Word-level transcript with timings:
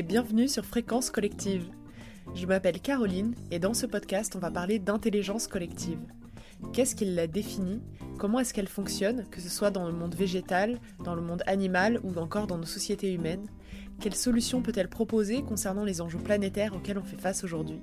et 0.00 0.02
bienvenue 0.02 0.48
sur 0.48 0.64
Fréquence 0.64 1.10
Collective. 1.10 1.68
Je 2.34 2.46
m'appelle 2.46 2.80
Caroline 2.80 3.34
et 3.50 3.58
dans 3.58 3.74
ce 3.74 3.84
podcast, 3.84 4.34
on 4.34 4.38
va 4.38 4.50
parler 4.50 4.78
d'intelligence 4.78 5.46
collective. 5.46 5.98
Qu'est-ce 6.72 6.96
qui 6.96 7.04
la 7.04 7.26
définit? 7.26 7.82
Comment 8.16 8.40
est-ce 8.40 8.54
qu'elle 8.54 8.66
fonctionne, 8.66 9.26
que 9.30 9.42
ce 9.42 9.50
soit 9.50 9.70
dans 9.70 9.86
le 9.86 9.92
monde 9.92 10.14
végétal, 10.14 10.80
dans 11.04 11.14
le 11.14 11.20
monde 11.20 11.42
animal 11.46 12.00
ou 12.02 12.18
encore 12.18 12.46
dans 12.46 12.56
nos 12.56 12.64
sociétés 12.64 13.12
humaines 13.12 13.44
Quelles 14.00 14.14
solutions 14.14 14.62
peut-elle 14.62 14.88
proposer 14.88 15.42
concernant 15.42 15.84
les 15.84 16.00
enjeux 16.00 16.18
planétaires 16.18 16.74
auxquels 16.74 16.96
on 16.96 17.04
fait 17.04 17.20
face 17.20 17.44
aujourd'hui? 17.44 17.82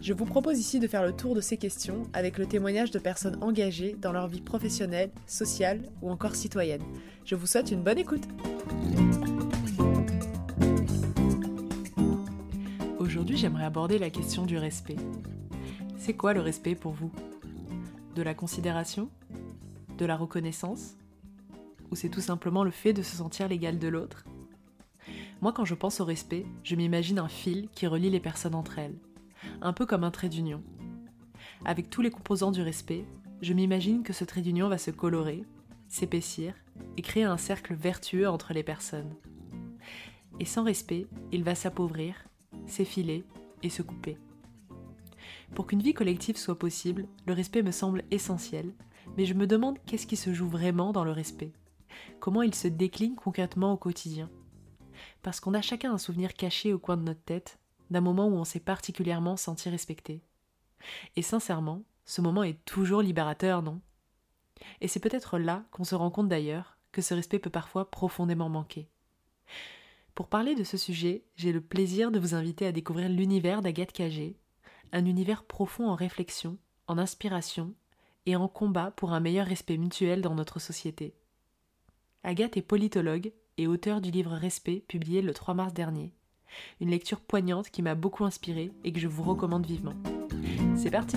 Je 0.00 0.12
vous 0.12 0.26
propose 0.26 0.60
ici 0.60 0.78
de 0.78 0.86
faire 0.86 1.02
le 1.02 1.16
tour 1.16 1.34
de 1.34 1.40
ces 1.40 1.56
questions 1.56 2.04
avec 2.12 2.38
le 2.38 2.46
témoignage 2.46 2.92
de 2.92 3.00
personnes 3.00 3.42
engagées 3.42 3.96
dans 4.00 4.12
leur 4.12 4.28
vie 4.28 4.40
professionnelle, 4.40 5.10
sociale 5.26 5.82
ou 6.00 6.12
encore 6.12 6.36
citoyenne. 6.36 6.82
Je 7.24 7.34
vous 7.34 7.48
souhaite 7.48 7.72
une 7.72 7.82
bonne 7.82 7.98
écoute. 7.98 8.22
Aujourd'hui, 13.24 13.40
j'aimerais 13.40 13.64
aborder 13.64 13.98
la 13.98 14.10
question 14.10 14.44
du 14.44 14.58
respect. 14.58 14.98
C'est 15.96 16.12
quoi 16.12 16.34
le 16.34 16.42
respect 16.42 16.74
pour 16.74 16.92
vous? 16.92 17.10
De 18.14 18.20
la 18.20 18.34
considération? 18.34 19.08
De 19.96 20.04
la 20.04 20.14
reconnaissance? 20.14 20.98
Ou 21.90 21.96
c'est 21.96 22.10
tout 22.10 22.20
simplement 22.20 22.64
le 22.64 22.70
fait 22.70 22.92
de 22.92 23.00
se 23.00 23.16
sentir 23.16 23.48
l'égal 23.48 23.78
de 23.78 23.88
l'autre? 23.88 24.26
Moi, 25.40 25.54
quand 25.54 25.64
je 25.64 25.74
pense 25.74 26.00
au 26.00 26.04
respect, 26.04 26.44
je 26.64 26.76
m'imagine 26.76 27.18
un 27.18 27.28
fil 27.28 27.70
qui 27.70 27.86
relie 27.86 28.10
les 28.10 28.20
personnes 28.20 28.54
entre 28.54 28.78
elles 28.78 28.98
un 29.62 29.72
peu 29.72 29.86
comme 29.86 30.04
un 30.04 30.10
trait 30.10 30.28
d'union. 30.28 30.62
Avec 31.64 31.88
tous 31.88 32.02
les 32.02 32.10
composants 32.10 32.52
du 32.52 32.60
respect, 32.60 33.06
je 33.40 33.54
m'imagine 33.54 34.02
que 34.02 34.12
ce 34.12 34.24
trait 34.24 34.42
d'union 34.42 34.68
va 34.68 34.76
se 34.76 34.90
colorer, 34.90 35.44
s'épaissir 35.88 36.52
et 36.98 37.00
créer 37.00 37.24
un 37.24 37.38
cercle 37.38 37.72
vertueux 37.72 38.28
entre 38.28 38.52
les 38.52 38.62
personnes. 38.62 39.14
Et 40.40 40.44
sans 40.44 40.64
respect, 40.64 41.06
il 41.32 41.42
va 41.42 41.54
s'appauvrir, 41.54 42.16
s'effiler 42.66 43.24
et 43.62 43.70
se 43.70 43.82
couper. 43.82 44.18
Pour 45.54 45.66
qu'une 45.66 45.82
vie 45.82 45.94
collective 45.94 46.36
soit 46.36 46.58
possible, 46.58 47.06
le 47.26 47.32
respect 47.32 47.62
me 47.62 47.70
semble 47.70 48.04
essentiel, 48.10 48.72
mais 49.16 49.26
je 49.26 49.34
me 49.34 49.46
demande 49.46 49.78
qu'est-ce 49.86 50.06
qui 50.06 50.16
se 50.16 50.32
joue 50.32 50.48
vraiment 50.48 50.92
dans 50.92 51.04
le 51.04 51.12
respect? 51.12 51.52
Comment 52.20 52.42
il 52.42 52.54
se 52.54 52.68
décline 52.68 53.14
concrètement 53.14 53.72
au 53.72 53.76
quotidien? 53.76 54.30
Parce 55.22 55.40
qu'on 55.40 55.54
a 55.54 55.62
chacun 55.62 55.92
un 55.92 55.98
souvenir 55.98 56.34
caché 56.34 56.72
au 56.72 56.78
coin 56.78 56.96
de 56.96 57.02
notre 57.02 57.22
tête 57.22 57.58
d'un 57.90 58.00
moment 58.00 58.26
où 58.26 58.34
on 58.34 58.44
s'est 58.44 58.60
particulièrement 58.60 59.36
senti 59.36 59.68
respecté. 59.68 60.22
Et 61.16 61.22
sincèrement, 61.22 61.82
ce 62.04 62.20
moment 62.20 62.42
est 62.42 62.64
toujours 62.64 63.02
libérateur, 63.02 63.62
non? 63.62 63.80
Et 64.80 64.88
c'est 64.88 65.00
peut-être 65.00 65.38
là 65.38 65.64
qu'on 65.70 65.84
se 65.84 65.94
rend 65.94 66.10
compte 66.10 66.28
d'ailleurs 66.28 66.76
que 66.92 67.02
ce 67.02 67.14
respect 67.14 67.38
peut 67.38 67.50
parfois 67.50 67.90
profondément 67.90 68.48
manquer. 68.48 68.88
Pour 70.14 70.28
parler 70.28 70.54
de 70.54 70.62
ce 70.62 70.76
sujet, 70.76 71.24
j'ai 71.34 71.52
le 71.52 71.60
plaisir 71.60 72.12
de 72.12 72.20
vous 72.20 72.34
inviter 72.36 72.66
à 72.66 72.72
découvrir 72.72 73.08
l'univers 73.08 73.62
d'Agathe 73.62 73.92
Cagé, 73.92 74.36
un 74.92 75.06
univers 75.06 75.42
profond 75.42 75.88
en 75.88 75.96
réflexion, 75.96 76.56
en 76.86 76.98
inspiration 76.98 77.74
et 78.24 78.36
en 78.36 78.46
combat 78.46 78.92
pour 78.92 79.12
un 79.12 79.18
meilleur 79.18 79.46
respect 79.46 79.76
mutuel 79.76 80.22
dans 80.22 80.36
notre 80.36 80.60
société. 80.60 81.14
Agathe 82.22 82.56
est 82.56 82.62
politologue 82.62 83.32
et 83.58 83.66
auteur 83.66 84.00
du 84.00 84.12
livre 84.12 84.30
Respect 84.32 84.84
publié 84.86 85.20
le 85.20 85.34
3 85.34 85.54
mars 85.54 85.74
dernier. 85.74 86.12
Une 86.80 86.90
lecture 86.90 87.20
poignante 87.20 87.70
qui 87.70 87.82
m'a 87.82 87.96
beaucoup 87.96 88.24
inspirée 88.24 88.70
et 88.84 88.92
que 88.92 89.00
je 89.00 89.08
vous 89.08 89.24
recommande 89.24 89.66
vivement. 89.66 89.94
C'est 90.76 90.92
parti 90.92 91.16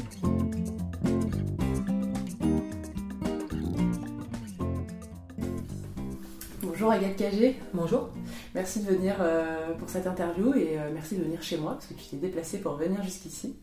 Bonjour 6.63 6.91
Agathe 6.91 7.15
Cagé. 7.15 7.55
Bonjour. 7.73 8.09
Merci 8.57 8.79
de 8.79 8.89
venir 8.91 9.17
euh, 9.19 9.75
pour 9.75 9.87
cette 9.87 10.07
interview 10.07 10.51
et 10.55 10.79
euh, 10.79 10.89
merci 10.91 11.15
de 11.15 11.23
venir 11.23 11.43
chez 11.43 11.57
moi 11.57 11.73
parce 11.73 11.85
que 11.85 11.93
tu 11.93 12.03
t'es 12.05 12.17
déplacée 12.17 12.59
pour 12.59 12.73
venir 12.73 13.03
jusqu'ici. 13.03 13.55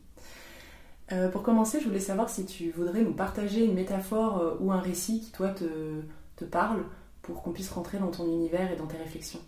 Euh, 1.10 1.28
pour 1.28 1.42
commencer, 1.42 1.80
je 1.80 1.86
voulais 1.88 1.98
savoir 1.98 2.30
si 2.30 2.46
tu 2.46 2.70
voudrais 2.70 3.02
nous 3.02 3.12
partager 3.12 3.64
une 3.64 3.74
métaphore 3.74 4.56
ou 4.60 4.70
un 4.70 4.78
récit 4.78 5.18
qui 5.18 5.32
toi 5.32 5.48
te, 5.48 6.44
parle 6.44 6.84
pour 7.22 7.42
qu'on 7.42 7.50
puisse 7.50 7.70
rentrer 7.70 7.98
dans 7.98 8.12
ton 8.12 8.24
univers 8.24 8.70
et 8.70 8.76
dans 8.76 8.86
tes 8.86 8.96
réflexions. 8.96 9.40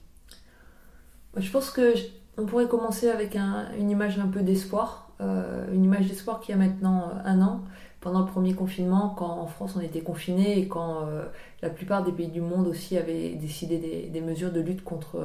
Je 1.37 1.49
pense 1.53 1.71
que 1.71 1.95
on 2.39 2.45
pourrait 2.45 2.67
commencer 2.67 3.09
avec 3.09 3.37
une 3.37 3.89
image 3.89 4.19
un 4.19 4.27
peu 4.27 4.41
d'espoir, 4.41 5.13
une 5.21 5.85
image 5.85 6.09
d'espoir 6.09 6.41
qui 6.41 6.53
a 6.53 6.57
maintenant 6.57 7.13
un 7.25 7.41
an, 7.41 7.63
pendant 8.07 8.21
le 8.21 8.27
premier 8.27 8.55
confinement, 8.55 9.13
quand 9.19 9.41
en 9.41 9.49
France 9.49 9.75
on 9.77 9.81
était 9.81 10.01
confiné 10.01 10.61
et 10.61 10.69
quand 10.69 11.09
euh, 11.09 11.25
la 11.61 11.71
plupart 11.71 12.05
des 12.05 12.13
pays 12.13 12.29
du 12.29 12.41
monde 12.41 12.69
aussi 12.69 12.97
avaient 12.97 13.31
décidé 13.31 14.09
des, 14.13 14.21
mesures 14.21 14.53
de 14.53 14.61
lutte 14.61 14.85
contre, 14.85 15.17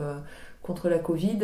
contre 0.64 0.90
la 0.90 0.98
Covid. 0.98 1.38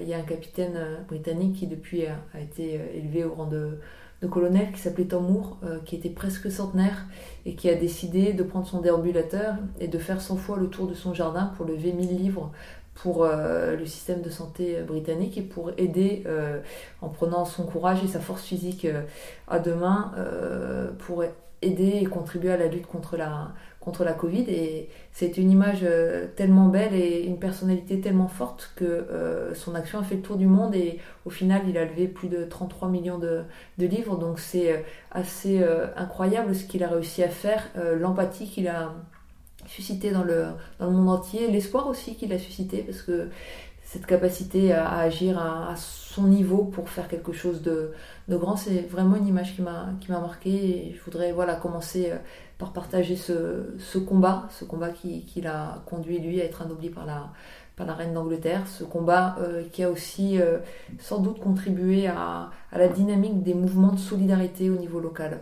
il 0.00 0.08
y 0.08 0.14
a 0.14 0.18
un 0.18 0.22
capitaine 0.22 0.78
britannique 1.08 1.56
qui 1.56 1.66
depuis 1.66 2.06
a, 2.06 2.40
été 2.40 2.80
élevé 2.94 3.24
au 3.24 3.34
rang 3.34 3.46
de, 3.46 3.80
de 4.22 4.26
colonel 4.28 4.70
qui 4.70 4.78
s'appelait 4.78 5.06
Tom 5.06 5.26
Moore, 5.26 5.58
qui 5.84 5.96
était 5.96 6.10
presque 6.10 6.48
centenaire 6.48 7.06
et 7.44 7.56
qui 7.56 7.68
a 7.68 7.74
décidé 7.74 8.32
de 8.32 8.44
prendre 8.44 8.68
son 8.68 8.80
déambulateur 8.80 9.56
et 9.80 9.88
de 9.88 9.98
faire 9.98 10.20
100 10.20 10.36
fois 10.36 10.58
le 10.58 10.68
tour 10.68 10.86
de 10.86 10.94
son 10.94 11.12
jardin 11.12 11.46
pour 11.56 11.66
lever 11.66 11.92
1000 11.92 12.16
livres 12.16 12.52
pour 13.02 13.24
euh, 13.24 13.76
le 13.76 13.86
système 13.86 14.22
de 14.22 14.30
santé 14.30 14.82
britannique 14.82 15.38
et 15.38 15.42
pour 15.42 15.70
aider 15.78 16.24
euh, 16.26 16.60
en 17.00 17.08
prenant 17.08 17.44
son 17.44 17.64
courage 17.64 18.02
et 18.02 18.08
sa 18.08 18.18
force 18.18 18.42
physique 18.42 18.84
euh, 18.84 19.02
à 19.46 19.58
deux 19.60 19.74
mains 19.74 20.12
pour 20.98 21.24
aider 21.62 21.98
et 22.00 22.04
contribuer 22.04 22.52
à 22.52 22.56
la 22.56 22.66
lutte 22.66 22.86
contre 22.86 23.16
la, 23.16 23.52
contre 23.80 24.04
la 24.04 24.12
Covid. 24.12 24.44
Et 24.48 24.88
c'est 25.12 25.38
une 25.38 25.50
image 25.50 25.84
tellement 26.36 26.68
belle 26.68 26.94
et 26.94 27.22
une 27.22 27.38
personnalité 27.38 28.00
tellement 28.00 28.28
forte 28.28 28.72
que 28.76 29.06
son 29.54 29.74
action 29.74 29.98
a 29.98 30.02
fait 30.02 30.16
le 30.16 30.22
tour 30.22 30.36
du 30.36 30.46
monde 30.46 30.74
et 30.74 30.98
au 31.24 31.30
final 31.30 31.62
il 31.68 31.78
a 31.78 31.84
levé 31.84 32.06
plus 32.08 32.28
de 32.28 32.44
33 32.44 32.88
millions 32.88 33.18
de, 33.18 33.42
de 33.78 33.86
livres. 33.86 34.18
Donc 34.18 34.38
c'est 34.38 34.84
assez 35.10 35.64
incroyable 35.96 36.54
ce 36.54 36.64
qu'il 36.64 36.84
a 36.84 36.88
réussi 36.88 37.22
à 37.22 37.28
faire, 37.28 37.68
l'empathie 37.98 38.48
qu'il 38.48 38.68
a 38.68 38.92
suscité 39.68 40.10
dans 40.10 40.24
le, 40.24 40.46
dans 40.78 40.86
le 40.86 40.92
monde 40.92 41.08
entier, 41.08 41.50
l'espoir 41.50 41.86
aussi 41.88 42.16
qu'il 42.16 42.32
a 42.32 42.38
suscité, 42.38 42.78
parce 42.82 43.02
que 43.02 43.28
cette 43.84 44.06
capacité 44.06 44.72
à, 44.72 44.98
agir 44.98 45.38
à, 45.38 45.74
son 45.76 46.24
niveau 46.24 46.64
pour 46.64 46.90
faire 46.90 47.08
quelque 47.08 47.32
chose 47.32 47.62
de, 47.62 47.92
grand, 48.28 48.56
c'est 48.56 48.80
vraiment 48.82 49.16
une 49.16 49.26
image 49.26 49.54
qui 49.54 49.62
m'a 49.62 50.20
marqué 50.20 50.50
et 50.50 50.94
je 50.94 51.02
voudrais 51.02 51.32
voilà, 51.32 51.54
commencer 51.54 52.10
euh, 52.10 52.16
par 52.58 52.72
partager 52.72 53.16
ce, 53.16 53.98
combat, 53.98 54.48
ce 54.50 54.64
combat 54.64 54.90
qui, 54.90 55.24
qui 55.24 55.40
l'a 55.40 55.82
conduit 55.86 56.18
lui 56.18 56.40
à 56.40 56.44
être 56.44 56.62
anobli 56.62 56.90
par 56.90 57.06
la, 57.06 57.30
par 57.78 57.86
la 57.86 57.94
reine 57.94 58.12
d'Angleterre, 58.12 58.66
ce 58.66 58.84
combat 58.84 59.36
euh, 59.40 59.62
qui 59.72 59.82
a 59.82 59.90
aussi 59.90 60.38
euh, 60.40 60.58
sans 60.98 61.20
doute 61.20 61.40
contribué 61.40 62.08
à, 62.08 62.50
à, 62.72 62.78
la 62.78 62.88
dynamique 62.88 63.42
des 63.42 63.54
mouvements 63.54 63.92
de 63.92 63.98
solidarité 63.98 64.68
au 64.68 64.76
niveau 64.76 65.00
local, 65.00 65.40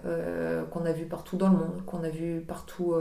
qu'on 0.70 0.84
a 0.84 0.92
vu 0.92 1.06
partout 1.06 1.36
dans 1.36 1.48
le 1.48 1.56
monde, 1.56 1.84
qu'on 1.86 2.04
a 2.04 2.08
vu 2.10 2.40
partout 2.46 2.94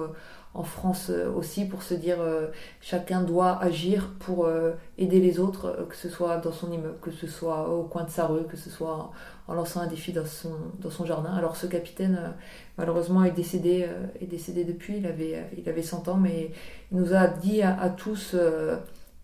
en 0.56 0.64
France 0.64 1.10
euh, 1.10 1.32
aussi 1.32 1.66
pour 1.66 1.84
se 1.84 1.94
dire 1.94 2.20
euh, 2.20 2.48
chacun 2.82 3.22
doit 3.22 3.62
agir 3.62 4.10
pour 4.20 4.46
euh, 4.46 4.72
aider 4.98 5.20
les 5.20 5.38
autres, 5.38 5.86
que 5.90 5.96
ce 5.96 6.10
soit 6.10 6.38
dans 6.38 6.54
son 6.54 6.72
immeuble, 6.72 6.98
que 7.02 7.12
ce 7.12 7.28
soit 7.28 7.70
au 7.70 7.84
coin 7.84 8.06
de 8.06 8.10
sa 8.10 8.26
rue, 8.26 8.46
que 8.46 8.56
ce 8.56 8.70
soit 8.70 9.12
en 9.48 9.54
lançant 9.54 9.82
un 9.82 9.88
défi 9.88 10.14
dans 10.14 10.26
son, 10.26 10.54
dans 10.80 10.90
son 10.90 11.06
jardin. 11.06 11.34
Alors 11.34 11.58
ce 11.58 11.68
capitaine 11.68 12.34
malheureusement 12.78 13.26
est 13.26 13.32
décédé, 13.32 13.88
est 14.20 14.26
décédé 14.26 14.64
depuis, 14.64 14.98
il 14.98 15.06
avait, 15.06 15.46
il 15.58 15.68
avait 15.70 15.84
100 15.84 16.08
ans, 16.08 16.18
mais 16.18 16.52
il 16.92 16.98
nous 16.98 17.14
a 17.14 17.28
dit 17.28 17.62
à, 17.62 17.90
tous 17.90 18.36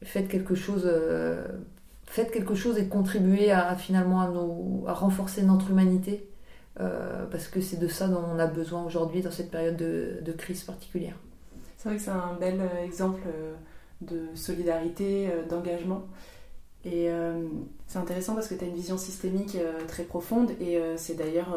faites 0.04 0.28
quelque 0.28 0.56
chose. 0.56 0.90
Faites 2.06 2.32
quelque 2.32 2.56
chose 2.56 2.78
et 2.78 2.88
contribuez 2.88 3.52
à, 3.52 3.74
finalement 3.78 4.20
à, 4.20 4.28
nous, 4.28 4.84
à 4.86 4.94
renforcer 4.94 5.44
notre 5.44 5.70
humanité 5.72 6.28
euh, 6.80 7.26
parce 7.30 7.48
que 7.48 7.60
c'est 7.60 7.78
de 7.78 7.88
ça 7.88 8.08
dont 8.08 8.24
on 8.34 8.40
a 8.40 8.48
besoin 8.48 8.84
aujourd'hui 8.84 9.22
dans 9.22 9.32
cette 9.32 9.52
période 9.52 9.76
de, 9.76 10.32
crise 10.38 10.64
particulière. 10.64 11.16
C'est 11.78 11.90
vrai 11.90 11.98
que 11.98 12.04
c'est 12.04 12.12
un 12.12 12.38
bel 12.40 12.60
euh, 12.62 12.84
exemple 12.84 13.22
euh, 13.28 13.54
de 14.02 14.36
solidarité, 14.36 15.30
d'engagement. 15.50 16.08
Et 16.84 17.10
c'est 17.86 18.00
intéressant 18.00 18.34
parce 18.34 18.48
que 18.48 18.56
tu 18.56 18.64
as 18.64 18.68
une 18.68 18.74
vision 18.74 18.98
systémique 18.98 19.56
très 19.88 20.02
profonde 20.02 20.50
et 20.60 20.82
c'est 20.96 21.14
d'ailleurs 21.14 21.56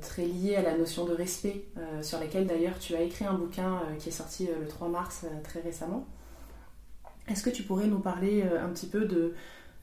très 0.00 0.26
lié 0.26 0.54
à 0.54 0.62
la 0.62 0.78
notion 0.78 1.04
de 1.06 1.12
respect, 1.12 1.64
sur 2.02 2.20
laquelle 2.20 2.46
d'ailleurs 2.46 2.78
tu 2.78 2.94
as 2.94 3.02
écrit 3.02 3.24
un 3.24 3.34
bouquin 3.34 3.82
qui 3.98 4.10
est 4.10 4.12
sorti 4.12 4.46
le 4.46 4.68
3 4.68 4.86
mars 4.90 5.26
très 5.42 5.60
récemment. 5.60 6.06
Est-ce 7.28 7.42
que 7.42 7.50
tu 7.50 7.62
pourrais 7.62 7.86
nous 7.86 7.98
parler 7.98 8.42
un 8.42 8.68
petit 8.68 8.86
peu 8.86 9.04
de, 9.04 9.34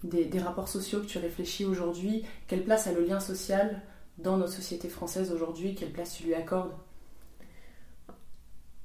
des, 0.03 0.39
rapports 0.39 0.68
sociaux 0.68 1.01
que 1.01 1.06
tu 1.06 1.18
réfléchis 1.18 1.65
aujourd'hui? 1.65 2.24
Quelle 2.47 2.63
place 2.63 2.88
a 2.88 2.94
le 2.94 3.03
lien 3.03 3.19
social 3.19 3.81
dans 4.18 4.38
notre 4.38 4.53
société 4.53 4.89
française 4.89 5.31
aujourd'hui? 5.31 5.75
Quelle 5.75 5.92
place 5.92 6.15
tu 6.15 6.24
lui 6.24 6.33
accordes? 6.33 6.71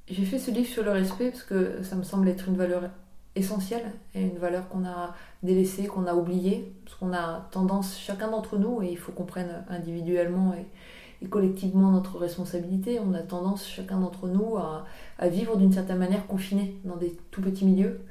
J'ai 0.07 0.25
fait 0.25 0.39
ce 0.39 0.51
livre 0.51 0.67
sur 0.67 0.83
le 0.83 0.91
respect 0.91 1.31
parce 1.31 1.43
que 1.43 1.83
ça 1.83 1.95
me 1.95 2.03
semble 2.03 2.27
être 2.27 2.47
une 2.47 2.57
valeur 2.57 2.89
essentielle 3.35 3.93
et 4.13 4.21
une 4.21 4.37
valeur 4.37 4.67
qu'on 4.67 4.85
a 4.85 5.15
délaissée, 5.43 5.87
qu'on 5.87 6.05
a 6.05 6.13
oubliée, 6.13 6.73
parce 6.83 6.97
qu'on 6.97 7.13
a 7.13 7.47
tendance, 7.51 7.97
chacun 7.97 8.29
d'entre 8.29 8.57
nous, 8.57 8.81
et 8.81 8.91
il 8.91 8.97
faut 8.97 9.11
qu'on 9.11 9.25
prenne 9.25 9.63
individuellement 9.69 10.53
et, 10.53 10.65
collectivement 11.29 11.91
notre 11.91 12.17
responsabilité, 12.17 12.99
on 12.99 13.13
a 13.13 13.19
tendance, 13.19 13.67
chacun 13.67 13.99
d'entre 13.99 14.27
nous, 14.27 14.57
à, 14.57 14.85
vivre 15.27 15.55
d'une 15.55 15.71
certaine 15.71 15.99
manière 15.99 16.25
confiné 16.25 16.75
dans 16.83 16.95
des 16.95 17.15
tout 17.29 17.41
petits 17.41 17.63
milieux. 17.63 18.01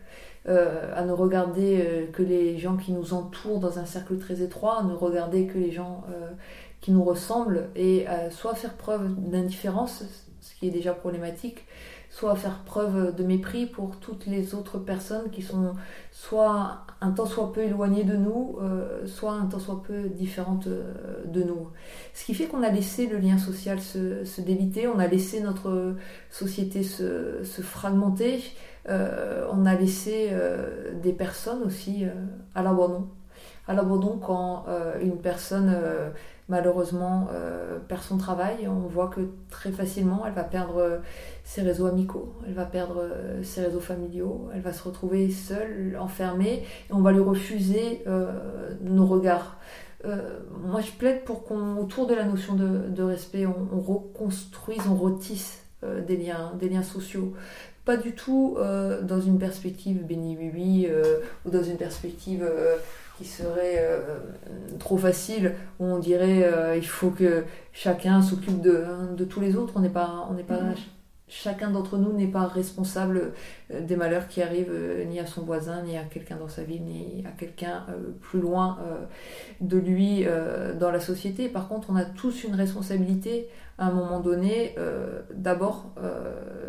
À 0.47 1.05
ne 1.05 1.13
regarder 1.13 2.09
que 2.13 2.23
les 2.23 2.59
gens 2.59 2.77
qui 2.77 2.93
nous 2.93 3.13
entourent 3.13 3.61
dans 3.61 3.79
un 3.79 3.85
cercle 3.85 4.19
très 4.19 4.41
étroit, 4.41 4.81
à 4.81 4.83
ne 4.83 4.95
regarder 4.95 5.47
que 5.47 5.59
les 5.59 5.71
gens 5.71 6.05
qui 6.81 6.93
nous 6.93 7.05
ressemblent, 7.05 7.69
et 7.77 8.07
soit 8.31 8.55
faire 8.55 8.75
preuve 8.75 9.15
d'indifférence, 9.17 10.03
ce 10.41 10.55
qui 10.55 10.69
est 10.69 10.71
déjà 10.71 10.95
problématique, 10.95 11.67
soit 12.11 12.35
faire 12.35 12.65
preuve 12.65 13.15
de 13.15 13.23
mépris 13.23 13.67
pour 13.67 13.97
toutes 13.97 14.27
les 14.27 14.55
autres 14.55 14.79
personnes 14.79 15.31
qui 15.31 15.43
sont 15.43 15.75
soit 16.11 16.85
un 17.01 17.13
temps 17.13 17.27
soit 17.27 17.53
peu 17.53 17.63
éloignées 17.63 18.05
de 18.05 18.17
nous, 18.17 18.59
euh, 18.61 19.07
soit 19.07 19.33
un 19.33 19.47
temps 19.47 19.61
soit 19.61 19.83
peu 19.83 20.09
différentes 20.09 20.67
euh, 20.67 20.93
de 21.25 21.43
nous. 21.43 21.69
Ce 22.13 22.25
qui 22.25 22.35
fait 22.35 22.47
qu'on 22.47 22.63
a 22.63 22.69
laissé 22.69 23.07
le 23.07 23.19
lien 23.19 23.39
social 23.39 23.81
se, 23.81 24.41
déliter, 24.41 24.89
on 24.89 24.99
a 24.99 25.07
laissé 25.07 25.41
notre 25.41 25.95
société 26.31 26.83
se, 26.83 27.43
fragmenter, 27.63 28.37
euh, 28.37 28.41
on 28.89 29.67
a 29.67 29.75
laissé 29.75 30.31
des 31.03 31.13
personnes 31.13 31.63
aussi 31.63 32.05
à 32.55 32.63
l'abandon. 32.63 33.09
À 33.69 33.75
l'abandon 33.75 34.19
quand 34.19 34.65
une 35.01 35.19
personne 35.19 35.75
malheureusement 36.51 37.29
euh, 37.33 37.79
perd 37.79 38.03
son 38.03 38.19
travail. 38.19 38.69
On 38.69 38.89
voit 38.89 39.09
que 39.09 39.21
très 39.49 39.71
facilement, 39.71 40.25
elle 40.27 40.35
va 40.35 40.45
perdre 40.45 40.79
euh, 40.79 40.99
ses 41.45 41.63
réseaux 41.63 41.87
amicaux, 41.87 42.35
elle 42.47 42.55
va 42.55 42.67
perdre 42.67 42.99
euh, 42.99 43.43
ses 43.43 43.63
réseaux 43.63 43.81
familiaux, 43.81 44.51
elle 44.53 44.61
va 44.61 44.73
se 44.73 44.83
retrouver 44.83 45.31
seule, 45.31 45.97
enfermée, 45.99 46.65
et 46.91 46.93
on 46.93 47.01
va 47.01 47.13
lui 47.13 47.21
refuser 47.21 48.05
nos 48.83 49.07
regards. 49.07 49.57
moi, 50.05 50.81
je 50.81 50.91
plaide 50.93 51.25
pour 51.25 51.45
qu'on, 51.45 51.77
autour 51.77 52.07
de 52.07 52.15
la 52.15 52.25
notion 52.25 52.55
de, 52.55 53.03
respect, 53.03 53.47
on, 53.47 53.81
reconstruise, 53.81 54.83
on 54.89 54.97
retisse 54.97 55.63
des 55.83 56.17
liens 56.17 56.83
sociaux 56.83 57.35
pas 57.85 57.97
du 57.97 58.15
tout 58.15 58.57
dans 59.03 59.21
une 59.21 59.39
perspective 59.39 60.05
béni 60.05 60.37
oui 60.55 60.89
ou 61.45 61.51
dans 61.51 61.63
une 61.63 61.77
perspective 61.77 62.45
qui 63.21 63.29
serait 63.29 63.77
euh, 63.77 63.99
trop 64.79 64.97
facile, 64.97 65.53
où 65.79 65.85
on 65.85 65.99
dirait 65.99 66.43
euh, 66.45 66.77
il 66.77 66.87
faut 66.87 67.11
que 67.11 67.45
chacun 67.73 68.23
s'occupe 68.23 68.63
de, 68.63 68.83
hein, 68.87 69.11
de, 69.15 69.25
tous 69.25 69.41
les 69.41 69.57
autres. 69.57 69.75
On 69.77 69.81
n'est 69.81 69.91
pas, 69.91 70.27
on 70.31 70.35
n'est 70.35 70.43
pas, 70.43 70.57
mm-hmm. 70.57 70.77
Chacun 71.31 71.71
d'entre 71.71 71.97
nous 71.97 72.13
n'est 72.13 72.27
pas 72.27 72.47
responsable 72.47 73.33
euh, 73.71 73.81
des 73.81 73.97
malheurs 73.97 74.29
qui 74.29 74.43
arrivent 74.43 74.73
ni 75.09 75.19
à 75.19 75.27
son 75.27 75.43
voisin, 75.43 75.83
ni 75.83 75.97
à 75.97 76.03
quelqu'un 76.03 76.37
dans 76.37 76.49
sa 76.49 76.63
vie, 76.63 76.81
ni 76.81 77.25
à 77.27 77.31
quelqu'un 77.31 77.87
plus 78.21 78.41
loin 78.41 78.79
de 79.61 79.79
lui 79.79 80.27
dans 80.79 80.91
la 80.91 81.01
société. 81.01 81.49
Par 81.49 81.69
contre, 81.69 81.91
on 81.91 81.97
a 81.97 82.05
tous 82.05 82.45
une 82.45 82.55
responsabilité 82.55 83.49
à 83.79 83.87
un 83.87 83.93
moment 83.93 84.21
donné, 84.21 84.75
d'abord 85.35 85.95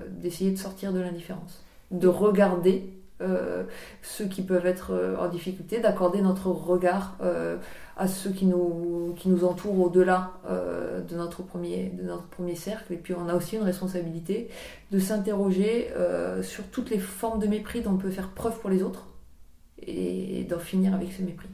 d'essayer 0.09 0.51
de 0.51 0.57
sortir 0.57 0.93
de 0.93 0.99
l'indifférence, 0.99 1.63
de 1.91 2.07
regarder 2.07 3.00
euh, 3.21 3.63
ceux 4.01 4.25
qui 4.25 4.41
peuvent 4.41 4.65
être 4.65 4.91
euh, 4.91 5.15
en 5.17 5.29
difficulté, 5.29 5.79
d'accorder 5.79 6.21
notre 6.21 6.47
regard 6.47 7.17
euh, 7.21 7.57
à 7.97 8.07
ceux 8.07 8.31
qui 8.31 8.45
nous, 8.45 9.13
qui 9.17 9.29
nous 9.29 9.45
entourent 9.45 9.79
au-delà 9.79 10.31
de, 11.07 11.15
notre 11.15 11.43
premier, 11.43 11.91
de 11.95 12.03
notre 12.03 12.27
premier 12.27 12.55
cercle. 12.55 12.93
Et 12.93 12.95
puis 12.95 13.13
on 13.13 13.27
a 13.27 13.35
aussi 13.35 13.57
une 13.57 13.63
responsabilité 13.63 14.49
de 14.91 14.97
s'interroger 14.97 15.89
sur 16.41 16.63
toutes 16.67 16.89
les 16.89 16.97
formes 16.97 17.39
de 17.39 17.45
mépris 17.45 17.81
dont 17.81 17.91
on 17.91 17.97
peut 17.97 18.09
faire 18.09 18.29
preuve 18.29 18.59
pour 18.59 18.71
les 18.71 18.81
autres 18.81 19.07
et 19.83 20.45
d'en 20.45 20.57
finir 20.57 20.95
avec 20.95 21.11
ce 21.11 21.21
mépris. 21.21 21.49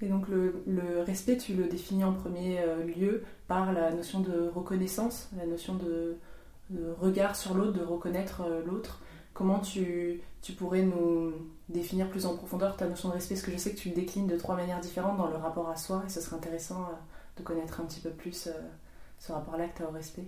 Et 0.00 0.06
donc 0.06 0.26
le, 0.28 1.02
respect, 1.06 1.36
tu 1.36 1.54
le 1.54 1.66
définis 1.66 2.02
en 2.02 2.14
premier 2.14 2.58
lieu 2.96 3.22
par 3.46 3.72
la 3.72 3.92
notion 3.92 4.20
de 4.20 4.50
reconnaissance, 4.52 5.28
la 5.38 5.46
notion 5.46 5.74
de 5.74 6.16
regard 7.00 7.36
sur 7.36 7.54
l'autre, 7.54 7.78
de 7.78 7.84
reconnaître 7.84 8.42
l'autre. 8.66 8.98
Comment 9.34 9.60
tu, 9.60 10.20
tu 10.42 10.52
pourrais 10.52 10.82
nous 10.82 11.32
définir 11.68 12.08
plus 12.08 12.26
en 12.26 12.36
profondeur 12.36 12.76
ta 12.76 12.86
notion 12.86 13.08
de 13.08 13.14
respect? 13.14 13.34
Parce 13.34 13.46
que 13.46 13.52
je 13.52 13.56
sais 13.56 13.72
que 13.72 13.78
tu 13.78 13.90
le 13.90 13.94
déclines 13.94 14.26
de 14.26 14.36
trois 14.36 14.56
manières 14.56 14.80
différentes 14.80 15.18
dans 15.18 15.28
le 15.28 15.36
rapport 15.36 15.68
à 15.68 15.76
soi, 15.76 16.02
et 16.06 16.10
ce 16.10 16.20
serait 16.20 16.36
intéressant 16.36 16.82
euh, 16.82 16.94
de 17.38 17.42
connaître 17.42 17.80
un 17.80 17.84
petit 17.84 18.00
peu 18.00 18.10
plus 18.10 18.46
euh, 18.46 18.52
ce 19.18 19.32
rapport-là 19.32 19.66
que 19.66 19.76
tu 19.76 19.82
as 19.82 19.88
au 19.88 19.92
respect. 19.92 20.24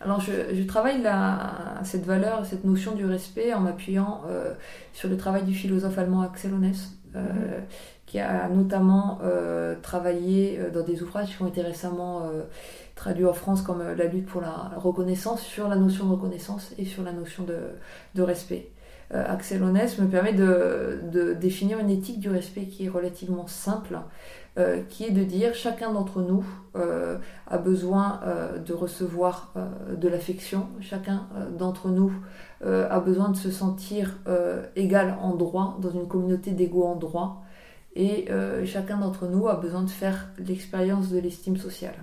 Alors 0.00 0.20
je, 0.20 0.62
travaille 0.62 1.02
la, 1.02 1.80
cette 1.82 2.04
valeur, 2.04 2.46
cette 2.46 2.64
notion 2.64 2.94
du 2.94 3.04
respect 3.04 3.52
en 3.52 3.58
m'appuyant 3.58 4.22
euh, 4.28 4.54
sur 4.92 5.08
le 5.08 5.16
travail 5.16 5.42
du 5.42 5.52
philosophe 5.52 5.98
allemand 5.98 6.20
Axel 6.22 6.54
Honneth, 6.54 6.78
mhm. 7.14 7.64
qui 8.06 8.20
a 8.20 8.48
notamment 8.48 9.18
travaillé 9.82 10.60
dans 10.72 10.84
des 10.84 11.02
ouvrages 11.02 11.36
qui 11.36 11.42
ont 11.42 11.48
été 11.48 11.62
récemment 11.62 12.30
traduits 12.98 13.26
en 13.26 13.32
France 13.32 13.62
comme 13.62 13.82
La 13.96 14.06
lutte 14.06 14.26
pour 14.26 14.40
la 14.40 14.72
reconnaissance, 14.76 15.40
sur 15.40 15.68
la 15.68 15.76
notion 15.76 16.06
de 16.06 16.10
reconnaissance 16.10 16.72
et 16.78 16.84
sur 16.84 17.02
la 17.02 17.12
notion 17.12 17.44
de, 17.44 18.22
respect. 18.22 18.70
Euh, 19.14 19.24
Axel 19.26 19.62
Honès 19.62 19.98
me 19.98 20.06
permet 20.06 20.34
de, 20.34 21.34
définir 21.40 21.78
une 21.78 21.90
éthique 21.90 22.18
du 22.18 22.28
respect 22.28 22.64
qui 22.66 22.86
est 22.86 22.88
relativement 22.88 23.46
simple, 23.46 23.98
euh, 24.58 24.82
qui 24.88 25.04
est 25.04 25.12
de 25.12 25.22
dire 25.22 25.54
chacun 25.54 25.92
d'entre 25.92 26.20
nous 26.20 26.44
euh, 26.74 27.18
a 27.46 27.56
besoin 27.58 28.20
de 28.66 28.74
recevoir 28.74 29.54
de 29.96 30.08
l'affection, 30.08 30.66
chacun 30.80 31.28
d'entre 31.56 31.88
nous 31.88 32.12
a 32.64 32.98
besoin 32.98 33.28
de 33.28 33.36
se 33.36 33.52
sentir 33.52 34.16
égal 34.74 35.16
en 35.22 35.34
droit 35.36 35.78
dans 35.80 35.90
une 35.90 36.08
communauté 36.08 36.50
d'égaux 36.50 36.84
en 36.84 36.96
droit. 36.96 37.44
Et 37.96 38.28
chacun 38.64 38.98
d'entre 38.98 39.26
nous 39.26 39.48
a 39.48 39.56
besoin 39.56 39.82
de 39.82 39.90
faire 39.90 40.28
l'expérience 40.38 41.10
de 41.10 41.18
l'estime 41.18 41.56
sociale. 41.56 41.96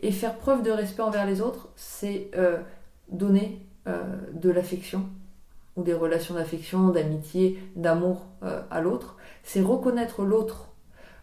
Et 0.00 0.12
faire 0.12 0.36
preuve 0.36 0.62
de 0.62 0.70
respect 0.70 1.00
envers 1.00 1.24
les 1.24 1.40
autres, 1.40 1.68
c'est 1.74 2.30
donner 3.10 3.66
de 3.86 4.50
l'affection, 4.50 5.06
ou 5.78 5.82
des 5.84 5.94
relations 5.94 6.34
d'affection, 6.34 6.88
d'amitié, 6.90 7.58
d'amour 7.76 8.26
euh, 8.42 8.60
à 8.70 8.80
l'autre, 8.80 9.16
c'est 9.44 9.60
reconnaître 9.60 10.22
l'autre 10.24 10.68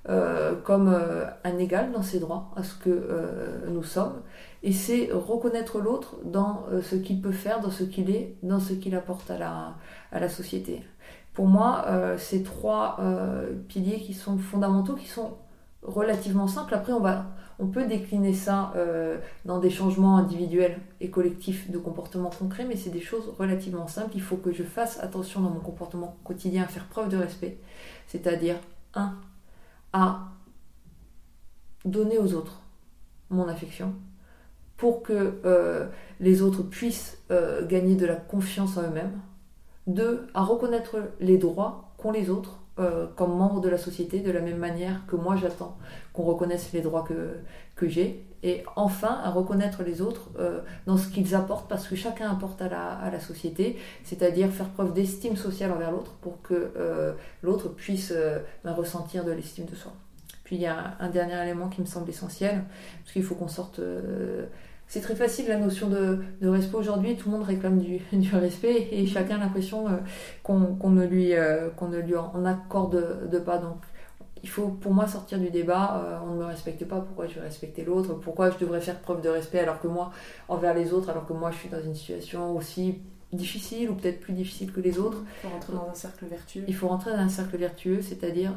euh, 0.08 0.56
comme 0.64 0.88
euh, 0.88 1.26
un 1.44 1.58
égal 1.58 1.92
dans 1.92 2.04
ses 2.04 2.20
droits, 2.20 2.52
à 2.56 2.64
ce 2.64 2.76
que 2.76 3.68
nous 3.68 3.84
sommes, 3.84 4.22
et 4.64 4.72
c'est 4.72 5.10
reconnaître 5.12 5.80
l'autre 5.80 6.16
dans 6.24 6.66
ce 6.82 6.96
qu'il 6.96 7.22
peut 7.22 7.32
faire, 7.32 7.60
dans 7.60 7.70
ce 7.70 7.84
qu'il 7.84 8.10
est, 8.10 8.36
dans 8.42 8.60
ce 8.60 8.74
qu'il 8.74 8.96
apporte 8.96 9.30
à 9.30 9.38
la, 9.38 9.76
à 10.12 10.20
la 10.20 10.30
société. 10.30 10.82
Pour 11.36 11.48
moi, 11.48 11.86
ces 12.18 12.42
trois 12.42 12.98
piliers 13.68 14.00
qui 14.00 14.14
sont 14.14 14.38
fondamentaux, 14.38 14.96
qui 14.96 15.08
sont 15.08 15.34
relativement 15.84 16.48
simples, 16.48 16.74
après 16.74 16.94
on 16.94 17.02
va 17.02 17.26
on 17.58 17.68
peut 17.68 17.86
décliner 17.86 18.34
ça 18.34 18.74
euh, 18.76 19.18
dans 19.46 19.60
des 19.60 19.70
changements 19.70 20.18
individuels 20.18 20.80
et 21.00 21.10
collectifs 21.10 21.72
de 21.72 21.78
comportement 21.78 22.30
concret, 22.30 22.66
mais 22.66 22.76
c'est 22.76 22.90
des 22.90 23.02
choses 23.02 23.34
relativement 23.40 23.88
simples. 23.88 24.12
Il 24.16 24.22
faut 24.22 24.36
que 24.38 24.52
je 24.52 24.64
fasse 24.64 25.00
attention 25.02 25.42
dans 25.42 25.50
mon 25.50 25.62
comportement 25.62 26.18
quotidien 26.24 26.64
à 26.64 26.68
faire 26.68 26.86
preuve 26.88 27.10
de 27.10 27.18
respect. 27.18 27.58
C'est-à-dire, 28.08 28.58
un, 28.94 29.16
à 29.94 30.32
donner 31.86 32.18
aux 32.18 32.34
autres 32.34 32.62
mon 33.30 33.48
affection 33.48 33.94
pour 34.76 35.02
que 35.02 35.40
euh, 35.46 35.88
les 36.20 36.42
autres 36.42 36.62
puissent 36.62 37.18
euh, 37.32 37.66
gagner 37.66 37.96
de 37.96 38.06
la 38.06 38.16
confiance 38.16 38.76
en 38.78 38.82
eux-mêmes. 38.82 39.22
Deux, 39.88 40.28
à 40.34 40.44
reconnaître 40.44 40.98
les 41.20 41.38
droits 41.38 41.94
qu'ont 41.98 42.12
les 42.12 42.30
autres 42.30 42.60
euh, 42.78 43.08
comme 43.16 43.38
membre 43.38 43.62
de 43.62 43.70
la 43.70 43.78
société 43.78 44.20
de 44.20 44.32
la 44.32 44.42
même 44.42 44.58
manière 44.58 45.06
que 45.08 45.16
moi 45.16 45.38
j'attends 45.38 45.78
qu'on 46.12 46.24
reconnaisse 46.24 46.74
les 46.74 46.82
droits 46.82 47.04
que, 47.04 47.38
que 47.78 47.88
j'ai 47.88 48.26
et 48.44 48.66
enfin 48.76 49.22
à 49.24 49.30
reconnaître 49.30 49.82
les 49.84 50.02
autres 50.02 50.30
euh, 50.40 50.60
dans 50.86 50.98
ce 50.98 51.08
qu'ils 51.08 51.36
apportent 51.36 51.70
parce 51.70 51.88
que 51.88 51.96
chacun 51.96 52.30
apporte 52.30 52.62
à 52.62 52.68
la, 52.68 52.96
à 52.96 53.10
la 53.12 53.22
société, 53.22 53.78
c'est-à-dire 54.04 54.50
faire 54.50 54.68
preuve 54.68 54.92
d'estime 54.92 55.38
sociale 55.38 55.72
envers 55.72 55.92
l'autre 55.92 56.16
pour 56.20 56.42
que 56.42 56.74
euh, 56.76 57.14
l'autre 57.44 57.70
puisse 57.70 58.14
ben, 58.66 58.74
ressentir 58.74 59.24
de 59.24 59.32
l'estime 59.32 59.68
de 59.68 59.76
soi. 59.76 59.94
Puis 60.44 60.58
il 60.58 60.62
y 60.62 60.68
a 60.68 60.98
un 61.00 61.10
dernier 61.10 61.42
élément 61.42 61.70
qui 61.70 61.80
me 61.80 61.86
semble 61.86 62.10
essentiel, 62.10 62.66
parce 63.04 63.14
qu'il 63.14 63.24
faut 63.24 63.36
qu'on 63.36 63.48
sorte 63.48 63.80
c'est 64.88 65.02
très 65.02 65.16
facile 65.16 65.48
la 65.48 65.58
notion 65.58 65.90
de, 65.90 66.20
respect 66.44 66.78
aujourd'hui, 66.78 67.16
tout 67.16 67.30
le 67.30 67.38
monde 67.38 67.48
réclame 67.48 67.80
du, 67.80 68.00
respect 68.34 68.88
et 68.92 69.06
chacun 69.08 69.36
a 69.36 69.40
l'impression 69.40 69.88
euh, 69.88 69.98
qu'on 70.44 70.90
ne 70.90 71.06
lui, 71.06 71.34
euh, 71.34 71.70
qu'on 71.70 71.88
ne 71.88 71.98
lui 71.98 72.16
en 72.16 72.46
accorde 72.46 73.30
de 73.30 73.40
pas. 73.40 73.58
Donc 73.58 73.78
il 74.44 74.50
faut 74.50 74.68
pour 74.68 74.94
moi 74.94 75.08
sortir 75.08 75.40
du 75.40 75.50
débat, 75.50 76.04
euh, 76.06 76.18
on 76.26 76.36
ne 76.36 76.40
me 76.40 76.46
respecte 76.46 76.86
pas, 76.86 77.00
pourquoi 77.00 77.28
je 77.28 77.36
vais 77.36 77.42
respecter 77.42 77.84
l'autre, 77.84 78.14
pourquoi 78.14 78.52
je 78.52 78.58
devrais 78.58 78.82
faire 78.82 79.00
preuve 79.00 79.22
de 79.22 79.30
respect 79.30 79.60
alors 79.60 79.80
que 79.80 79.88
moi, 79.88 80.12
envers 80.48 80.76
les 80.76 80.94
autres, 80.94 81.10
alors 81.10 81.26
que 81.26 81.34
moi 81.34 81.50
je 81.52 81.58
suis 81.58 81.70
dans 81.70 81.82
une 81.82 81.96
situation 81.96 82.56
aussi 82.56 83.00
difficile 83.34 83.90
ou 83.90 83.96
peut-être 83.96 84.20
plus 84.20 84.34
difficile 84.34 84.72
que 84.72 84.80
les 84.80 85.00
autres? 85.00 85.24
Il 85.44 85.48
faut 85.48 85.54
rentrer 85.54 85.74
dans 85.74 85.90
un 85.90 85.96
cercle 85.96 86.26
vertueux. 86.26 86.64
Il 86.68 86.76
faut 86.76 86.88
rentrer 86.88 87.12
dans 87.12 87.18
un 87.18 87.30
cercle 87.30 87.58
vertueux, 87.58 88.02
c'est-à-dire 88.02 88.54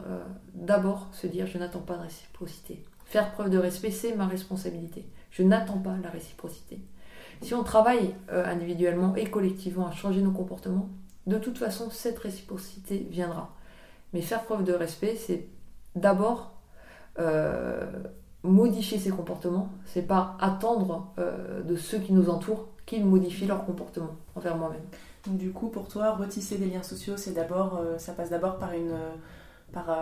d'abord 0.55 1.09
se 1.13 1.27
dire 1.27 1.47
je 1.47 1.57
n'attends 1.59 1.81
pas 1.81 1.97
de 1.97 2.03
réciprocité. 2.03 2.85
Faire 3.07 3.33
preuve 3.33 3.49
de 3.49 3.59
respect, 3.59 3.91
c'est 3.91 4.15
ma 4.15 4.27
responsabilité. 4.27 5.07
Je 5.31 5.43
n'attends 5.43 5.79
pas 5.79 5.97
la 6.03 6.11
réciprocité. 6.11 6.81
Si 7.43 7.55
on 7.55 7.63
travaille 7.63 8.15
euh, 8.33 8.45
individuellement 8.45 9.15
et 9.15 9.31
collectivement 9.31 9.87
à 9.87 9.93
changer 9.93 10.23
nos 10.23 10.33
comportements, 10.33 10.89
de 11.27 11.39
toute 11.39 11.59
façon, 11.59 11.91
cette 11.91 12.19
réciprocité 12.19 13.07
viendra. 13.11 13.55
Mais 14.13 14.23
faire 14.23 14.43
preuve 14.45 14.65
de 14.65 14.73
respect, 14.73 15.17
c'est 15.17 15.47
d'abord 15.95 16.55
euh, 17.19 17.87
modifier 18.43 18.99
ses 18.99 19.11
comportements. 19.11 19.71
C'est 19.85 20.07
pas 20.07 20.37
attendre 20.41 21.13
euh, 21.19 21.63
de 21.63 21.77
ceux 21.77 21.99
qui 21.99 22.13
nous 22.13 22.31
entourent 22.31 22.69
qu'ils 22.87 23.05
modifient 23.05 23.47
leur 23.47 23.67
comportement 23.67 24.17
envers 24.35 24.57
moi-même. 24.57 24.81
Donc, 25.27 25.37
du 25.37 25.53
coup, 25.53 25.69
pour 25.69 25.89
toi, 25.89 26.15
retisser 26.15 26.57
des 26.57 26.67
liens 26.67 26.83
sociaux, 26.83 27.19
c'est 27.19 27.33
d'abord, 27.33 27.83
ça 27.99 28.15
passe 28.15 28.31
d'abord 28.31 28.57
par 28.57 28.73
une, 28.73 28.97
par, 29.73 29.95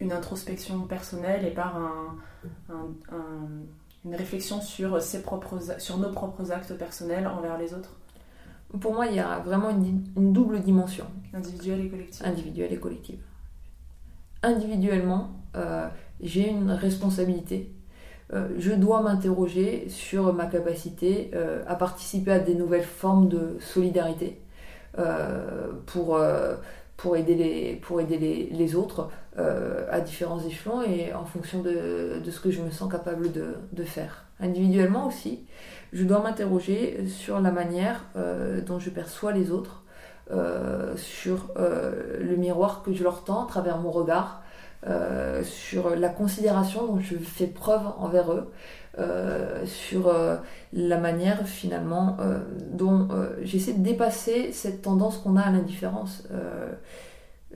une 0.00 0.12
introspection 0.12 0.80
personnelle 0.82 1.46
et 1.46 1.50
par 1.50 1.80
une 4.04 4.14
réflexion 4.14 4.60
sur, 4.60 5.00
ses 5.00 5.22
propres, 5.22 5.58
sur 5.78 5.98
nos 5.98 6.10
propres 6.10 6.50
actes 6.50 6.76
personnels 6.76 7.26
envers 7.26 7.56
les 7.58 7.72
autres 7.74 7.96
Pour 8.80 8.94
moi, 8.94 9.06
il 9.06 9.14
y 9.14 9.20
a 9.20 9.38
vraiment 9.38 9.70
une, 9.70 10.32
double 10.32 10.60
dimension. 10.60 11.06
Individuelle 11.32 11.86
et 11.86 11.88
collective. 11.88 12.26
Individuelle 12.26 12.72
et 12.72 12.78
collective. 12.78 13.20
Individuellement, 14.42 15.30
euh, 15.56 15.88
j'ai 16.20 16.50
une 16.50 16.72
responsabilité. 16.72 17.72
Euh, 18.32 18.48
je 18.58 18.72
dois 18.72 19.02
m'interroger 19.02 19.88
sur 19.88 20.32
ma 20.32 20.46
capacité 20.46 21.30
euh, 21.34 21.62
à 21.68 21.76
participer 21.76 22.32
à 22.32 22.38
des 22.38 22.54
nouvelles 22.54 22.84
formes 22.84 23.28
de 23.28 23.56
solidarité 23.60 24.38
pour 25.86 26.18
pour 27.02 27.16
aider 27.16 27.34
les, 27.34 27.74
pour 27.82 28.00
aider 28.00 28.16
les, 28.16 28.48
les 28.52 28.76
autres 28.76 29.10
euh, 29.36 29.84
à 29.90 30.00
différents 30.00 30.38
échelons 30.38 30.82
et 30.82 31.12
en 31.12 31.24
fonction 31.24 31.60
de, 31.60 32.20
de, 32.24 32.30
ce 32.30 32.38
que 32.38 32.52
je 32.52 32.62
me 32.62 32.70
sens 32.70 32.88
capable 32.88 33.32
de, 33.32 33.56
de 33.72 33.82
faire. 33.82 34.26
Individuellement 34.38 35.08
aussi, 35.08 35.44
je 35.92 36.04
dois 36.04 36.20
m'interroger 36.20 37.04
sur 37.08 37.40
la 37.40 37.50
manière 37.50 38.04
euh, 38.14 38.60
dont 38.60 38.78
je 38.78 38.88
perçois 38.88 39.32
les 39.32 39.50
autres, 39.50 39.82
euh, 40.30 40.96
sur 40.96 41.50
le 41.56 42.36
miroir 42.36 42.84
que 42.84 42.92
je 42.92 43.02
leur 43.02 43.24
tends 43.24 43.46
à 43.46 43.48
travers 43.48 43.78
mon 43.78 43.90
regard, 43.90 44.41
sur 45.44 45.94
la 45.96 46.08
considération 46.08 46.86
dont 46.86 47.00
je 47.00 47.16
fais 47.16 47.46
preuve 47.46 47.82
envers 47.98 48.32
eux, 48.32 48.50
euh, 48.98 49.64
sur 49.64 50.08
euh, 50.08 50.36
la 50.74 50.98
manière 50.98 51.48
finalement 51.48 52.18
euh, 52.20 52.40
dont 52.72 53.08
j'essaie 53.42 53.72
de 53.72 53.82
dépasser 53.82 54.52
cette 54.52 54.82
tendance 54.82 55.16
qu'on 55.16 55.36
a 55.36 55.40
à 55.40 55.50
l'indifférence. 55.50 56.24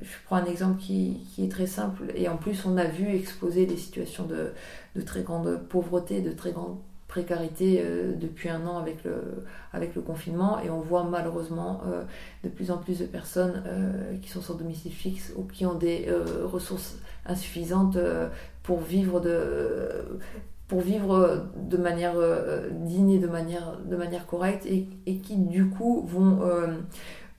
je 0.00 0.16
prends 0.24 0.36
un 0.36 0.46
exemple 0.46 0.78
qui, 0.80 1.20
est 1.38 1.50
très 1.50 1.66
simple 1.66 2.04
et 2.14 2.28
en 2.28 2.38
plus 2.38 2.64
on 2.64 2.78
a 2.78 2.84
vu 2.84 3.14
exploser 3.14 3.66
des 3.66 3.76
situations 3.76 4.24
de, 4.24 4.52
de 4.94 5.00
très 5.02 5.22
grande 5.22 5.60
pauvreté, 5.68 6.22
de 6.22 6.32
très 6.32 6.52
grande 6.52 6.78
précarité 7.16 7.82
depuis 8.20 8.48
un 8.48 8.66
an 8.66 8.78
avec 8.78 9.04
le, 9.04 9.44
avec 9.72 9.94
le 9.94 10.02
confinement 10.02 10.60
et 10.60 10.70
on 10.70 10.80
voit 10.80 11.04
malheureusement 11.04 11.82
de 12.44 12.48
plus 12.48 12.70
en 12.70 12.78
plus 12.78 12.98
de 12.98 13.06
personnes 13.06 13.62
qui 14.22 14.28
sont 14.28 14.42
sans 14.42 14.54
domicile 14.54 14.92
fixe 14.92 15.32
ou 15.36 15.44
qui 15.44 15.66
ont 15.66 15.74
des 15.74 16.08
ressources 16.44 16.98
insuffisantes 17.26 17.98
pour 18.62 18.80
vivre 18.80 19.20
de 19.20 20.18
pour 20.68 20.80
vivre 20.80 21.46
de 21.56 21.76
manière 21.76 22.14
euh, 22.16 22.68
digne 22.70 23.10
et 23.12 23.18
de 23.18 23.28
manière, 23.28 23.78
de 23.84 23.96
manière 23.96 24.26
correcte 24.26 24.66
et, 24.66 24.86
qui 25.18 25.36
du 25.36 25.68
coup 25.68 26.04
vont 26.06 26.40
euh, 26.42 26.66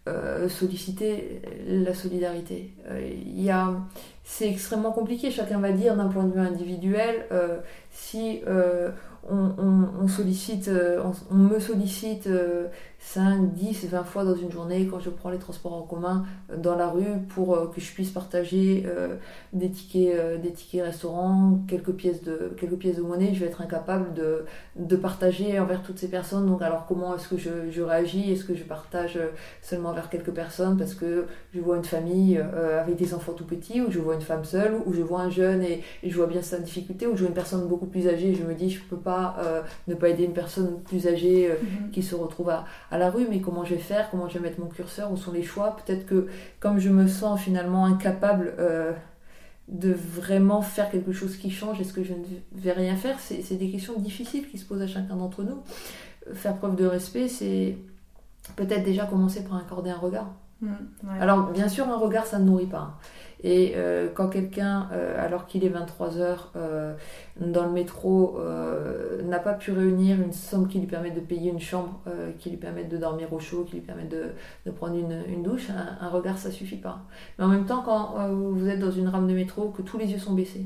euh, 0.07 0.48
solliciter 0.48 1.41
la 1.67 1.93
solidarité. 1.93 2.74
C'est 4.24 4.50
extrêmement 4.50 4.91
compliqué, 4.91 5.31
chacun 5.31 5.60
va 5.60 5.72
dire 5.72 5.96
d'un 5.96 6.07
point 6.07 6.24
de 6.24 6.34
vue 6.34 6.39
individuel, 6.39 7.25
si 7.91 8.41
on, 9.29 10.07
sollicite, 10.07 10.69
on, 11.03 11.13
me 11.50 11.60
sollicite 11.60 12.29
5, 13.00 13.54
10, 13.54 13.88
20 13.89 14.04
fois 14.04 14.24
dans 14.24 14.36
une 14.36 14.51
journée 14.51 14.88
quand 14.88 15.00
je 15.00 15.10
prends 15.10 15.30
les 15.30 15.38
transports 15.38 15.74
en 15.74 15.84
commun 15.84 16.25
euh, 16.51 16.58
dans 16.58 16.75
la 16.75 16.88
rue 16.88 17.20
pour 17.30 17.56
euh, 17.56 17.68
que 17.74 17.80
je 17.80 17.94
puisse 17.94 18.10
partager 18.10 18.84
euh, 18.88 19.16
des 19.54 19.70
tickets, 19.70 20.42
des 20.42 20.51
tickets 20.51 20.84
restaurants, 20.84 21.60
quelques 21.68 21.92
pièces, 21.92 22.24
de, 22.24 22.51
quelques 22.60 22.75
pièces 22.75 22.98
de 22.98 23.04
monnaie, 23.04 23.34
je 23.34 23.39
vais 23.39 23.46
être 23.46 23.62
incapable 23.62 24.13
de, 24.13 24.46
de 24.75 24.96
partager 24.96 25.60
envers 25.60 25.84
toutes 25.84 26.00
ces 26.00 26.10
personnes. 26.10 26.48
Donc 26.48 26.62
alors 26.62 26.86
comment 26.88 27.16
est-ce 27.16 27.27
que 27.27 27.38
je, 27.38 27.70
je 27.70 27.82
réagis? 27.82 28.32
Est-ce 28.32 28.44
que 28.44 28.56
je 28.56 28.63
partage 28.63 29.20
seulement 29.62 29.89
envers 29.89 30.10
quelques 30.10 30.32
personnes 30.32 30.77
parce 30.77 30.94
que 30.94 31.27
je 31.54 31.62
vois 31.62 31.77
une 31.77 31.86
famille 31.86 32.38
avec 32.38 32.96
des 32.96 33.13
enfants 33.13 33.34
tout 33.34 33.46
petits 33.46 33.82
ou 33.82 33.92
je 33.92 34.00
vois 34.00 34.16
une 34.16 34.22
femme 34.22 34.44
seule 34.44 34.75
ou 34.86 34.94
je 34.94 35.01
vois 35.01 35.22
un 35.22 35.30
jeune 35.30 35.62
et, 35.63 35.84
je 36.04 36.16
vois 36.16 36.27
bien 36.27 36.42
sa 36.42 36.60
difficulté 36.60 37.08
ou 37.08 37.16
je 37.16 37.22
vois 37.22 37.30
une 37.30 37.36
personne 37.36 37.68
beaucoup 37.68 37.86
plus 37.86 38.08
âgée 38.08 38.30
et 38.30 38.36
je 38.36 38.44
me 38.44 38.54
dis 38.54 38.70
je 38.70 38.82
peux 38.84 38.98
pas 38.98 39.38
ne 39.88 39.96
pas 39.96 40.10
aider 40.10 40.24
une 40.24 40.34
personne 40.34 40.82
plus 40.82 41.08
âgée 41.08 41.50
mm-hmm. 41.50 41.92
qui 41.92 42.04
se 42.04 42.16
retrouve 42.16 42.50
à, 42.50 42.66
à 42.92 42.97
la 42.98 43.10
rue, 43.10 43.27
mais 43.30 43.42
comment 43.42 43.63
je 43.66 43.75
vais 43.75 43.82
faire, 43.82 44.10
comment 44.10 44.27
je 44.27 44.36
vais 44.36 44.50
mettre 44.50 44.60
mon 44.60 44.68
curseur, 44.68 45.12
où 45.12 45.18
sont 45.18 45.32
les 45.32 45.44
choix. 45.44 45.75
Peut-être 45.77 46.06
que 46.06 46.27
comme 46.60 46.80
je 46.80 46.89
me 46.89 47.08
sens 47.08 47.39
finalement 47.39 47.86
incapable 47.86 48.54
euh, 48.60 48.94
de 49.68 49.94
vraiment 49.94 50.62
faire 50.62 50.89
quelque 50.89 51.12
chose 51.12 51.38
qui 51.38 51.51
change, 51.51 51.80
est-ce 51.82 51.94
que 51.94 52.04
je 52.04 52.13
ne 52.13 52.24
vais 52.54 52.72
rien 52.72 52.96
faire? 52.96 53.20
C'est 53.20 53.56
des 53.56 53.70
questions 53.70 54.00
difficiles 54.00 54.50
qui 54.50 54.58
se 54.58 54.66
posent 54.66 54.82
à 54.82 54.88
chacun 54.88 55.16
d'entre 55.16 55.44
nous. 55.44 55.62
Faire 56.34 56.58
preuve 56.58 56.75
de 56.75 56.86
respect, 56.86 57.27
c'est 57.27 57.77
peut-être 58.56 58.84
déjà 58.84 59.06
commencer 59.06 59.44
par 59.44 59.58
accorder 59.58 59.89
un 59.89 59.98
regard. 59.98 60.34
Mmh, 60.62 60.74
Alors 61.20 61.52
bien 61.52 61.68
sûr, 61.68 61.88
un 61.88 61.98
regard, 61.98 62.26
ça 62.26 62.40
ne 62.40 62.46
nourrit 62.46 62.66
pas. 62.66 62.98
Et 63.44 63.74
euh, 63.76 64.10
quand 64.14 64.30
quelqu'un, 64.30 64.90
euh, 64.92 65.24
alors 65.24 65.46
qu'il 65.46 65.64
est 65.64 65.70
23h 65.70 66.38
euh, 66.56 66.96
dans 67.40 67.66
le 67.66 67.72
métro, 67.72 68.40
n'a 69.24 69.40
pas 69.40 69.54
pu 69.54 69.72
réunir 69.72 70.20
une 70.20 70.32
somme 70.32 70.68
qui 70.68 70.80
lui 70.80 70.88
permette 70.88 71.16
de 71.16 71.20
payer 71.20 71.52
une 71.52 71.60
chambre, 71.60 72.02
qui 72.40 72.50
lui 72.50 72.58
permette 72.58 72.90
de 72.90 72.98
dormir 72.98 73.32
au 73.34 73.40
chaud, 73.40 73.66
qui 73.66 73.76
lui 73.76 73.82
permette 73.82 74.10
de, 74.10 74.72
prendre 74.72 74.96
une, 74.96 75.24
une 75.28 75.44
douche, 75.44 75.70
un, 75.70 76.06
un, 76.06 76.10
regard, 76.10 76.38
ça 76.38 76.52
suffit 76.52 76.78
pas. 76.78 77.02
Mais 77.38 77.46
en 77.46 77.50
même 77.50 77.66
temps, 77.66 77.84
quand 77.84 78.16
vous 78.32 78.68
êtes 78.68 78.80
dans 78.80 78.92
une 78.92 79.08
rame 79.08 79.28
de 79.28 79.34
métro, 79.34 79.70
que 79.70 79.82
tous 79.82 79.98
les 79.98 80.12
yeux 80.12 80.20
sont 80.20 80.34
baissés, 80.34 80.66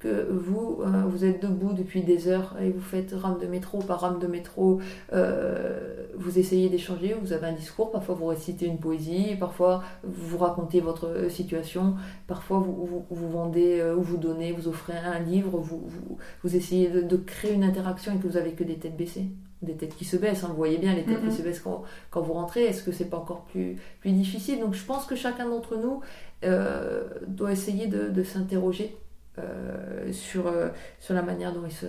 que 0.00 0.26
vous, 0.30 0.80
euh, 0.80 1.02
vous 1.06 1.26
êtes 1.26 1.42
debout 1.42 1.74
depuis 1.74 2.02
des 2.02 2.26
heures 2.26 2.56
et 2.60 2.70
vous 2.70 2.80
faites 2.80 3.12
rame 3.12 3.38
de 3.38 3.46
métro 3.46 3.78
par 3.80 4.00
rame 4.00 4.18
de 4.18 4.26
métro, 4.26 4.80
euh, 5.12 6.06
vous 6.16 6.38
essayez 6.38 6.70
d'échanger, 6.70 7.14
vous 7.20 7.34
avez 7.34 7.48
un 7.48 7.52
discours, 7.52 7.90
parfois 7.90 8.14
vous 8.14 8.26
récitez 8.26 8.64
une 8.64 8.78
poésie, 8.78 9.36
parfois 9.38 9.84
vous 10.02 10.38
racontez 10.38 10.80
votre 10.80 11.30
situation, 11.30 11.96
parfois 12.26 12.60
vous, 12.60 13.04
vous, 13.10 13.28
vendez 13.28 13.78
euh, 13.78 13.94
ou 13.94 14.00
vous 14.00 14.16
donnez, 14.16 14.52
vous 14.52 14.68
offrez 14.68 14.96
un 14.96 15.18
livre, 15.18 15.58
vous, 15.58 15.86
vous, 16.42 16.56
essayez 16.56 16.88
de, 16.88 17.16
créer 17.18 17.52
une 17.52 17.64
interaction 17.64 18.14
et 18.14 18.18
que 18.18 18.26
vous 18.26 18.38
avez 18.38 18.52
que 18.52 18.64
des 18.64 18.76
têtes 18.76 18.96
baissées. 18.96 19.26
Des 19.60 19.74
têtes 19.74 19.94
qui 19.94 20.06
se 20.06 20.16
baissent, 20.16 20.44
hein. 20.44 20.48
vous 20.48 20.56
voyez 20.56 20.78
bien 20.78 20.94
les 20.94 21.04
têtes 21.04 21.22
qui 21.22 21.36
se 21.36 21.42
baissent 21.42 21.60
quand, 21.60 21.82
quand 22.10 22.22
vous 22.22 22.32
rentrez. 22.32 22.62
Est-ce 22.62 22.82
que 22.82 22.92
c'est 22.92 23.10
pas 23.10 23.18
encore 23.18 23.44
plus, 23.44 23.76
plus 24.00 24.12
difficile? 24.12 24.58
Donc 24.60 24.72
je 24.72 24.82
pense 24.82 25.04
que 25.04 25.14
chacun 25.14 25.50
d'entre 25.50 25.76
nous 25.76 26.00
doit 27.26 27.52
essayer 27.52 27.86
de, 27.86 28.08
de 28.08 28.22
s'interroger 28.22 28.96
euh, 29.38 30.12
sur, 30.12 30.48
euh, 30.48 30.70
sur 30.98 31.14
la 31.14 31.22
manière 31.22 31.52
dont 31.52 31.64
il, 31.64 31.72
se, 31.72 31.86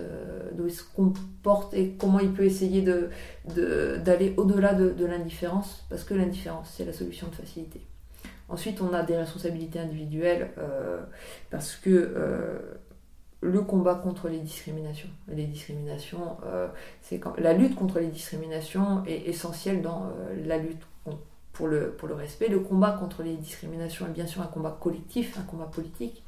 dont 0.52 0.64
il 0.64 0.72
se 0.72 0.84
comporte 0.84 1.74
et 1.74 1.96
comment 1.98 2.20
il 2.20 2.32
peut 2.32 2.44
essayer 2.44 2.82
d'aller 2.82 4.30
de, 4.30 4.40
au-delà 4.40 4.74
de, 4.74 5.04
l'indifférence, 5.04 5.84
parce 5.90 6.04
que 6.04 6.14
l'indifférence, 6.14 6.72
c'est 6.76 6.84
la 6.84 6.92
solution 6.92 7.26
de 7.26 7.34
facilité. 7.34 7.80
Ensuite, 8.48 8.80
on 8.80 8.92
a 8.92 9.02
des 9.02 9.16
responsabilités 9.16 9.80
individuelles, 9.80 10.50
euh, 10.58 11.02
parce 11.50 11.74
que 11.74 12.60
le 13.40 13.60
combat 13.62 13.96
contre 13.96 14.28
les 14.28 14.38
discriminations. 14.38 15.08
Les 15.26 15.46
discriminations, 15.46 16.36
la 17.38 17.52
lutte 17.54 17.74
contre 17.74 17.98
les 17.98 18.06
discriminations 18.06 19.02
est 19.04 19.28
essentielle 19.28 19.82
dans 19.82 20.12
la 20.46 20.58
lutte 20.58 20.82
pour 21.52 21.66
le, 21.66 21.90
pour 21.90 22.06
le 22.06 22.14
respect. 22.14 22.46
Le 22.46 22.60
combat 22.60 22.92
contre 22.92 23.24
les 23.24 23.34
discriminations 23.34 24.06
est 24.06 24.12
bien 24.12 24.28
sûr 24.28 24.42
un 24.42 24.46
combat 24.46 24.76
collectif, 24.80 25.36
un 25.38 25.42
combat 25.42 25.66
politique, 25.66 26.22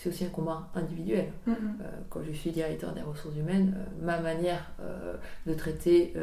c'est 0.00 0.08
aussi 0.08 0.24
un 0.24 0.30
combat 0.30 0.70
individuel. 0.74 1.26
Mm-hmm. 1.46 1.52
Euh, 1.52 1.84
quand 2.08 2.20
je 2.26 2.32
suis 2.32 2.50
directeur 2.50 2.94
des 2.94 3.02
ressources 3.02 3.36
humaines, 3.36 3.74
euh, 3.76 4.04
ma 4.04 4.18
manière 4.18 4.72
euh, 4.80 5.14
de 5.46 5.52
traiter 5.52 6.14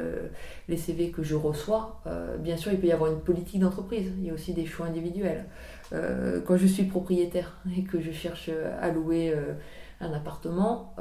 les 0.67 0.77
CV 0.77 1.11
que 1.11 1.21
je 1.21 1.35
reçois, 1.35 2.01
bien 2.39 2.57
sûr, 2.57 2.71
il 2.71 2.79
peut 2.79 2.87
y 2.87 2.91
avoir 2.91 3.11
une 3.11 3.19
politique 3.19 3.59
d'entreprise. 3.59 4.11
Il 4.17 4.25
y 4.25 4.29
a 4.29 4.33
aussi 4.33 4.53
des 4.53 4.65
choix 4.65 4.87
individuels. 4.87 5.45
quand 5.91 6.57
je 6.57 6.67
suis 6.67 6.83
propriétaire 6.83 7.59
et 7.77 7.83
que 7.83 7.99
je 7.99 8.11
cherche 8.11 8.49
à 8.81 8.89
louer 8.89 9.33
un 10.01 10.13
appartement, 10.13 10.95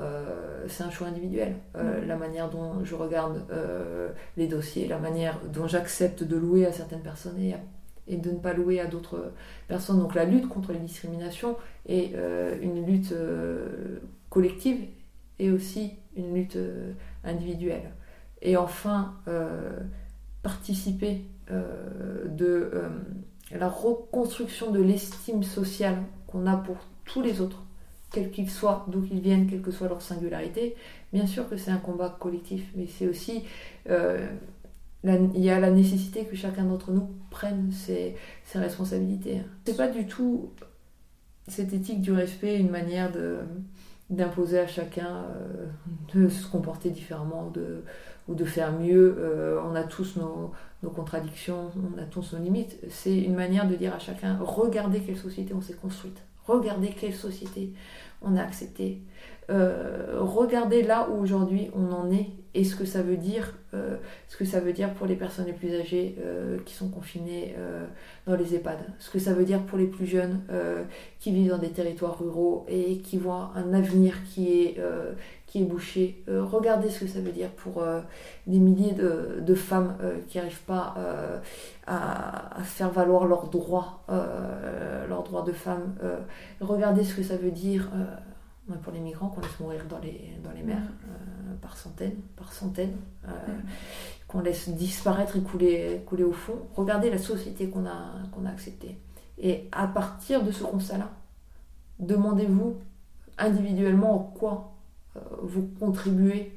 c'est 0.69 0.85
un 0.85 0.91
choix 0.91 1.09
individuel. 1.09 1.57
Mm-hmm. 1.75 2.07
La 2.07 2.17
manière 2.17 2.51
dont 2.51 2.85
je 2.85 2.95
regarde 2.95 3.45
les 4.37 4.49
dossiers, 4.49 4.87
la 4.87 4.99
manière 4.99 5.39
dont 5.53 5.67
j'accepte 5.67 6.23
de 6.25 6.37
louer 6.37 6.67
à 6.67 6.73
certaines 6.73 7.03
personnes 7.03 7.39
et 7.41 7.55
et 8.09 8.17
de 8.17 8.31
ne 8.31 8.39
pas 8.39 8.53
louer 8.53 8.81
à 8.81 8.87
d'autres 8.87 9.33
personnes. 9.69 9.99
Donc 9.99 10.15
la 10.15 10.25
lutte 10.25 10.49
contre 10.49 10.73
les 10.73 10.79
discriminations 10.79 11.57
est 11.87 12.13
euh, 12.15 12.57
une 12.61 12.85
lutte 12.87 13.13
euh, 13.13 13.99
collective 14.31 14.85
et 15.39 15.51
aussi 15.51 15.93
une 16.17 16.35
lutte 16.35 16.57
euh, 16.57 16.93
individuelle. 17.25 17.91
Et 18.43 18.57
enfin, 18.57 19.15
participer 20.43 21.23
de 21.49 22.71
la 23.51 23.69
reconstruction 23.69 24.71
de 24.71 24.81
l'estime 24.81 25.43
sociale 25.43 25.97
qu'on 26.27 26.47
a 26.47 26.57
pour 26.57 26.77
tous 27.07 27.23
les 27.23 27.41
autres, 27.41 27.65
quels 28.13 28.31
qu'ils 28.31 28.51
soient, 28.51 28.85
d'où 28.89 29.01
qu'ils 29.01 29.21
viennent, 29.21 29.49
quelle 29.49 29.63
que 29.63 29.71
soit 29.71 29.89
leur 29.89 30.03
singularité. 30.03 30.77
Bien 31.15 31.27
sûr 31.27 31.49
que 31.49 31.57
c'est 31.57 31.71
un 31.71 31.79
combat 31.79 32.15
collectif, 32.21 32.71
mais 32.77 32.87
c'est 32.87 33.09
aussi 33.09 33.45
il 35.35 35.45
y 35.45 35.51
a 35.51 35.61
la 35.61 35.71
nécessité 35.71 36.25
que 36.25 36.37
chacun 36.37 36.65
d'entre 36.65 36.91
nous 36.91 37.09
prenne 37.31 37.71
ses, 37.71 38.17
ses 38.45 38.59
responsabilités. 38.59 39.43
C'est 39.65 39.77
pas 39.77 39.89
du 39.89 40.07
tout 40.07 40.51
cette 41.49 41.73
éthique 41.73 42.01
du 42.01 42.13
respect 42.13 42.59
une 42.59 42.71
manière 42.71 43.11
d'imposer 44.11 44.59
à 44.59 44.67
chacun 44.67 45.25
euh, 45.25 45.67
de 46.15 46.29
se 46.29 46.47
comporter 46.49 46.91
différemment 46.91 47.51
de, 47.51 47.83
ou 48.29 48.35
de 48.35 48.45
faire 48.45 48.73
mieux. 48.73 49.17
Euh, 49.19 49.61
on 49.65 49.75
a 49.75 49.85
tous 49.85 50.17
nos 50.17 50.91
contradictions, 50.91 51.71
on 51.77 52.01
a 52.01 52.05
tous 52.05 52.33
nos 52.33 52.43
limites. 52.43 52.79
C'est 52.89 53.17
une 53.17 53.35
manière 53.35 53.69
de 53.69 53.75
dire 53.75 53.95
à 53.95 53.99
chacun 53.99 54.39
regardez 54.41 55.01
quelle 55.01 55.17
société 55.17 55.55
on 55.55 55.61
s'est 55.61 55.75
construite, 55.75 56.21
regardez 56.47 56.89
quelle 56.89 57.15
société. 57.15 57.73
On 58.23 58.37
a 58.37 58.43
accepté, 58.43 59.03
euh, 59.49 60.17
regardez 60.19 60.83
là 60.83 61.09
où 61.09 61.23
aujourd'hui 61.23 61.71
on 61.75 61.93
en 61.93 62.11
est 62.11 62.27
et 62.55 62.65
ce 62.65 62.75
que 62.75 62.85
ça 62.85 63.03
veut 63.03 63.19
dire, 63.19 63.55
euh, 63.75 63.97
pour 64.97 65.07
les 65.07 65.15
personnes 65.15 65.45
les 65.47 65.53
plus 65.53 65.75
âgées 65.75 66.17
euh, 66.19 66.59
qui 66.65 66.75
sont 66.75 66.89
confinées 66.89 67.55
dans 68.27 68.35
les 68.35 68.55
EHPAD, 68.55 68.79
ce 68.99 69.11
que 69.11 69.19
ça 69.19 69.35
veut 69.35 69.45
dire 69.45 69.63
pour 69.63 69.79
les 69.79 69.87
plus 69.87 70.07
jeunes 70.07 70.41
qui 71.21 71.33
vivent 71.33 71.51
dans 71.51 71.59
des 71.59 71.71
territoires 71.71 72.19
ruraux 72.19 72.65
et 72.69 72.99
qui 72.99 73.19
voient 73.19 73.53
un 73.55 73.75
avenir 73.75 74.15
qui 74.25 74.63
est 74.63 74.81
qui 75.47 75.63
est 75.63 75.65
bouché. 75.65 76.25
regardez 76.29 76.91
ce 76.91 77.01
que 77.01 77.07
ça 77.07 77.21
veut 77.21 77.31
dire 77.31 77.51
pour 77.51 77.83
des 78.47 78.59
milliers 78.59 78.93
de, 78.93 79.55
femmes 79.55 79.97
qui 80.27 80.39
n'arrivent 80.39 80.65
pas 80.65 80.95
à, 81.87 82.63
faire 82.65 82.91
valoir 82.91 83.27
leurs 83.27 83.49
droits, 83.49 84.03
leurs 84.09 85.23
droits 85.23 85.43
de 85.43 85.53
femmes. 85.53 85.95
regardez 86.61 87.05
ce 87.05 87.15
que 87.15 87.23
ça 87.23 87.37
veut 87.37 87.53
dire 87.53 87.89
pour 88.83 88.93
les 88.93 89.01
migrants 89.01 89.29
qu'on 89.29 89.41
laisse 89.41 89.61
mourir 89.61 89.85
dans 89.89 89.99
les, 89.99 90.33
dans 90.43 90.51
les 90.51 90.63
mers 90.63 90.77
euh, 90.79 91.55
par 91.63 91.77
centaines, 91.77 92.21
par 92.37 92.53
centaines, 92.53 92.97
euh, 93.27 93.31
qu'on 94.27 94.41
laisse 94.41 94.69
disparaître 94.71 95.37
et 95.37 95.41
couler, 95.41 96.03
couler 96.07 96.25
au 96.25 96.33
fond. 96.33 96.59
Regardez 96.75 97.11
la 97.11 97.19
société 97.19 97.69
qu'on 97.69 97.87
a, 97.87 98.15
qu'on 98.33 98.45
a 98.45 98.51
acceptée. 98.51 98.99
Et 99.39 99.69
à 99.71 99.87
partir 99.87 100.43
de 100.43 100.51
ce 100.51 100.65
constat-là, 100.65 101.11
demandez-vous 102.01 102.77
individuellement 103.39 104.17
en 104.17 104.19
quoi 104.19 104.49
euh, 104.51 104.76
vous 105.43 105.69
contribuez 105.79 106.53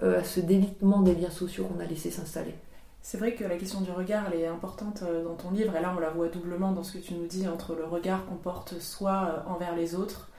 à 0.00 0.24
ce 0.24 0.40
délitement 0.40 1.02
des 1.02 1.14
liens 1.14 1.30
sociaux 1.30 1.64
qu'on 1.64 1.80
a 1.80 1.84
laissé 1.84 2.10
s'installer. 2.10 2.54
C'est 3.02 3.18
vrai 3.18 3.34
que 3.34 3.44
la 3.44 3.56
question 3.56 3.80
du 3.80 3.90
regard, 3.90 4.24
elle 4.32 4.40
est 4.40 4.46
importante 4.46 5.02
dans 5.24 5.34
ton 5.34 5.50
livre, 5.50 5.76
et 5.76 5.82
là 5.82 5.92
on 5.96 6.00
la 6.00 6.10
voit 6.10 6.28
doublement 6.28 6.72
dans 6.72 6.82
ce 6.82 6.96
que 6.96 7.02
tu 7.02 7.14
nous 7.14 7.26
dis, 7.26 7.46
entre 7.46 7.74
le 7.74 7.84
regard 7.84 8.24
qu'on 8.26 8.36
porte 8.36 8.78
soit 8.78 9.44
envers 9.48 9.76
les 9.76 9.94
autres, 9.94 10.30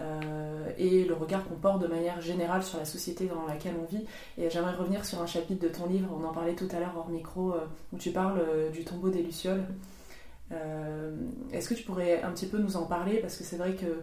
euh, 0.00 0.70
et 0.76 1.04
le 1.04 1.14
regard 1.14 1.46
qu'on 1.48 1.56
porte 1.56 1.82
de 1.82 1.88
manière 1.88 2.20
générale 2.20 2.62
sur 2.62 2.78
la 2.78 2.84
société 2.84 3.26
dans 3.26 3.46
laquelle 3.46 3.74
on 3.80 3.84
vit. 3.84 4.04
Et 4.36 4.48
j'aimerais 4.48 4.74
revenir 4.74 5.04
sur 5.04 5.20
un 5.20 5.26
chapitre 5.26 5.62
de 5.62 5.68
ton 5.68 5.86
livre, 5.86 6.08
on 6.16 6.24
en 6.24 6.32
parlait 6.32 6.54
tout 6.54 6.68
à 6.70 6.78
l'heure 6.78 6.94
hors 6.96 7.08
micro, 7.08 7.52
euh, 7.52 7.66
où 7.92 7.98
tu 7.98 8.10
parles 8.10 8.38
euh, 8.38 8.70
du 8.70 8.84
tombeau 8.84 9.08
des 9.08 9.22
Lucioles. 9.22 9.64
Est-ce 11.52 11.68
que 11.68 11.74
tu 11.74 11.82
pourrais 11.82 12.22
un 12.22 12.30
petit 12.30 12.46
peu 12.46 12.56
nous 12.56 12.78
en 12.78 12.86
parler? 12.86 13.18
Parce 13.18 13.36
que 13.36 13.44
c'est 13.44 13.58
vrai 13.58 13.74
que 13.74 14.00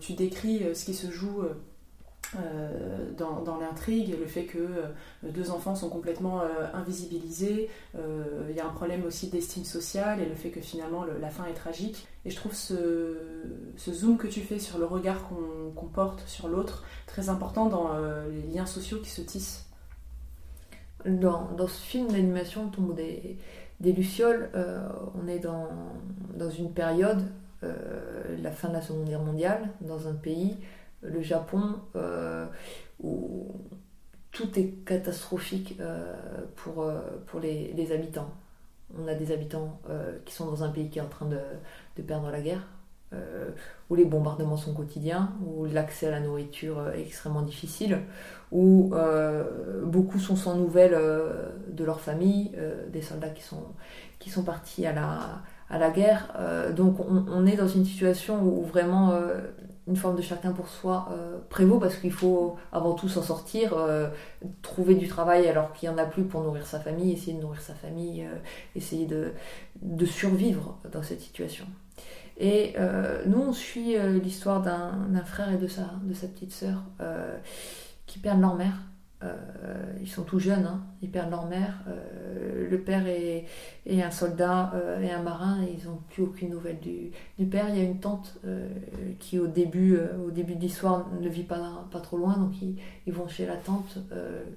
tu 0.00 0.14
décris 0.14 0.74
ce 0.74 0.84
qui 0.84 0.92
se 0.92 1.08
joue 1.08 1.44
euh, 2.36 3.10
dans, 3.16 3.56
l'intrigue, 3.58 4.14
le 4.18 4.26
fait 4.26 4.44
que 4.44 4.58
euh, 4.58 4.86
deux 5.22 5.50
enfants 5.50 5.74
sont 5.74 5.88
complètement 5.88 6.42
euh, 6.42 6.66
invisibilisés, 6.74 7.70
il 7.94 8.54
y 8.54 8.60
a 8.60 8.66
un 8.66 8.70
problème 8.70 9.04
aussi 9.04 9.28
d'estime 9.28 9.64
sociale 9.64 10.20
et 10.20 10.26
le 10.26 10.34
fait 10.34 10.50
que 10.50 10.60
finalement 10.60 11.04
la 11.04 11.30
fin 11.30 11.46
est 11.46 11.54
tragique. 11.54 12.06
Et 12.24 12.30
je 12.30 12.36
trouve 12.36 12.54
ce, 12.54 13.16
zoom 13.78 14.18
que 14.18 14.26
tu 14.26 14.40
fais 14.40 14.58
sur 14.58 14.78
le 14.78 14.84
regard 14.84 15.28
qu'on 15.74 15.86
porte 15.86 16.22
sur 16.26 16.48
l'autre 16.48 16.84
très 17.06 17.28
important 17.28 17.66
dans 17.66 17.90
les 18.30 18.54
liens 18.54 18.66
sociaux 18.66 18.98
qui 18.98 19.10
se 19.10 19.22
tissent. 19.22 19.66
Dans, 21.04 21.48
ce 21.66 21.80
film 21.80 22.08
d'animation, 22.08 22.68
Tombeau 22.68 22.92
des, 22.92 23.38
des 23.80 23.92
Lucioles, 23.92 24.50
on 25.22 25.28
est 25.28 25.38
dans, 25.38 25.68
dans 26.36 26.50
une 26.50 26.72
période, 26.72 27.22
la 27.62 28.50
fin 28.50 28.68
de 28.68 28.74
la 28.74 28.82
Seconde 28.82 29.06
Guerre 29.06 29.22
mondiale, 29.22 29.70
dans 29.80 30.08
un 30.08 30.14
pays 30.14 30.56
le 31.02 31.22
Japon, 31.22 31.80
euh, 31.96 32.46
où 33.00 33.52
tout 34.32 34.58
est 34.58 34.84
catastrophique 34.84 35.76
euh, 35.80 36.14
pour, 36.56 36.82
euh, 36.82 37.00
pour 37.26 37.40
les, 37.40 37.92
habitants. 37.92 38.30
On 38.98 39.06
a 39.06 39.14
des 39.14 39.32
habitants 39.32 39.80
qui 40.24 40.34
sont 40.34 40.46
dans 40.46 40.62
un 40.62 40.70
pays 40.70 40.88
qui 40.88 40.98
est 40.98 41.02
en 41.02 41.08
train 41.08 41.26
de, 41.26 41.38
de 41.96 42.02
perdre 42.02 42.30
la 42.30 42.40
guerre, 42.40 42.66
où 43.90 43.94
les 43.94 44.06
bombardements 44.06 44.56
sont 44.56 44.72
quotidiens, 44.72 45.34
où 45.46 45.66
l'accès 45.66 46.06
à 46.06 46.10
la 46.10 46.20
nourriture 46.20 46.88
est 46.94 47.02
extrêmement 47.02 47.42
difficile, 47.42 47.98
où 48.50 48.94
beaucoup 49.84 50.18
sont 50.18 50.36
sans 50.36 50.56
nouvelles 50.56 50.98
de 51.70 51.84
leur 51.84 52.00
famille, 52.00 52.52
des 52.90 53.02
soldats 53.02 53.28
qui 53.28 53.42
sont, 53.42 53.74
qui 54.18 54.30
sont 54.30 54.42
partis 54.42 54.86
à 54.86 54.94
la, 54.94 55.42
à 55.68 55.78
la 55.78 55.90
guerre. 55.90 56.34
donc 56.74 56.98
on, 57.00 57.26
on, 57.28 57.44
est 57.44 57.56
dans 57.56 57.68
une 57.68 57.84
situation 57.84 58.42
où 58.42 58.62
vraiment 58.62 59.20
une 59.88 59.96
forme 59.96 60.16
de 60.16 60.22
chacun 60.22 60.52
pour 60.52 60.68
soi 60.68 61.08
euh, 61.10 61.38
prévaut 61.48 61.78
parce 61.78 61.96
qu'il 61.96 62.12
faut 62.12 62.56
avant 62.72 62.92
tout 62.94 63.08
s'en 63.08 63.22
sortir, 63.22 63.72
euh, 63.72 64.08
trouver 64.62 64.94
du 64.94 65.08
travail 65.08 65.48
alors 65.48 65.72
qu'il 65.72 65.88
n'y 65.88 65.94
en 65.94 65.98
a 65.98 66.04
plus 66.04 66.24
pour 66.24 66.42
nourrir 66.42 66.66
sa 66.66 66.78
famille, 66.78 67.12
essayer 67.12 67.32
de 67.32 67.40
nourrir 67.40 67.60
sa 67.60 67.74
famille, 67.74 68.24
euh, 68.24 68.36
essayer 68.76 69.06
de, 69.06 69.32
survivre 70.04 70.78
dans 70.92 71.02
cette 71.02 71.20
situation. 71.20 71.64
Et 72.40 72.76
nous, 73.26 73.40
on 73.40 73.52
suit 73.52 73.96
l'histoire 74.22 74.62
d'un 74.62 75.24
frère 75.24 75.52
et 75.52 75.56
de 75.56 75.66
sa, 75.66 75.90
petite 76.28 76.52
sœur 76.52 76.84
qui 78.06 78.20
perdent 78.20 78.40
leur 78.40 78.54
mère 78.54 78.78
ils 80.00 80.08
sont 80.08 80.22
tout 80.22 80.38
jeunes, 80.38 80.66
hein. 80.66 80.80
Ils 81.02 81.10
perdent 81.10 81.30
leur 81.30 81.46
mère. 81.46 81.80
Euh, 81.88 82.68
le 82.68 82.80
père 82.80 83.06
est, 83.06 83.46
un 83.90 84.10
soldat 84.10 84.72
euh, 84.74 85.00
et 85.00 85.10
un 85.10 85.22
marin, 85.22 85.62
et 85.62 85.76
ils 85.78 85.88
n'ont 85.88 85.98
plus 86.10 86.22
aucune 86.22 86.50
nouvelle 86.50 86.78
du, 86.80 87.46
père. 87.46 87.66
Il 87.68 87.76
y 87.76 87.80
a 87.80 87.84
une 87.84 88.00
tante 88.00 88.38
qui, 89.18 89.38
au 89.38 89.46
début, 89.46 89.98
au 90.26 90.30
début 90.30 90.54
de 90.54 90.60
l'histoire, 90.60 91.06
ne 91.20 91.28
vit 91.28 91.42
pas, 91.42 91.86
pas 91.90 92.00
trop 92.00 92.16
loin, 92.16 92.36
donc 92.36 92.52
ils, 92.60 93.12
vont 93.12 93.26
chez 93.26 93.46
la 93.46 93.56
tante 93.56 93.98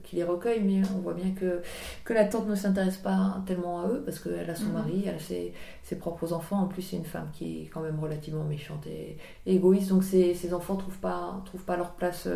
qui 0.04 0.17
les 0.17 0.23
recueille, 0.23 0.62
mais 0.62 0.82
on 0.95 0.99
voit 0.99 1.13
bien 1.13 1.32
que, 1.32 1.62
que 2.04 2.13
la 2.13 2.25
tante 2.25 2.47
ne 2.47 2.56
s'intéresse 2.56 2.97
pas 2.97 3.41
tellement 3.45 3.82
à 3.82 3.88
eux, 3.88 4.01
parce 4.04 4.19
qu'elle 4.19 4.49
a 4.49 4.56
son 4.56 4.65
mhm. 4.65 4.73
mari, 4.73 5.04
elle 5.08 5.15
a 5.15 5.19
ses, 5.19 5.54
propres 5.99 6.34
enfants. 6.34 6.62
En 6.62 6.67
plus, 6.67 6.82
c'est 6.82 6.97
une 6.97 7.06
femme 7.06 7.30
qui 7.34 7.63
est 7.63 7.65
quand 7.67 7.82
même 7.82 7.99
relativement 7.99 8.43
méchante 8.43 8.86
et, 8.88 9.17
égoïste, 9.45 9.89
donc 9.89 10.04
ses, 10.04 10.54
enfants 10.54 10.75
ne 10.75 10.80
trouvent 10.80 10.99
pas, 10.99 11.41
trouvent 11.45 11.63
pas 11.63 11.77
leur 11.77 11.91
place 11.91 12.27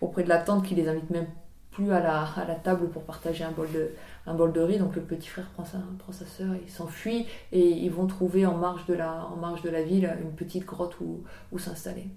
auprès 0.00 0.24
de 0.24 0.28
la 0.28 0.38
tante 0.38 0.64
qui 0.64 0.74
les 0.74 0.88
invite 0.88 1.10
même 1.10 1.26
plus 1.76 1.92
à 1.92 2.00
la, 2.00 2.22
à 2.22 2.46
la 2.46 2.54
table 2.54 2.88
pour 2.88 3.02
partager 3.02 3.44
un 3.44 3.50
bol, 3.50 3.68
de, 3.70 3.90
un 4.26 4.34
bol 4.34 4.50
de 4.50 4.60
riz. 4.60 4.78
Donc 4.78 4.96
le 4.96 5.02
petit 5.02 5.28
frère 5.28 5.46
prend 5.50 5.64
sa, 5.64 5.78
prend 5.98 6.12
sa 6.12 6.24
soeur, 6.24 6.54
il 6.54 6.70
s'enfuit 6.70 7.26
et 7.52 7.68
ils 7.68 7.90
vont 7.90 8.06
trouver 8.06 8.46
en 8.46 8.56
marge 8.56 8.86
de 8.86 8.94
la, 8.94 9.26
en 9.26 9.36
marge 9.36 9.60
de 9.60 9.68
la 9.68 9.82
ville 9.82 10.10
une 10.22 10.32
petite 10.32 10.64
grotte 10.64 10.98
où, 11.00 11.22
où 11.52 11.58
s'installer. 11.58 12.08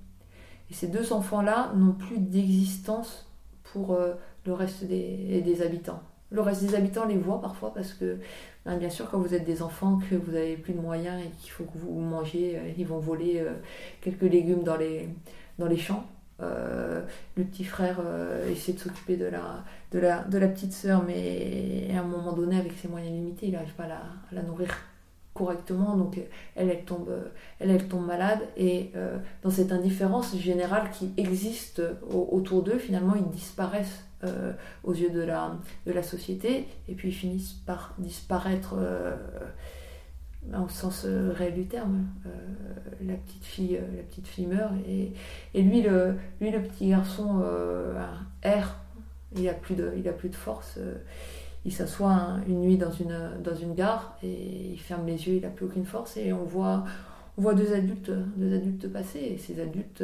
Et 0.72 0.74
ces 0.74 0.88
deux 0.88 1.12
enfants-là 1.12 1.74
n'ont 1.76 1.92
plus 1.92 2.20
d'existence 2.20 3.28
pour 3.74 3.94
euh, 3.94 4.14
le 4.46 4.54
reste 4.54 4.86
des, 4.86 5.42
des, 5.42 5.62
habitants. 5.62 6.02
Le 6.32 6.42
reste 6.42 6.64
des 6.64 6.76
habitants 6.76 7.06
les 7.06 7.18
voit 7.18 7.42
parfois 7.42 7.74
parce 7.74 7.94
que, 7.94 8.20
ben, 8.66 8.78
bien 8.78 8.90
sûr, 8.90 9.10
quand 9.10 9.20
vous 9.20 9.34
êtes 9.34 9.46
des 9.46 9.62
enfants, 9.62 10.00
que 10.10 10.16
vous 10.16 10.32
n'avez 10.32 10.56
plus 10.56 10.74
de 10.74 10.80
moyens 10.80 11.22
et 11.22 11.30
qu'il 11.42 11.52
faut 11.52 11.66
que 11.66 11.78
vous 11.78 12.00
mangiez, 12.00 12.58
euh, 12.58 12.72
ils 12.78 12.88
vont 12.88 13.00
voler 13.00 13.40
euh, 13.40 13.56
quelques 14.00 14.22
légumes 14.22 14.64
dans 14.64 14.78
les, 14.78 15.10
dans 15.58 15.68
les 15.68 15.78
champs. 15.78 16.06
Euh, 16.42 17.02
le 17.36 17.44
petit 17.44 17.64
frère 17.64 17.98
euh, 18.04 18.50
essaie 18.50 18.74
de 18.74 18.80
s'occuper 18.80 19.18
de 19.18 19.26
la, 19.26 19.64
de, 19.92 20.00
la, 20.00 20.24
de 20.24 20.38
la 20.38 20.48
petite 20.48 20.74
sœur, 20.74 21.04
mais 21.06 21.88
à 21.94 22.00
un 22.00 22.04
moment 22.04 22.34
donné, 22.34 22.58
avec 22.58 22.74
ses 22.74 22.88
moyens 22.88 23.14
limités, 23.14 23.48
il 23.48 23.54
n'arrive 23.54 23.74
pas 23.74 23.84
à 23.84 24.02
la, 24.32 24.42
nourrir 24.44 24.70
correctement, 25.34 25.96
donc 25.96 26.20
elle, 26.56 26.70
elle 26.70 26.84
tombe, 26.84 27.10
elle, 27.60 27.70
elle 27.70 27.88
tombe 27.88 28.06
malade, 28.06 28.40
et 28.58 28.92
euh, 28.96 29.18
dans 29.44 29.50
cette 29.50 29.72
indifférence 29.72 30.36
générale 30.38 30.90
qui 30.92 31.12
existe 31.18 31.82
autour 32.10 32.64
d'eux, 32.64 32.78
finalement, 32.78 33.16
ils 33.16 33.30
disparaissent 33.30 34.06
aux 34.84 34.94
yeux 34.94 35.12
de 35.12 35.22
la, 35.22 35.56
de 35.86 35.94
la 35.94 36.04
société, 36.04 36.68
et 36.90 36.94
puis 36.94 37.12
finissent 37.12 37.54
par 37.66 37.96
disparaître 38.00 38.76
au 40.48 40.70
sens 40.70 41.04
euh, 41.06 41.32
réel 41.34 41.54
du 41.54 41.66
terme. 41.66 42.08
Euh, 42.26 42.30
la, 43.02 43.16
petite 43.16 43.44
fille, 43.44 43.78
euh, 43.78 43.98
la 43.98 44.04
petite 44.04 44.28
fille 44.28 44.48
meurt 44.48 44.74
et, 44.88 45.14
et 45.54 45.62
lui, 45.62 45.82
le, 45.82 46.16
lui, 46.42 46.52
le 46.52 46.62
petit 46.62 46.90
garçon, 46.90 47.44
erre, 48.42 48.80
il 49.36 49.48
a 49.48 49.54
plus 49.54 49.76
de, 49.76 49.94
il 49.98 50.08
a 50.08 50.14
plus 50.14 50.30
de 50.30 50.36
force. 50.36 50.80
il 51.66 51.74
s'assoit 51.74 52.38
une 52.48 52.62
nuit 52.62 52.78
dans 52.78 52.92
une, 52.92 53.42
dans 53.44 53.56
une 53.56 53.76
gare 53.76 54.18
et 54.24 54.72
il 54.72 54.80
ferme 54.80 55.06
les 55.06 55.28
yeux, 55.28 55.36
il 55.36 55.42
n'a 55.42 55.50
plus 55.50 55.66
aucune 55.66 55.86
force 55.86 56.18
et 56.18 56.34
on 56.34 56.46
voit, 56.46 56.84
on 57.38 57.42
voit 57.42 57.54
deux 57.54 57.74
adultes, 57.74 58.12
deux 58.38 58.56
adultes 58.56 58.92
passer 58.92 59.20
et 59.20 59.38
ces 59.38 59.62
adultes 59.62 60.04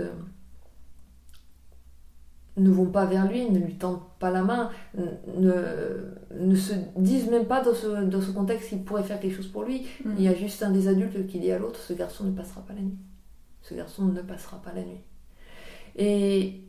ne 2.57 2.69
vont 2.69 2.85
pas 2.85 3.05
vers 3.05 3.27
lui, 3.27 3.49
ne 3.49 3.59
lui 3.59 3.75
tendent 3.75 4.01
pas 4.19 4.31
la 4.31 4.41
main, 4.41 4.69
ne, 4.95 5.53
ne 6.39 6.55
se 6.55 6.73
disent 6.95 7.29
même 7.29 7.45
pas 7.45 7.61
dans 7.61 7.73
ce, 7.73 8.03
dans 8.05 8.21
ce 8.21 8.31
contexte 8.31 8.69
qu'il 8.69 8.83
pourrait 8.83 9.03
faire 9.03 9.19
quelque 9.19 9.35
chose 9.35 9.47
pour 9.47 9.63
lui. 9.63 9.87
Mm. 10.03 10.11
Il 10.17 10.23
y 10.23 10.27
a 10.27 10.33
juste 10.33 10.63
un 10.63 10.71
des 10.71 10.87
adultes 10.87 11.27
qui 11.27 11.39
dit 11.39 11.51
à 11.51 11.59
l'autre, 11.59 11.79
ce 11.79 11.93
garçon 11.93 12.23
ne 12.23 12.31
passera 12.31 12.61
pas 12.61 12.73
la 12.73 12.81
nuit. 12.81 12.97
Ce 13.61 13.73
garçon 13.73 14.05
ne 14.05 14.21
passera 14.21 14.61
pas 14.61 14.71
la 14.73 14.83
nuit. 14.83 15.01
Et 15.97 16.61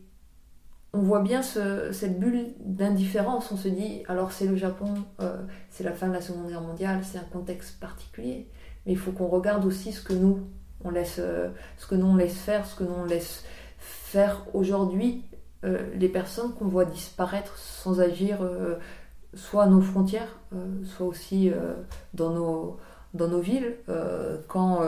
on 0.93 0.99
voit 0.99 1.21
bien 1.21 1.41
ce, 1.41 1.91
cette 1.91 2.19
bulle 2.19 2.53
d'indifférence. 2.59 3.51
On 3.51 3.57
se 3.57 3.67
dit, 3.67 4.03
alors 4.07 4.31
c'est 4.31 4.47
le 4.47 4.55
Japon, 4.55 4.93
euh, 5.21 5.37
c'est 5.69 5.83
la 5.83 5.93
fin 5.93 6.07
de 6.07 6.13
la 6.13 6.21
Seconde 6.21 6.47
Guerre 6.47 6.61
mondiale, 6.61 7.01
c'est 7.03 7.17
un 7.17 7.27
contexte 7.31 7.79
particulier. 7.79 8.47
Mais 8.85 8.93
il 8.93 8.97
faut 8.97 9.11
qu'on 9.11 9.27
regarde 9.27 9.65
aussi 9.65 9.91
ce 9.91 10.01
que 10.01 10.13
nous, 10.13 10.39
on 10.83 10.89
laisse, 10.89 11.17
euh, 11.19 11.49
ce 11.77 11.87
que 11.87 11.95
nous 11.95 12.07
on 12.07 12.15
laisse 12.15 12.37
faire, 12.37 12.65
ce 12.65 12.75
que 12.75 12.83
nous 12.83 12.95
on 12.97 13.05
laisse 13.05 13.45
faire 13.77 14.45
aujourd'hui 14.53 15.23
les 15.63 16.09
personnes 16.09 16.53
qu'on 16.53 16.67
voit 16.67 16.85
disparaître 16.85 17.57
sans 17.57 17.99
agir 17.99 18.41
euh, 18.41 18.75
soit 19.33 19.63
à 19.63 19.67
nos 19.67 19.81
frontières, 19.81 20.39
soit 20.83 21.07
aussi 21.07 21.51
dans 22.13 22.31
nos 22.31 22.77
dans 23.13 23.27
nos 23.27 23.39
villes, 23.39 23.75
quand 24.47 24.81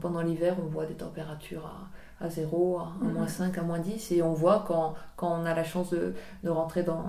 pendant 0.00 0.22
l'hiver 0.22 0.56
on 0.62 0.66
voit 0.66 0.86
des 0.86 0.94
températures 0.94 1.66
à, 1.66 1.88
à 2.22 2.28
0, 2.30 2.78
à, 2.78 2.92
moins 3.02 3.26
5, 3.26 3.58
à 3.58 3.62
moins 3.62 3.78
10. 3.78 4.12
Et 4.12 4.22
on 4.22 4.32
voit 4.32 4.64
quand, 4.66 4.94
quand 5.16 5.40
on 5.40 5.44
a 5.44 5.54
la 5.54 5.64
chance 5.64 5.90
de, 5.90 6.14
de 6.44 6.50
rentrer 6.50 6.82
dans, 6.82 7.04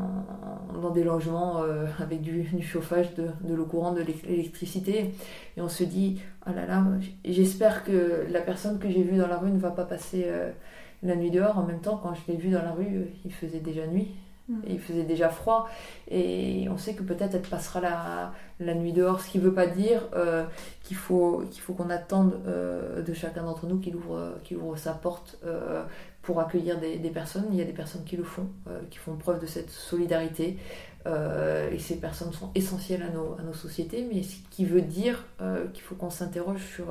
dans, 0.82 0.89
des 0.89 1.03
logements 1.03 1.62
euh, 1.62 1.86
avec 1.99 2.21
du, 2.21 2.43
du, 2.43 2.63
chauffage, 2.63 3.13
de, 3.15 3.27
de 3.41 3.53
l'eau 3.53 3.65
courante, 3.65 3.95
de 3.95 4.01
l'électricité. 4.01 5.13
Et 5.56 5.62
on 5.62 5.69
se 5.69 5.84
dit, 5.84 6.21
oh 6.47 6.51
là 6.53 6.65
là, 6.65 6.84
j'espère 7.25 7.84
que 7.84 8.25
la 8.29 8.41
personne 8.41 8.79
que 8.79 8.89
j'ai 8.89 9.03
vue 9.03 9.17
dans 9.17 9.27
la 9.27 9.38
rue 9.38 9.51
ne 9.51 9.60
va 9.60 9.71
pas 9.71 9.86
passer 9.86 10.23
euh, 10.27 10.51
la 11.04 11.16
nuit 11.16 11.32
dehors. 11.32 11.58
En 11.58 11.63
même 11.63 11.82
temps, 11.82 12.00
quand 12.02 12.13
je 12.13 12.32
l'ai 12.32 12.38
vue 12.38 12.50
dans 12.50 12.63
la 12.63 12.72
rue, 12.72 13.08
il 13.26 13.34
faisait 13.34 13.60
déjà 13.60 13.86
nuit. 13.88 14.10
Mm. 14.50 14.56
il 14.68 14.80
faisait 14.80 15.04
déjà 15.04 15.30
froid 15.30 15.70
et 16.12 16.68
on 16.70 16.78
sait 16.78 16.96
que 16.96 17.04
peut-être 17.04 17.34
elle 17.34 17.44
passera 17.44 17.80
la, 17.80 18.34
la, 18.60 18.74
nuit 18.74 18.92
dehors, 18.92 19.22
ce 19.22 19.30
qui 19.30 19.38
ne 19.38 19.44
veut 19.44 19.54
pas 19.54 19.68
dire 19.68 20.02
euh, 20.16 20.44
qu'il 20.84 20.98
faut 20.98 21.44
qu'il 21.50 21.62
faut 21.62 21.74
qu'on 21.74 21.89
attende 21.89 22.42
euh, 22.46 23.02
de 23.02 23.13
chacun 23.13 23.44
d'entre 23.44 23.68
nous 23.68 23.80
qu'il 23.80 23.96
ouvre, 23.96 24.34
qu'il 24.44 24.58
ouvre 24.58 24.78
sa 24.78 24.92
porte 24.92 25.38
euh, 25.46 25.86
pour 26.22 26.42
accueillir 26.42 26.78
des, 26.78 26.98
des, 26.98 27.10
personnes. 27.10 27.46
Il 27.52 27.58
y 27.58 27.62
a 27.62 27.66
des 27.66 27.72
personnes 27.72 28.04
qui 28.04 28.18
le 28.18 28.26
font, 28.26 28.48
qui 28.89 28.98
font 28.98 29.16
preuve 29.16 29.39
de 29.39 29.46
cette 29.46 29.70
solidarité 29.70 30.58
et 31.06 31.80
ces 31.80 31.98
personnes 31.98 32.32
sont 32.32 32.50
essentielles 32.56 33.02
à 33.02 33.10
nos, 33.10 33.36
à 33.38 33.44
nos 33.44 33.54
sociétés, 33.54 34.08
mais 34.10 34.24
ce 34.24 34.38
qui 34.52 34.63
veut 34.63 34.82
dire 34.82 35.26
qu'il 35.74 35.84
faut 35.84 35.96
qu'on 35.96 36.10
s'interroge 36.10 36.62
sur 36.63 36.86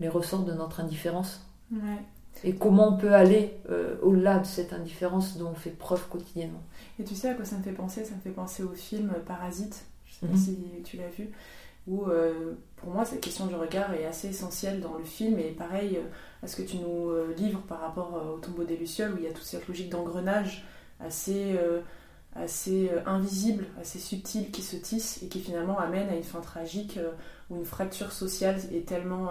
les 0.00 0.08
ressorts 0.08 0.44
de 0.44 0.52
notre 0.52 0.80
indifférence. 0.80 1.48
Ouais 1.72 1.78
et 2.44 2.54
comment 2.54 2.94
on 2.94 2.96
peut 2.96 3.14
aller 3.14 3.54
euh, 3.70 3.96
au-delà 4.02 4.38
de 4.38 4.46
cette 4.46 4.72
indifférence 4.72 5.36
dont 5.36 5.50
on 5.50 5.54
fait 5.54 5.70
preuve 5.70 6.06
quotidiennement. 6.08 6.62
Et 6.98 7.04
tu 7.04 7.14
sais 7.14 7.30
à 7.30 7.34
quoi 7.34 7.44
ça 7.44 7.56
me 7.56 7.62
fait 7.62 7.72
penser? 7.72 8.04
Ça 8.04 8.14
me 8.14 8.20
fait 8.20 8.30
penser 8.30 8.62
au 8.62 8.72
film 8.72 9.12
Parasite, 9.26 9.84
je 10.06 10.14
sais 10.14 10.26
pas 10.26 10.32
mhm. 10.32 10.38
si 10.38 10.58
tu 10.84 10.96
l'as 10.96 11.08
vu, 11.08 11.30
où 11.86 12.06
euh, 12.06 12.54
pour 12.76 12.90
moi 12.90 13.04
cette 13.04 13.20
question 13.20 13.46
du 13.46 13.54
regard 13.54 13.92
est 13.94 14.06
assez 14.06 14.28
essentielle 14.28 14.80
dans 14.80 14.94
le 14.94 15.04
film 15.04 15.38
et 15.38 15.50
pareil 15.50 15.96
euh, 15.96 16.02
à 16.42 16.46
ce 16.46 16.56
que 16.56 16.62
tu 16.62 16.76
nous 16.76 17.10
livres 17.36 17.60
par 17.62 17.80
rapport 17.80 18.32
au 18.34 18.38
tombeau 18.38 18.64
des 18.64 18.76
Lucioles 18.76 19.12
où 19.14 19.18
il 19.18 19.24
y 19.24 19.26
a 19.26 19.32
toute 19.32 19.44
cette 19.44 19.66
logique 19.66 19.90
d'engrenage 19.90 20.64
assez, 21.00 21.58
assez 22.36 22.90
invisible, 23.06 23.66
assez 23.80 23.98
subtile 23.98 24.52
qui 24.52 24.62
se 24.62 24.76
tisse 24.76 25.20
et 25.24 25.26
qui 25.26 25.40
finalement 25.40 25.76
amène 25.80 26.08
à 26.08 26.14
une 26.14 26.22
fin 26.22 26.40
tragique 26.40 27.00
où 27.50 27.56
une 27.56 27.64
fracture 27.64 28.12
sociale 28.12 28.60
est 28.72 28.86
tellement 28.86 29.30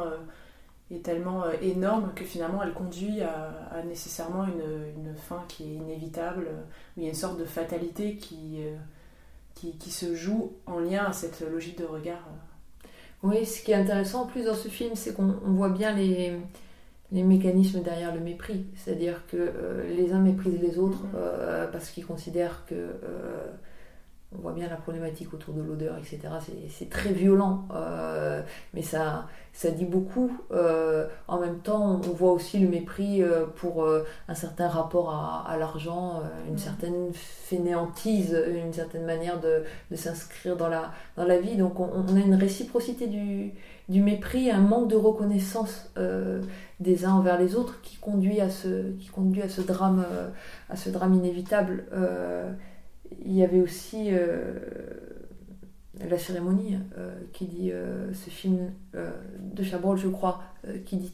est 0.91 1.03
tellement 1.03 1.43
euh, 1.43 1.53
énorme 1.61 2.11
que 2.15 2.23
finalement 2.23 2.63
elle 2.63 2.73
conduit 2.73 3.21
à, 3.21 3.83
nécessairement 3.85 4.45
une, 4.45 5.07
une, 5.07 5.15
fin 5.15 5.43
qui 5.47 5.63
est 5.63 5.75
inévitable, 5.75 6.47
où 6.95 7.01
il 7.01 7.03
y 7.03 7.05
a 7.07 7.09
une 7.09 7.15
sorte 7.15 7.39
de 7.39 7.45
fatalité 7.45 8.15
qui, 8.15 8.59
euh, 8.59 8.75
qui, 9.53 9.77
qui, 9.77 9.91
se 9.91 10.15
joue 10.15 10.53
en 10.65 10.79
lien 10.79 11.05
à 11.05 11.13
cette 11.13 11.41
logique 11.41 11.77
de 11.77 11.85
regard. 11.85 12.25
Oui, 13.23 13.45
ce 13.45 13.63
qui 13.63 13.71
est 13.71 13.75
intéressant 13.75 14.23
en 14.23 14.25
plus 14.27 14.45
dans 14.45 14.55
ce 14.55 14.69
film, 14.69 14.91
c'est 14.95 15.13
qu'on 15.13 15.35
voit 15.43 15.69
bien 15.69 15.93
les, 15.93 16.37
les 17.11 17.23
mécanismes 17.23 17.81
derrière 17.81 18.13
le 18.13 18.21
mépris. 18.21 18.65
C'est-à-dire 18.75 19.25
que 19.27 19.37
euh, 19.37 19.93
les 19.95 20.13
uns 20.13 20.19
méprisent 20.19 20.61
les 20.61 20.77
autres 20.77 21.03
mm-hmm. 21.03 21.71
parce 21.71 21.89
qu'ils 21.89 22.05
considèrent 22.05 22.63
que 22.67 22.75
on 24.35 24.41
voit 24.41 24.51
bien 24.51 24.67
la 24.67 24.75
problématique 24.75 25.33
autour 25.33 25.53
de 25.53 25.61
l'odeur, 25.61 25.97
etc. 25.97 26.19
C'est 26.69 26.89
très 26.89 27.13
violent, 27.13 27.65
euh, 27.73 28.41
mais 28.73 28.81
ça, 28.81 29.27
ça 29.53 29.71
dit 29.71 29.85
beaucoup. 29.85 30.31
Euh, 30.51 31.07
en 31.29 31.39
même 31.39 31.59
temps, 31.59 32.01
on 32.03 32.11
voit 32.11 32.33
aussi 32.33 32.59
le 32.59 32.67
mépris 32.67 33.23
euh, 33.23 33.45
pour 33.45 33.87
un 34.27 34.35
certain 34.35 34.67
rapport 34.67 35.11
à, 35.47 35.55
l'argent, 35.57 36.21
une 36.45 36.55
mm. 36.55 36.57
certaine 36.57 37.13
fainéantise, 37.13 38.37
une 38.49 38.73
certaine 38.73 39.05
manière 39.05 39.39
de, 39.39 39.63
s'inscrire 39.95 40.57
dans 40.57 40.67
la, 40.67 40.91
dans 41.15 41.25
la 41.25 41.39
vie. 41.39 41.55
Donc 41.55 41.79
on, 41.79 42.15
a 42.15 42.19
une 42.19 42.35
réciprocité 42.35 43.07
du, 43.07 43.53
du, 43.87 44.01
mépris, 44.01 44.51
un 44.51 44.59
manque 44.59 44.89
de 44.89 44.97
reconnaissance 44.97 45.89
des 46.81 47.05
uns 47.05 47.13
envers 47.13 47.39
les 47.39 47.55
autres 47.55 47.79
qui 47.81 47.95
conduit 47.95 48.41
à 48.41 48.49
ce, 48.49 48.91
qui 48.97 49.07
conduit 49.07 49.41
à 49.41 49.47
ce, 49.47 49.61
drame, 49.61 50.05
à 50.69 50.75
ce 50.75 50.89
drame 50.89 51.13
inévitable 51.13 51.85
il 53.25 53.33
y 53.33 53.43
avait 53.43 53.61
aussi 53.61 54.09
euh, 54.11 54.53
La 56.09 56.17
cérémonie 56.17 56.79
euh, 56.97 57.13
qui 57.33 57.45
dit, 57.45 57.71
euh, 57.71 58.13
ce 58.13 58.29
film 58.29 58.71
de 58.93 59.63
Chabrol, 59.63 59.97
je 59.97 60.07
crois, 60.07 60.41
qui 60.85 60.97
dit 60.97 61.13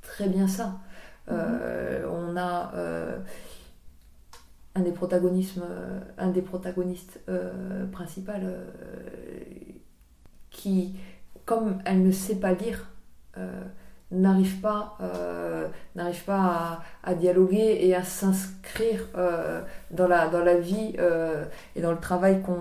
très 0.00 0.28
bien 0.28 0.48
ça. 0.48 0.80
On 1.28 2.36
a 2.36 2.72
un 4.74 4.80
des 4.80 4.92
un 6.18 6.28
des 6.30 6.42
protagonistes 6.42 7.20
principaux 7.92 8.32
qui, 10.50 10.96
comme 11.44 11.78
elle 11.84 12.02
ne 12.02 12.10
sait 12.10 12.36
pas 12.36 12.52
lire, 12.52 12.90
n'arrive 14.12 14.60
pas, 14.60 14.96
euh, 15.00 15.66
n'arrive 15.96 16.22
pas 16.24 16.82
à, 17.02 17.14
dialoguer 17.14 17.78
et 17.80 17.94
à 17.94 18.04
s'inscrire 18.04 19.08
euh, 19.16 19.62
dans, 19.90 20.06
la, 20.06 20.28
dans 20.28 20.44
la 20.44 20.56
vie 20.56 20.94
euh, 20.98 21.44
et 21.74 21.80
dans 21.80 21.92
le 21.92 21.98
travail 21.98 22.42
qu'on, 22.42 22.60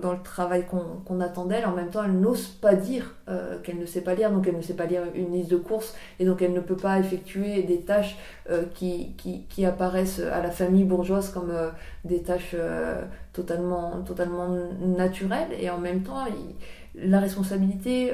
dans 0.00 0.12
le 0.12 0.22
travail 0.22 0.66
qu'on, 0.66 1.20
attend 1.20 1.46
d'elle. 1.46 1.66
En 1.66 1.72
même 1.72 1.90
temps, 1.90 2.04
elle 2.04 2.18
n'ose 2.18 2.46
pas 2.46 2.74
dire 2.74 3.14
qu'elle 3.62 3.78
ne 3.78 3.86
sait 3.86 4.00
pas 4.00 4.14
lire, 4.14 4.30
donc 4.30 4.48
elle 4.48 4.56
ne 4.56 4.62
sait 4.62 4.74
pas 4.74 4.86
lire 4.86 5.02
une 5.14 5.32
liste 5.32 5.50
de 5.50 5.56
courses 5.56 5.94
et 6.18 6.24
donc 6.24 6.42
elle 6.42 6.52
ne 6.52 6.60
peut 6.60 6.76
pas 6.76 6.98
effectuer 6.98 7.62
des 7.62 7.82
tâches 7.82 8.16
qui, 8.74 9.14
qui, 9.16 9.44
qui, 9.48 9.64
apparaissent 9.64 10.18
à 10.20 10.42
la 10.42 10.50
famille 10.50 10.82
bourgeoise 10.82 11.30
comme 11.30 11.52
des 12.04 12.22
tâches 12.22 12.56
totalement, 13.32 14.02
totalement 14.02 14.48
naturelles 14.80 15.50
et 15.60 15.70
en 15.70 15.78
même 15.78 16.02
temps, 16.02 16.24
la 16.94 17.20
responsabilité 17.20 18.12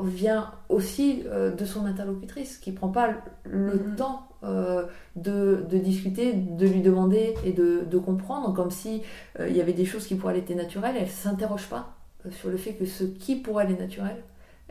vient 0.00 0.52
aussi 0.68 1.22
euh, 1.26 1.50
de 1.50 1.64
son 1.64 1.86
interlocutrice 1.86 2.58
qui 2.58 2.72
prend 2.72 2.88
pas 2.88 3.14
le 3.44 3.72
mm-hmm. 3.72 3.94
temps 3.96 4.28
euh, 4.44 4.86
de, 5.16 5.64
discuter, 5.72 6.32
de 6.32 6.66
lui 6.66 6.80
demander 6.80 7.34
et 7.44 7.52
de, 7.52 7.98
comprendre, 7.98 8.54
comme 8.54 8.70
si 8.70 9.02
euh, 9.40 9.48
il 9.48 9.56
y 9.56 9.60
avait 9.60 9.72
des 9.72 9.84
choses 9.84 10.06
qui 10.06 10.14
pour 10.14 10.30
elle 10.30 10.36
étaient 10.36 10.54
naturelles. 10.54 10.96
Elle 10.98 11.08
s'interroge 11.08 11.66
pas 11.68 11.94
sur 12.30 12.50
le 12.50 12.56
fait 12.56 12.74
que 12.74 12.84
ce 12.84 13.04
qui 13.04 13.36
pour 13.36 13.60
elle 13.60 13.70
est 13.70 13.78
naturel, 13.78 14.16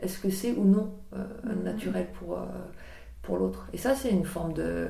est-ce 0.00 0.18
que 0.18 0.30
c'est 0.30 0.52
ou 0.52 0.64
non 0.64 0.92
mm-hmm. 1.14 1.62
naturel 1.64 2.06
pour, 2.18 2.38
pour 3.22 3.38
l'autre. 3.38 3.68
Et 3.72 3.78
ça, 3.78 3.94
c'est 3.94 4.10
une 4.10 4.24
forme 4.24 4.52
de 4.52 4.88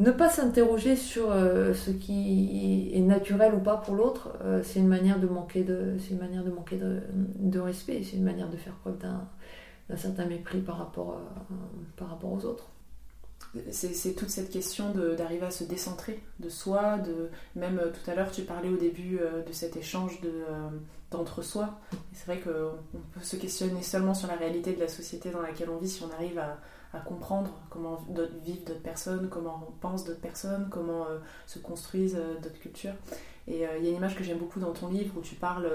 ne 0.00 0.10
pas 0.10 0.30
s'interroger 0.30 0.96
sur 0.96 1.30
euh, 1.30 1.74
ce 1.74 1.90
qui 1.90 2.90
est 2.94 3.00
naturel 3.00 3.54
ou 3.54 3.60
pas 3.60 3.76
pour 3.76 3.94
l'autre, 3.94 4.30
euh, 4.42 4.62
c'est 4.64 4.80
une 4.80 4.88
manière 4.88 5.20
de 5.20 5.26
manquer 5.26 5.62
de, 5.62 5.96
c'est 5.98 6.10
une 6.10 6.18
manière 6.18 6.42
de 6.42 6.50
manquer 6.50 6.78
de, 6.78 7.58
respect, 7.58 8.02
c'est 8.02 8.16
une 8.16 8.24
manière 8.24 8.48
de 8.48 8.56
faire 8.56 8.72
preuve 8.76 8.98
d'un, 8.98 9.28
certain 9.96 10.24
mépris 10.24 10.60
par 10.60 10.78
rapport, 10.78 11.10
euh, 11.10 11.54
par 11.96 12.08
rapport 12.08 12.32
aux 12.32 12.44
autres. 12.46 12.70
C'est, 13.70 14.14
toute 14.14 14.30
cette 14.30 14.50
question 14.50 14.94
d'arriver 15.16 15.46
à 15.46 15.50
se 15.50 15.64
décentrer 15.64 16.22
de 16.38 16.48
soi, 16.48 16.98
de 16.98 17.30
même 17.56 17.80
tout 17.92 18.08
à 18.08 18.14
l'heure 18.14 18.30
tu 18.30 18.42
parlais 18.42 18.68
au 18.68 18.76
début 18.76 19.18
de 19.18 19.52
cet 19.52 19.76
échange 19.76 20.20
de, 20.20 20.30
d'entre-soi. 21.10 21.80
C'est 22.12 22.26
vrai 22.26 22.38
qu'on 22.38 23.00
peut 23.12 23.24
se 23.24 23.34
questionner 23.34 23.82
seulement 23.82 24.14
sur 24.14 24.28
la 24.28 24.36
réalité 24.36 24.72
de 24.72 24.78
la 24.78 24.86
société 24.86 25.30
dans 25.30 25.42
laquelle 25.42 25.68
on 25.68 25.78
vit 25.78 25.88
si 25.88 26.00
on 26.04 26.12
arrive 26.12 26.38
à 26.38 26.58
à 26.92 26.98
comprendre 26.98 27.50
comment 27.68 28.04
vivent 28.42 28.64
d'autres 28.64 28.82
personnes, 28.82 29.28
comment 29.28 29.74
pensent 29.80 30.04
d'autres 30.04 30.20
personnes, 30.20 30.68
comment 30.70 31.06
euh, 31.06 31.18
se 31.46 31.58
construisent 31.58 32.18
euh, 32.18 32.34
d'autres 32.40 32.58
cultures. 32.58 32.94
Et 33.46 33.66
euh, 33.66 33.78
il 33.78 33.84
y 33.84 33.88
a 33.88 33.90
une 33.90 33.96
image 33.96 34.16
que 34.16 34.24
j'aime 34.24 34.38
beaucoup 34.38 34.58
dans 34.58 34.72
ton 34.72 34.88
livre 34.88 35.14
où 35.16 35.20
tu 35.20 35.34
parles, 35.34 35.68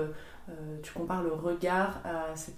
tu 0.83 0.93
compares 0.93 1.23
le 1.23 1.33
regard 1.33 2.01
à 2.05 2.35
cette, 2.35 2.55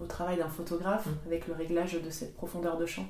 au 0.00 0.06
travail 0.06 0.36
d'un 0.36 0.48
photographe 0.48 1.06
mmh. 1.06 1.26
avec 1.26 1.46
le 1.46 1.54
réglage 1.54 2.02
de 2.02 2.10
cette 2.10 2.34
profondeur 2.34 2.76
de 2.76 2.86
champ. 2.86 3.06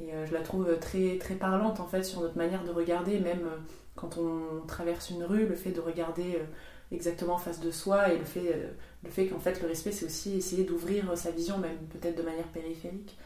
Et 0.00 0.10
je 0.26 0.32
la 0.32 0.40
trouve 0.40 0.76
très, 0.80 1.18
très 1.18 1.34
parlante 1.34 1.78
en 1.78 1.86
fait 1.86 2.02
sur 2.02 2.20
notre 2.20 2.36
manière 2.36 2.64
de 2.64 2.70
regarder, 2.70 3.20
même 3.20 3.48
quand 3.94 4.18
on 4.18 4.66
traverse 4.66 5.10
une 5.10 5.22
rue, 5.22 5.46
le 5.46 5.54
fait 5.54 5.70
de 5.70 5.80
regarder 5.80 6.42
exactement 6.90 7.34
en 7.34 7.38
face 7.38 7.60
de 7.60 7.70
soi 7.70 8.12
et 8.12 8.18
le 8.18 8.24
fait, 8.24 8.74
le 9.04 9.10
fait 9.10 9.28
qu'en 9.28 9.38
fait 9.38 9.62
le 9.62 9.68
respect 9.68 9.92
c'est 9.92 10.06
aussi 10.06 10.36
essayer 10.36 10.64
d'ouvrir 10.64 11.16
sa 11.16 11.30
vision, 11.30 11.58
même 11.58 11.78
peut-être 11.92 12.18
de 12.18 12.22
manière 12.22 12.48
périphérique. 12.48 13.16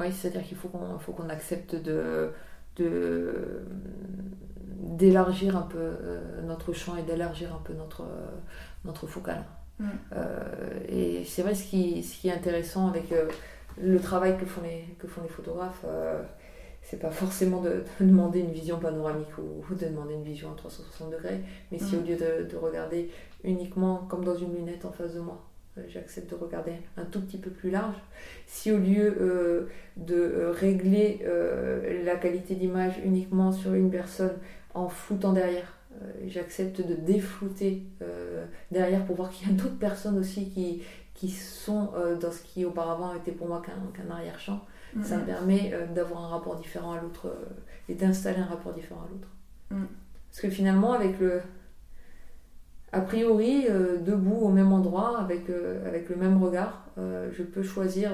Oui, 0.00 0.12
c'est-à-dire 0.12 0.42
qu'il 0.42 0.56
faut 0.56 0.68
qu'on 0.68 0.98
faut 0.98 1.12
qu'on 1.12 1.28
accepte 1.28 1.74
de, 1.74 2.30
de 2.76 3.62
d'élargir 4.78 5.56
un 5.56 5.62
peu 5.62 5.78
euh, 5.78 6.42
notre 6.42 6.72
champ 6.72 6.96
et 6.96 7.02
d'élargir 7.02 7.54
un 7.54 7.60
peu 7.62 7.74
notre, 7.74 8.04
notre 8.84 9.06
focal. 9.06 9.44
Mm. 9.78 9.88
Euh, 10.16 10.80
et 10.88 11.24
c'est 11.24 11.42
vrai, 11.42 11.54
ce 11.54 11.64
qui, 11.64 12.02
ce 12.02 12.18
qui 12.18 12.28
est 12.28 12.32
intéressant 12.32 12.88
avec 12.88 13.12
euh, 13.12 13.28
le 13.80 14.00
travail 14.00 14.38
que 14.38 14.46
font 14.46 14.62
les, 14.62 14.94
que 14.98 15.06
font 15.06 15.22
les 15.22 15.28
photographes, 15.28 15.84
c'est 16.82 16.98
pas 16.98 17.10
forcément 17.10 17.60
de, 17.60 17.84
demander 18.00 18.40
une 18.40 18.52
vision 18.52 18.78
panoramique 18.78 19.36
ou, 19.38 19.74
de 19.74 19.86
demander 19.86 20.14
une 20.14 20.24
vision 20.24 20.50
à 20.50 20.56
360 20.56 21.10
degrés, 21.10 21.40
mais 21.70 21.78
si 21.78 21.94
mm. 21.94 21.98
au 21.98 22.02
lieu 22.02 22.16
de, 22.16 22.50
de 22.50 22.56
regarder 22.56 23.10
uniquement 23.44 24.06
comme 24.08 24.24
dans 24.24 24.36
une 24.36 24.54
lunette 24.54 24.84
en 24.84 24.92
face 24.92 25.14
de 25.14 25.20
moi, 25.20 25.40
euh, 25.40 25.49
j'accepte 25.88 26.30
de 26.30 26.36
regarder 26.36 26.72
un 26.96 27.04
tout 27.04 27.20
petit 27.20 27.38
peu 27.38 27.50
plus 27.50 27.70
large. 27.70 27.96
Si 28.46 28.70
au 28.72 28.78
lieu 28.78 29.16
euh, 29.20 29.66
de 29.96 30.14
euh, 30.14 30.52
régler 30.52 31.24
la 32.04 32.16
qualité 32.16 32.54
d'image 32.54 32.94
uniquement 33.04 33.52
sur 33.52 33.74
une 33.74 33.90
personne 33.90 34.36
en 34.74 34.88
foutant 34.88 35.32
derrière 35.32 35.76
j'accepte 36.26 36.80
de 36.86 36.94
déflouter 36.94 37.82
derrière 38.70 39.04
pour 39.04 39.16
voir 39.16 39.30
qu'il 39.30 39.48
y 39.48 39.50
a 39.50 39.54
d'autres 39.54 39.78
personnes 39.78 40.18
aussi 40.18 40.48
qui, 40.48 40.82
qui 41.14 41.28
sont 41.28 41.90
dans 42.20 42.30
ce 42.30 42.42
qui 42.42 42.64
auparavant 42.64 43.14
était 43.14 43.32
pour 43.32 43.48
moi 43.48 43.60
qu'un 43.60 44.10
arrière-champ. 44.10 44.64
Mm-hmm. 44.96 45.02
Ça 45.04 45.18
me 45.18 45.24
permet 45.26 45.74
d'avoir 45.94 46.24
un 46.24 46.28
rapport 46.28 46.56
différent 46.56 46.92
à 46.92 47.00
l'autre 47.00 47.36
et 47.88 47.94
d'installer 47.94 48.38
un 48.38 48.46
rapport 48.46 48.72
différent 48.72 49.02
à 49.02 49.08
l'autre. 49.12 49.28
Mm. 49.70 49.86
Parce 50.30 50.42
que 50.42 50.50
finalement, 50.50 50.92
avec 50.92 51.18
le, 51.18 51.42
a 52.92 53.00
priori, 53.00 53.66
euh, 53.68 53.98
debout 53.98 54.36
au 54.40 54.48
même 54.48 54.72
endroit, 54.72 55.20
avec, 55.20 55.48
euh, 55.48 55.86
avec 55.86 56.08
le 56.08 56.16
même 56.16 56.42
regard, 56.42 56.86
euh, 56.98 57.30
je 57.32 57.44
peux 57.44 57.62
choisir 57.62 58.10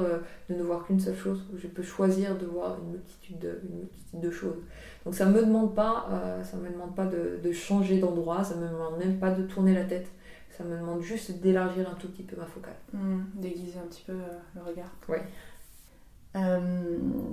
de 0.50 0.54
ne 0.54 0.62
voir 0.62 0.84
qu'une 0.86 1.00
seule 1.00 1.16
chose. 1.16 1.46
Je 1.56 1.66
peux 1.66 1.82
choisir 1.82 2.36
de 2.36 2.44
voir 2.44 2.78
une 2.82 2.92
multitude 2.92 3.38
de, 3.38 3.60
une 3.70 3.78
multitude 3.78 4.20
de 4.20 4.30
choses. 4.30 4.58
Donc 5.04 5.14
ça 5.14 5.24
ne 5.24 5.32
me 5.32 5.40
demande 5.40 5.74
pas, 5.74 6.08
ça 6.44 6.56
me 6.58 6.68
demande 6.68 6.94
pas 6.94 7.06
de, 7.06 7.40
de 7.42 7.52
changer 7.52 7.98
d'endroit, 7.98 8.44
ça 8.44 8.56
ne 8.56 8.62
me 8.62 8.68
demande 8.68 8.98
même 8.98 9.18
pas 9.18 9.30
de 9.30 9.44
tourner 9.44 9.74
la 9.74 9.84
tête. 9.84 10.08
Ça 10.50 10.64
me 10.64 10.78
demande 10.78 11.02
juste 11.02 11.40
d'élargir 11.40 11.88
un 11.90 11.94
tout 11.94 12.08
petit 12.08 12.22
peu 12.22 12.36
ma 12.36 12.46
focale. 12.46 12.76
Mmh, 12.92 13.20
déguiser 13.34 13.78
un 13.78 13.86
petit 13.86 14.04
peu 14.06 14.14
le 14.54 14.62
regard. 14.62 14.90
Oui. 15.08 15.18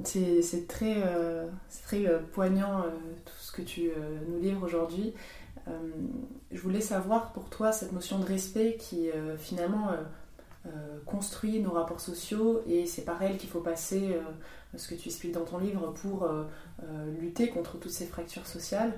c'est 0.03 0.67
très, 0.67 0.95
très 1.83 2.05
poignant 2.31 2.83
tout 3.25 3.37
ce 3.39 3.51
que 3.51 3.61
tu 3.61 3.89
nous 4.29 4.39
livres 4.39 4.65
aujourd'hui. 4.65 5.13
Euh, 5.67 5.71
je 6.51 6.59
voulais 6.59 6.81
savoir 6.81 7.31
pour 7.31 7.49
toi 7.49 7.71
cette 7.71 7.93
notion 7.93 8.19
de 8.19 8.25
respect 8.25 8.77
qui 8.77 9.09
euh, 9.09 9.37
finalement 9.37 9.91
euh, 10.65 10.99
construit 11.05 11.59
nos 11.61 11.71
rapports 11.71 12.01
sociaux 12.01 12.61
et 12.67 12.85
c'est 12.85 13.03
par 13.03 13.21
elle 13.21 13.37
qu'il 13.37 13.49
faut 13.49 13.61
passer, 13.61 14.17
ce 14.75 14.87
que 14.87 14.95
tu 14.95 15.09
expliques 15.09 15.33
dans 15.33 15.45
ton 15.45 15.57
livre, 15.57 15.93
pour 16.01 16.27
lutter 17.19 17.49
contre 17.49 17.77
toutes 17.77 17.91
ces 17.91 18.05
fractures 18.05 18.47
sociales. 18.47 18.93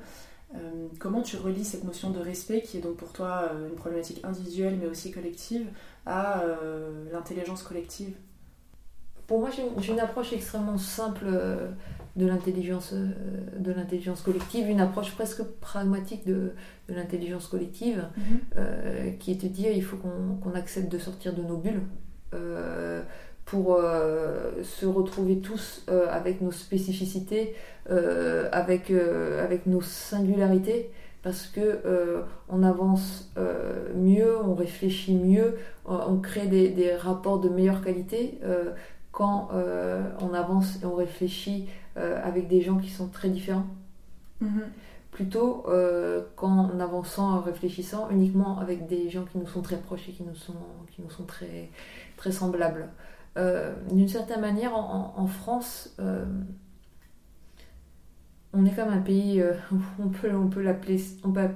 comment 0.99 1.23
tu 1.23 1.37
relis 1.37 1.65
cette 1.65 1.83
notion 1.83 2.11
de 2.11 2.19
respect, 2.19 2.61
qui 2.61 2.77
est 2.77 2.81
donc 2.81 2.97
pour 2.97 3.11
toi 3.11 3.51
une 3.67 3.75
problématique 3.75 4.23
individuelle 4.23 4.77
mais 4.79 4.85
aussi 4.85 5.11
collective, 5.11 5.67
à 6.05 6.43
l'intelligence 7.11 7.63
collective? 7.63 8.15
Pour 9.25 9.39
moi, 9.39 9.49
j'ai 9.49 9.91
une, 9.91 9.99
approche 9.99 10.33
extrêmement 10.33 10.77
simple 10.77 11.25
de 12.15 12.25
l'intelligence 12.25 12.93
euh, 12.93 13.07
de 13.59 13.71
l'intelligence 13.71 14.21
collective, 14.21 14.69
une 14.69 14.79
approche 14.79 15.11
presque 15.11 15.43
pragmatique 15.43 16.25
de, 16.25 16.53
de 16.87 16.93
l'intelligence 16.93 17.47
collective, 17.47 18.05
mhm. 18.17 18.39
euh, 18.57 19.11
qui 19.19 19.31
est 19.31 19.43
de 19.43 19.47
dire 19.47 19.71
il 19.71 19.83
faut 19.83 19.97
qu'on 19.97 20.53
accepte 20.53 20.91
de 20.91 20.97
sortir 20.97 21.33
de 21.33 21.41
nos 21.41 21.57
bulles 21.57 21.81
euh, 22.33 23.01
pour 23.45 23.79
se 24.63 24.87
retrouver 24.87 25.37
tous 25.37 25.85
avec 26.09 26.41
nos 26.41 26.51
spécificités, 26.51 27.53
avec, 28.51 28.89
avec 28.89 29.67
nos 29.67 29.81
singularités, 29.81 30.89
parce 31.21 31.45
que 31.45 32.23
on 32.49 32.63
avance 32.63 33.31
mieux, 33.95 34.35
on 34.43 34.55
réfléchit 34.55 35.13
mieux, 35.13 35.57
on 35.85 36.17
crée 36.17 36.47
des, 36.47 36.69
des 36.69 36.95
rapports 36.95 37.39
de 37.39 37.49
meilleure 37.49 37.83
qualité 37.83 38.39
quand 39.11 39.49
on 40.19 40.33
avance 40.33 40.79
et 40.81 40.87
on 40.87 40.95
réfléchit 40.95 41.67
avec 41.95 42.47
des 42.47 42.61
gens 42.61 42.77
qui 42.77 42.89
sont 42.89 43.07
très 43.07 43.29
différents. 43.29 43.67
Mhm. 44.41 44.63
Plutôt 45.11 45.63
euh, 45.69 46.23
qu'en 46.35 46.77
avançant, 46.79 47.35
en 47.35 47.39
réfléchissant 47.39 48.09
uniquement 48.09 48.59
avec 48.59 48.85
des 48.87 49.09
gens 49.09 49.23
qui 49.23 49.37
nous 49.37 49.47
sont 49.47 49.61
très 49.61 49.77
proches 49.77 50.09
et 50.09 50.11
qui 50.11 50.23
nous 50.23 50.35
sont, 50.35 50.53
qui 50.91 51.01
nous 51.01 51.09
sont 51.09 51.23
très, 51.23 51.69
très 52.17 52.33
semblables. 52.33 52.89
Euh, 53.37 53.73
d'une 53.91 54.09
certaine 54.09 54.41
manière, 54.41 54.75
en, 54.75 55.27
France, 55.27 55.95
on 58.53 58.65
est 58.65 58.75
comme 58.75 58.89
un 58.89 59.01
pays, 59.01 59.41
on 59.99 60.09
peut, 60.09 60.35
on 60.35 60.47
peut 60.47 60.61
l'appeler, 60.61 61.01
on 61.23 61.31
peut 61.31 61.47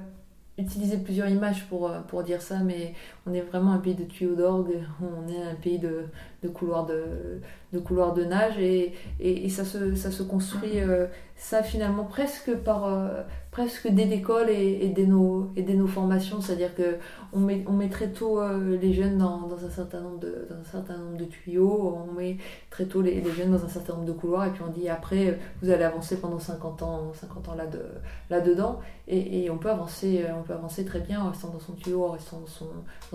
utiliser 0.56 0.96
plusieurs 0.96 1.28
images 1.28 1.66
pour, 1.68 1.92
pour 2.08 2.22
dire 2.22 2.40
ça, 2.40 2.60
mais 2.60 2.94
on 3.30 3.34
est 3.34 3.40
vraiment 3.40 3.72
un 3.72 3.78
pays 3.78 3.94
de 3.94 4.04
tuyaux 4.04 4.34
d'orgue, 4.34 4.78
on 5.00 5.28
est 5.28 5.42
un 5.42 5.54
pays 5.54 5.78
de, 5.78 6.06
de 6.42 6.48
couloirs 6.48 6.86
de, 6.86 7.40
de 7.72 7.78
couloirs 7.78 8.14
de 8.14 8.24
nage 8.24 8.58
et, 8.58 8.94
et, 9.20 9.48
ça, 9.48 9.64
se, 9.64 9.94
ça 9.94 10.10
se 10.10 10.22
construit 10.22 10.80
euh, 10.80 11.06
ça 11.36 11.62
finalement 11.62 12.04
presque 12.04 12.54
par 12.56 12.84
euh, 12.84 13.22
presque 13.50 13.88
dès 13.88 14.06
l'école 14.06 14.50
et, 14.50 14.78
et, 14.82 14.88
dès 14.88 15.06
nos, 15.06 15.50
et 15.54 15.62
dès 15.62 15.74
nos 15.74 15.86
formations. 15.86 16.40
C'est 16.40 16.52
à 16.52 16.56
dire 16.56 16.74
que 16.74 16.96
on 17.32 17.38
met, 17.38 17.64
on 17.68 17.72
met 17.72 17.88
très 17.88 18.08
tôt 18.08 18.40
euh, 18.40 18.76
les 18.76 18.92
jeunes 18.92 19.18
dans, 19.18 19.46
dans, 19.46 19.64
un 19.64 19.70
certain 19.70 20.00
nombre 20.00 20.18
de, 20.18 20.46
dans 20.50 20.56
un 20.56 20.64
certain 20.64 20.96
nombre 20.96 21.16
de 21.16 21.24
tuyaux. 21.24 21.96
On 22.08 22.12
met 22.12 22.38
très 22.70 22.86
tôt 22.86 23.02
les, 23.02 23.20
les, 23.20 23.30
jeunes 23.32 23.52
dans 23.52 23.64
un 23.64 23.68
certain 23.68 23.94
nombre 23.94 24.06
de 24.06 24.12
couloirs 24.12 24.46
et 24.46 24.50
puis 24.50 24.62
on 24.66 24.72
dit 24.72 24.88
après 24.88 25.38
vous 25.62 25.70
allez 25.70 25.84
avancer 25.84 26.20
pendant 26.20 26.38
50 26.38 26.82
ans 26.82 27.12
50 27.14 27.48
ans 27.48 27.54
là, 27.54 27.66
de, 27.66 27.82
là 28.30 28.40
dedans 28.40 28.80
et, 29.06 29.44
et, 29.44 29.50
on 29.50 29.58
peut 29.58 29.70
avancer 29.70 30.24
on 30.38 30.42
peut 30.42 30.54
avancer 30.54 30.84
très 30.84 31.00
bien 31.00 31.20
en 31.20 31.30
restant 31.30 31.48
dans 31.48 31.60
son 31.60 31.72
tuyau 31.72 32.04
en 32.04 32.12
restant 32.12 32.40
dans 32.40 32.46
son, 32.46 32.66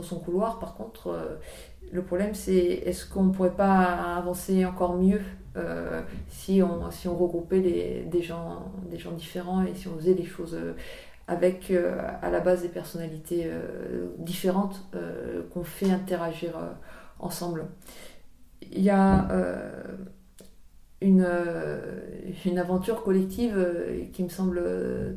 son 0.05 0.19
couloir 0.19 0.59
par 0.59 0.75
contre 0.75 1.37
le 1.91 2.03
problème, 2.03 2.33
c'est 2.33 2.55
est-ce 2.55 3.05
qu'on 3.05 3.23
ne 3.23 3.31
pourrait 3.31 3.55
pas 3.55 4.15
avancer 4.17 4.65
encore 4.65 4.97
mieux 4.97 5.21
euh, 5.57 6.01
si, 6.27 6.61
on, 6.61 6.91
si 6.91 7.07
on 7.07 7.15
regroupait 7.15 7.61
des, 7.61 8.21
gens, 8.21 8.71
des 8.89 8.97
gens 8.97 9.11
différents 9.11 9.63
et 9.63 9.73
si 9.73 9.87
on 9.87 9.95
faisait 9.95 10.13
des 10.13 10.25
choses 10.25 10.55
euh, 10.55 10.73
avec 11.27 11.71
euh, 11.71 12.01
à 12.21 12.29
la 12.29 12.39
base 12.39 12.61
des 12.61 12.69
personnalités 12.69 13.49
différentes 14.19 14.85
qu'on 15.51 15.63
fait 15.63 15.89
interagir 15.89 16.53
ensemble. 17.19 17.65
Il 18.61 18.81
y 18.81 18.89
a 18.89 19.27
une, 21.01 21.27
une 22.45 22.59
aventure 22.59 23.03
collective 23.03 23.57
qui 24.13 24.23
me 24.23 24.29
semble 24.29 24.61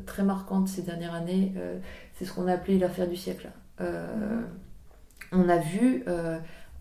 très 0.05 0.23
marquante 0.23 0.67
ces 0.67 0.81
dernières 0.81 1.13
années. 1.13 1.53
c'est 2.13 2.25
ce 2.25 2.33
qu'on 2.33 2.47
a 2.47 2.53
appelé 2.53 2.79
l'affaire 2.79 3.07
du 3.07 3.15
siècle. 3.15 3.49
Mm-hmm. 3.79 4.68
On 5.31 5.47
a 5.49 5.57
vu 5.57 6.03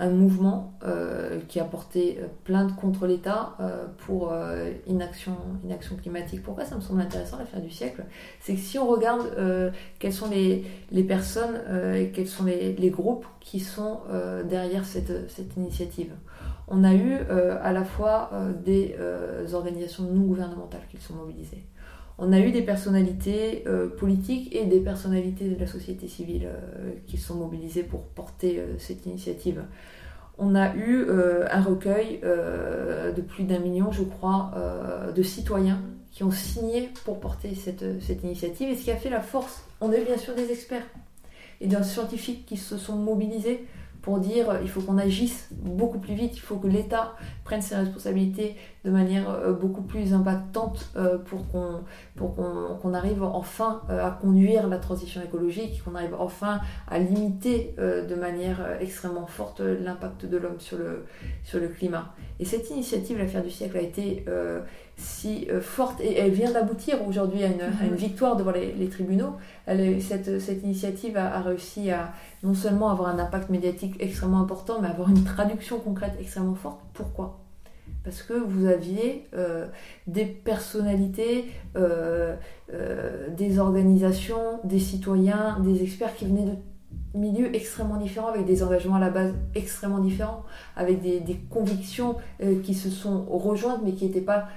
un 0.00 0.10
mouvement 0.10 0.74
euh, 0.84 1.40
qui 1.48 1.58
a 1.58 1.64
porté 1.64 2.18
euh, 2.20 2.26
plainte 2.44 2.76
contre 2.76 3.06
l'État 3.06 3.56
euh, 3.60 3.86
pour 4.06 4.32
inaction, 4.86 5.36
climatique. 6.00 6.42
Pourquoi 6.42 6.64
ça 6.64 6.76
me 6.76 6.80
semble 6.80 7.00
intéressant 7.00 7.38
l'affaire 7.38 7.60
du 7.60 7.70
siècle? 7.70 8.04
C'est 8.40 8.54
que 8.54 8.60
si 8.60 8.78
on 8.78 8.86
regarde 8.86 9.26
quelles 9.98 10.12
sont 10.12 10.28
les, 10.30 10.64
personnes 11.04 11.60
et 11.94 12.10
quels 12.10 12.28
sont 12.28 12.44
les, 12.44 12.74
les, 12.74 12.90
groupes 12.90 13.26
qui 13.40 13.60
sont 13.60 14.00
derrière 14.48 14.84
cette, 14.84 15.30
cette, 15.30 15.56
initiative, 15.56 16.12
on 16.68 16.84
a 16.84 16.94
eu 16.94 17.14
à 17.62 17.72
la 17.72 17.84
fois 17.84 18.30
des 18.64 18.94
organisations 19.52 20.04
non 20.04 20.22
gouvernementales 20.22 20.82
qui 20.90 20.98
sont 20.98 21.14
mobilisées. 21.14 21.64
On 22.18 22.32
a 22.32 22.40
eu 22.40 22.50
des 22.50 22.62
personnalités 22.62 23.64
politiques 23.96 24.54
et 24.54 24.64
des 24.64 24.80
personnalités 24.80 25.48
de 25.48 25.58
la 25.58 25.68
société 25.68 26.08
civile 26.08 26.48
qui 27.06 27.16
sont 27.16 27.36
mobilisées 27.36 27.84
pour 27.84 28.02
porter 28.02 28.60
cette 28.78 29.06
initiative 29.06 29.62
on 30.38 30.54
a 30.54 30.74
eu 30.74 31.04
euh, 31.08 31.46
un 31.50 31.60
recueil 31.60 32.20
euh, 32.22 33.12
de 33.12 33.20
plus 33.20 33.44
d'un 33.44 33.58
million, 33.58 33.90
je 33.90 34.04
crois, 34.04 34.52
euh, 34.56 35.12
de 35.12 35.22
citoyens 35.22 35.80
qui 36.12 36.22
ont 36.24 36.30
signé 36.30 36.90
pour 37.04 37.20
porter 37.20 37.54
cette, 37.54 38.00
cette, 38.00 38.22
initiative. 38.22 38.70
Et 38.70 38.76
ce 38.76 38.84
qui 38.84 38.90
a 38.90 38.96
fait 38.96 39.10
la 39.10 39.20
force, 39.20 39.62
on 39.80 39.92
eu 39.92 40.04
bien 40.04 40.16
sûr 40.16 40.34
des 40.34 40.50
experts 40.50 40.86
et 41.60 41.66
des 41.66 41.82
scientifiques 41.82 42.46
qui 42.46 42.56
se 42.56 42.78
sont 42.78 42.96
mobilisés 42.96 43.66
pour 44.02 44.18
dire 44.20 44.50
euh, 44.50 44.58
il 44.62 44.68
faut 44.68 44.80
qu'on 44.80 44.98
agisse 44.98 45.48
beaucoup 45.52 45.98
plus 45.98 46.14
vite, 46.14 46.36
il 46.36 46.40
faut 46.40 46.56
que 46.56 46.66
l'État 46.66 47.14
prenne 47.44 47.62
ses 47.62 47.76
responsabilités 47.76 48.56
de 48.84 48.90
manière 48.90 49.30
euh, 49.30 49.52
beaucoup 49.52 49.82
plus 49.82 50.14
impactante 50.14 50.90
euh, 50.96 51.18
pour 51.18 51.46
qu'on 51.48 52.94
arrive 52.94 53.22
enfin 53.22 53.82
à 53.88 54.10
conduire 54.10 54.68
la 54.68 54.78
transition 54.78 55.22
écologique, 55.22 55.82
qu'on 55.84 55.94
arrive 55.94 56.14
enfin 56.18 56.60
à 56.86 56.98
limiter 56.98 57.74
de 57.78 58.14
manière 58.14 58.80
extrêmement 58.80 59.26
forte 59.26 59.60
l'impact 59.60 60.26
de 60.26 60.36
l'homme 60.36 60.58
sur 60.58 60.78
le, 60.78 61.04
sur 61.44 61.60
le 61.60 61.68
climat. 61.68 62.14
Et 62.40 62.44
cette 62.44 62.70
initiative, 62.70 63.18
l'affaire 63.18 63.42
du 63.42 63.50
siècle, 63.50 63.76
a 63.76 63.80
été 63.80 64.24
si 64.98 65.48
forte 65.60 66.00
et 66.00 66.18
elle 66.18 66.32
vient 66.32 66.50
d'aboutir 66.50 67.06
aujourd'hui 67.06 67.44
à, 67.44 67.48
une, 67.48 67.94
victoire 67.94 68.36
devant 68.36 68.50
les, 68.50 68.88
tribunaux. 68.88 69.36
Elle, 69.64 70.02
cette, 70.02 70.40
cette 70.40 70.62
initiative 70.64 71.16
a, 71.16 71.36
a 71.36 71.40
réussi 71.40 71.90
à 71.90 72.12
non 72.42 72.54
seulement 72.54 72.90
avoir 72.90 73.08
un 73.08 73.18
impact 73.18 73.48
médiatique 73.48 73.94
extrêmement 74.00 74.40
important, 74.40 74.80
mais 74.80 74.88
avoir 74.88 75.08
une 75.08 75.24
traduction 75.24 75.78
concrète 75.78 76.14
extrêmement 76.20 76.54
forte. 76.54 76.80
Pourquoi? 76.92 77.40
Parce 78.04 78.22
que 78.22 78.32
vous 78.32 78.66
aviez 78.66 79.26
euh, 79.34 79.66
des 80.06 80.24
personnalités, 80.24 81.46
euh, 81.76 82.36
euh, 82.72 83.28
des 83.36 83.58
organisations, 83.58 84.60
des 84.64 84.78
citoyens, 84.78 85.58
des 85.60 85.82
experts 85.82 86.14
qui 86.14 86.26
venaient 86.26 86.46
de 86.46 86.56
milieux 87.18 87.54
extrêmement 87.54 87.96
différents, 87.96 88.28
avec 88.28 88.46
des 88.46 88.62
engagements 88.62 88.96
à 88.96 89.00
la 89.00 89.10
base 89.10 89.34
extrêmement 89.54 89.98
différents, 89.98 90.44
avec 90.76 91.02
des, 91.02 91.40
convictions 91.50 92.16
qui 92.62 92.74
se 92.74 92.90
sont 92.90 93.24
rejointes 93.24 93.80
mais 93.82 93.92
qui 93.92 94.04
n'étaient 94.04 94.20
pas 94.20 94.48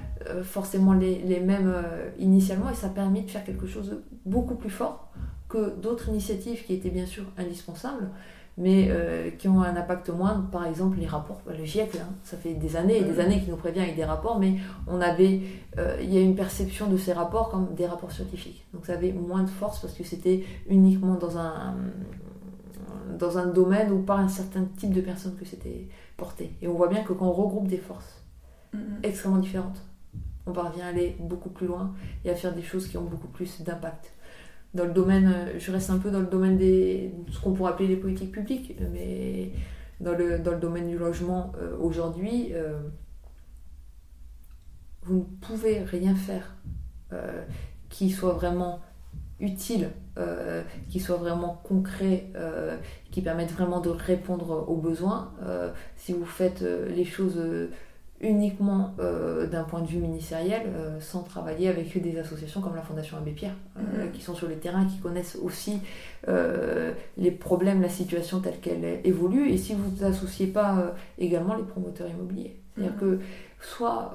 forcément 0.43 0.93
les, 0.93 1.19
les 1.19 1.39
mêmes 1.39 1.73
initialement 2.19 2.69
et 2.69 2.73
ça 2.73 2.87
a 2.87 2.89
permis 2.89 3.23
de 3.23 3.29
faire 3.29 3.43
quelque 3.43 3.67
chose 3.67 3.89
de 3.89 4.03
beaucoup 4.25 4.55
plus 4.55 4.69
fort 4.69 5.11
que 5.51 5.75
d'autres 5.81 6.09
initiatives 6.09 6.63
qui 6.65 6.73
étaient 6.73 6.89
bien 6.89 7.05
sûr 7.05 7.23
indispensables, 7.37 8.09
mais 8.57 8.87
euh, 8.89 9.31
qui 9.31 9.47
ont 9.47 9.61
un 9.61 9.75
impact 9.75 10.09
moindre. 10.09 10.49
Par 10.49 10.65
exemple, 10.65 10.97
les 10.97 11.07
rapports, 11.07 11.41
le 11.47 11.65
GIEC, 11.65 11.95
hein, 11.97 12.07
ça 12.23 12.37
fait 12.37 12.53
des 12.53 12.75
années 12.75 12.97
et 12.97 13.03
des 13.03 13.19
années 13.19 13.39
qu'il 13.39 13.49
nous 13.49 13.57
prévient 13.57 13.81
avec 13.81 13.95
des 13.95 14.05
rapports, 14.05 14.39
mais 14.39 14.55
on 14.87 15.01
avait, 15.01 15.41
euh, 15.77 15.97
il 16.01 16.13
y 16.13 16.17
a 16.17 16.21
une 16.21 16.35
perception 16.35 16.87
de 16.87 16.95
ces 16.95 17.11
rapports 17.11 17.49
comme 17.49 17.73
des 17.75 17.85
rapports 17.85 18.11
scientifiques. 18.11 18.65
Donc 18.73 18.85
ça 18.85 18.93
avait 18.93 19.11
moins 19.11 19.43
de 19.43 19.49
force 19.49 19.79
parce 19.79 19.93
que 19.93 20.03
c'était 20.05 20.45
uniquement 20.69 21.15
dans 21.15 21.37
un, 21.37 21.75
dans 23.19 23.37
un 23.37 23.47
domaine 23.47 23.91
ou 23.91 23.99
par 23.99 24.19
un 24.19 24.29
certain 24.29 24.63
type 24.77 24.93
de 24.93 25.01
personnes 25.01 25.35
que 25.35 25.45
c'était 25.45 25.87
porté. 26.15 26.53
Et 26.61 26.67
on 26.69 26.73
voit 26.73 26.87
bien 26.87 27.03
que 27.03 27.11
quand 27.11 27.27
on 27.27 27.33
regroupe 27.33 27.67
des 27.67 27.77
forces 27.77 28.23
extrêmement 29.03 29.39
différentes, 29.39 29.81
on 30.45 30.53
parvient 30.53 30.85
à 30.85 30.89
aller 30.89 31.15
beaucoup 31.19 31.49
plus 31.49 31.67
loin 31.67 31.93
et 32.25 32.29
à 32.29 32.35
faire 32.35 32.53
des 32.53 32.63
choses 32.63 32.87
qui 32.87 32.97
ont 32.97 33.03
beaucoup 33.03 33.27
plus 33.27 33.61
d'impact 33.61 34.13
dans 34.73 34.85
le 34.85 34.93
domaine, 34.93 35.27
euh, 35.27 35.59
je 35.59 35.71
reste 35.71 35.89
un 35.89 35.97
peu 35.97 36.11
dans 36.11 36.19
le 36.19 36.27
domaine 36.27 36.57
des 36.57 37.13
ce 37.31 37.39
qu'on 37.39 37.53
pourrait 37.53 37.71
appeler 37.71 37.89
les 37.89 37.97
politiques 37.97 38.31
publiques, 38.31 38.75
mais 38.91 39.51
dans 39.99 40.13
le, 40.13 40.39
dans 40.39 40.51
le 40.51 40.59
domaine 40.59 40.87
du 40.87 40.97
logement 40.97 41.51
euh, 41.57 41.77
aujourd'hui, 41.79 42.49
euh, 42.53 42.79
vous 45.03 45.17
ne 45.17 45.47
pouvez 45.47 45.79
rien 45.83 46.15
faire 46.15 46.55
qui 47.89 48.09
soit 48.09 48.31
vraiment 48.31 48.79
utile, 49.41 49.89
qui 50.87 51.01
soit 51.01 51.17
vraiment 51.17 51.59
concret, 51.61 52.31
qui 53.11 53.21
permette 53.21 53.51
vraiment 53.51 53.81
de 53.81 53.89
répondre 53.89 54.69
aux 54.69 54.77
besoins. 54.77 55.33
si 55.97 56.13
vous 56.13 56.23
faites 56.23 56.61
les 56.61 57.03
choses 57.03 57.37
uniquement 58.21 58.93
euh, 58.99 59.47
d'un 59.47 59.63
point 59.63 59.81
de 59.81 59.87
vue 59.87 59.97
ministériel, 59.97 60.63
euh, 60.67 60.99
sans 60.99 61.23
travailler 61.23 61.67
avec 61.69 61.99
des 62.01 62.19
associations 62.19 62.61
comme 62.61 62.75
la 62.75 62.81
Fondation 62.81 63.17
Abbé 63.17 63.31
Pierre, 63.31 63.55
euh, 63.77 64.05
mhm. 64.05 64.11
qui 64.11 64.21
sont 64.21 64.35
sur 64.35 64.47
le 64.47 64.55
terrain, 64.55 64.85
qui 64.85 64.97
connaissent 64.99 65.37
aussi 65.41 65.79
les 67.17 67.31
problèmes, 67.31 67.81
la 67.81 67.89
situation 67.89 68.39
telle 68.39 68.59
qu'elle 68.59 69.01
évolue, 69.03 69.49
et 69.49 69.57
si 69.57 69.73
vous 69.73 70.03
n'associez 70.03 70.47
pas 70.47 70.93
également 71.17 71.55
les 71.55 71.63
promoteurs 71.63 72.07
immobiliers. 72.09 72.59
C'est-à-dire 72.75 72.93
mhm. 72.93 72.99
que 72.99 73.19
soit 73.59 74.13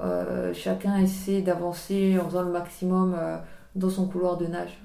chacun 0.53 0.97
essaie 0.97 1.41
d'avancer 1.41 2.17
en 2.17 2.25
faisant 2.25 2.43
le 2.43 2.51
maximum 2.51 3.17
dans 3.75 3.89
son 3.89 4.07
couloir 4.07 4.37
de 4.37 4.47
nage, 4.47 4.81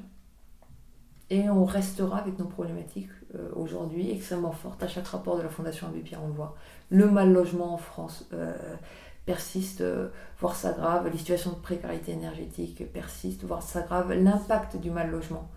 et 1.30 1.48
on 1.48 1.64
restera 1.64 2.18
avec 2.18 2.38
nos 2.40 2.46
problématiques 2.46 3.08
aujourd'hui 3.54 4.10
extrêmement 4.10 4.52
fortes. 4.52 4.82
À 4.82 4.88
chaque 4.88 5.06
rapport 5.06 5.36
de 5.36 5.42
la 5.42 5.48
Fondation 5.48 5.86
Abbé 5.86 6.00
Pierre, 6.00 6.20
on 6.24 6.28
le 6.28 6.34
voit. 6.34 6.56
Le 6.90 7.08
mal 7.08 7.32
logement 7.32 7.72
en 7.72 7.78
France, 7.78 8.28
persiste, 9.24 9.82
euh, 9.82 10.08
voire 10.40 10.56
s'aggrave, 10.56 11.08
les 11.10 11.18
situations 11.18 11.50
de 11.50 11.56
précarité 11.56 12.12
énergétique 12.12 12.90
persistent, 12.92 13.44
voire 13.44 13.62
s'aggravent, 13.62 14.12
l'impact 14.12 14.76
du 14.76 14.90
mal 14.90 15.10
logement 15.10 15.48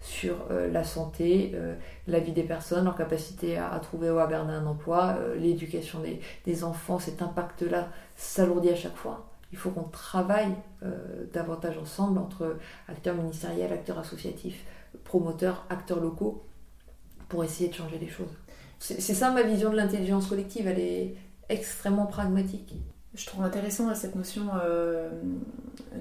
sur 0.00 0.36
euh, 0.50 0.70
la 0.70 0.84
santé, 0.84 1.52
euh, 1.54 1.74
la 2.06 2.18
vie 2.18 2.32
des 2.32 2.42
personnes, 2.42 2.84
leur 2.84 2.96
capacité 2.96 3.56
à, 3.56 3.78
trouver 3.80 4.10
ou 4.10 4.18
à 4.18 4.26
garder 4.26 4.52
un 4.52 4.66
emploi, 4.66 5.16
l'éducation 5.38 6.00
des, 6.00 6.20
des, 6.44 6.64
enfants, 6.64 6.98
cet 6.98 7.22
impact-là 7.22 7.88
s'alourdit 8.16 8.70
à 8.70 8.76
chaque 8.76 8.96
fois. 8.96 9.30
Il 9.52 9.58
faut 9.58 9.70
qu'on 9.70 9.84
travaille 9.84 10.52
davantage 11.32 11.78
ensemble 11.78 12.18
entre 12.18 12.56
acteurs 12.88 13.14
ministériels, 13.14 13.72
acteurs 13.72 14.00
associatifs, 14.00 14.64
promoteurs, 15.04 15.64
acteurs 15.70 16.00
locaux, 16.00 16.44
pour 17.28 17.44
essayer 17.44 17.68
de 17.68 17.74
changer 17.74 17.98
les 17.98 18.08
choses. 18.08 18.36
C'est 18.80 19.00
ça 19.00 19.30
ma 19.30 19.42
vision 19.42 19.70
de 19.70 19.76
l'intelligence 19.76 20.26
collective, 20.26 20.66
elle 20.66 20.80
est 20.80 21.14
extrêmement 21.48 22.06
pragmatique. 22.06 22.74
Je 23.14 23.26
trouve 23.26 23.44
intéressant 23.44 23.94
cette 23.94 24.16
notion 24.16 24.48
euh, 24.60 25.08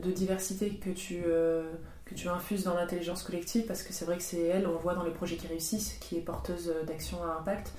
de 0.04 0.12
diversité 0.12 0.72
que 0.72 0.90
tu, 0.90 1.22
euh, 1.26 1.64
que 2.06 2.16
tu 2.16 2.28
infuses 2.28 2.64
dans 2.64 2.74
l'intelligence 2.74 3.22
collective 3.22 3.66
parce 3.66 3.84
que 3.84 3.94
c'est 3.94 4.06
vrai 4.06 4.18
que 4.18 4.24
c'est 4.24 4.42
elle, 4.42 4.66
on 4.66 4.72
le 4.72 4.80
voit 4.80 4.96
dans 4.96 5.04
les 5.04 5.12
projets 5.12 5.36
qui 5.36 5.46
réussissent, 5.46 5.94
qui 6.00 6.18
est 6.18 6.22
porteuse 6.22 6.74
d'actions 6.88 7.24
à 7.24 7.38
impact. 7.40 7.72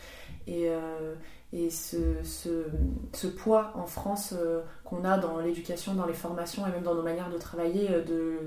Et, 0.46 0.68
euh, 0.68 1.14
et 1.54 1.70
ce, 1.70 1.96
ce, 2.24 3.26
poids 3.28 3.72
en 3.76 3.86
France 3.86 4.34
qu'on 4.84 5.04
a 5.04 5.18
dans 5.18 5.38
l'éducation, 5.38 5.94
dans 5.94 6.06
les 6.06 6.12
formations 6.12 6.66
et 6.66 6.70
même 6.70 6.82
dans 6.82 6.94
nos 6.94 7.02
manières 7.02 7.30
de 7.30 7.38
travailler, 7.38 7.88
de, 7.88 8.40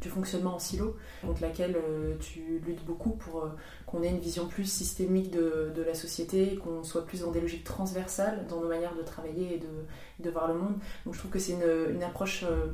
du 0.00 0.08
fonctionnement 0.08 0.54
en 0.54 0.58
silo, 0.58 0.96
contre 1.20 1.42
laquelle 1.42 1.76
tu 2.18 2.62
luttes 2.66 2.84
beaucoup 2.84 3.10
pour 3.10 3.46
qu'on 3.86 4.02
ait 4.02 4.08
une 4.08 4.18
vision 4.18 4.46
plus 4.46 4.64
systémique 4.64 5.30
de, 5.30 5.70
de 5.74 5.82
la 5.82 5.94
société, 5.94 6.56
qu'on 6.56 6.82
soit 6.82 7.04
plus 7.04 7.20
dans 7.20 7.30
des 7.30 7.40
logiques 7.40 7.64
transversales 7.64 8.46
dans 8.48 8.60
nos 8.60 8.68
manières 8.68 8.94
de 8.96 9.02
travailler 9.02 9.54
et 9.54 9.58
de, 9.58 10.24
de 10.24 10.30
voir 10.30 10.48
le 10.48 10.54
monde. 10.54 10.74
Donc 11.04 11.14
je 11.14 11.18
trouve 11.18 11.30
que 11.30 11.38
c'est 11.38 11.52
une, 11.52 11.94
une, 11.94 12.02
approche 12.02 12.44
euh, 12.44 12.66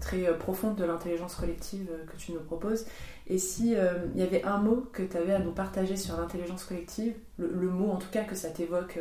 très 0.00 0.26
euh, 0.26 0.34
profonde 0.34 0.76
de 0.76 0.84
l'intelligence 0.84 1.34
collective 1.34 1.88
euh, 1.90 2.04
que 2.06 2.16
tu 2.16 2.32
nous 2.32 2.40
proposes. 2.40 2.86
Et 3.28 3.38
si 3.38 3.72
il 3.72 4.20
y 4.20 4.22
avait 4.22 4.44
un 4.44 4.58
mot 4.58 4.84
que 4.92 5.02
tu 5.02 5.16
avais 5.16 5.34
à 5.34 5.38
nous 5.38 5.52
partager 5.52 5.96
sur 5.96 6.16
l'intelligence 6.16 6.64
collective, 6.64 7.14
le, 7.38 7.68
mot 7.70 7.90
en 7.90 7.96
tout 7.96 8.10
cas 8.10 8.24
que 8.24 8.34
ça 8.34 8.50
t'évoque 8.50 8.98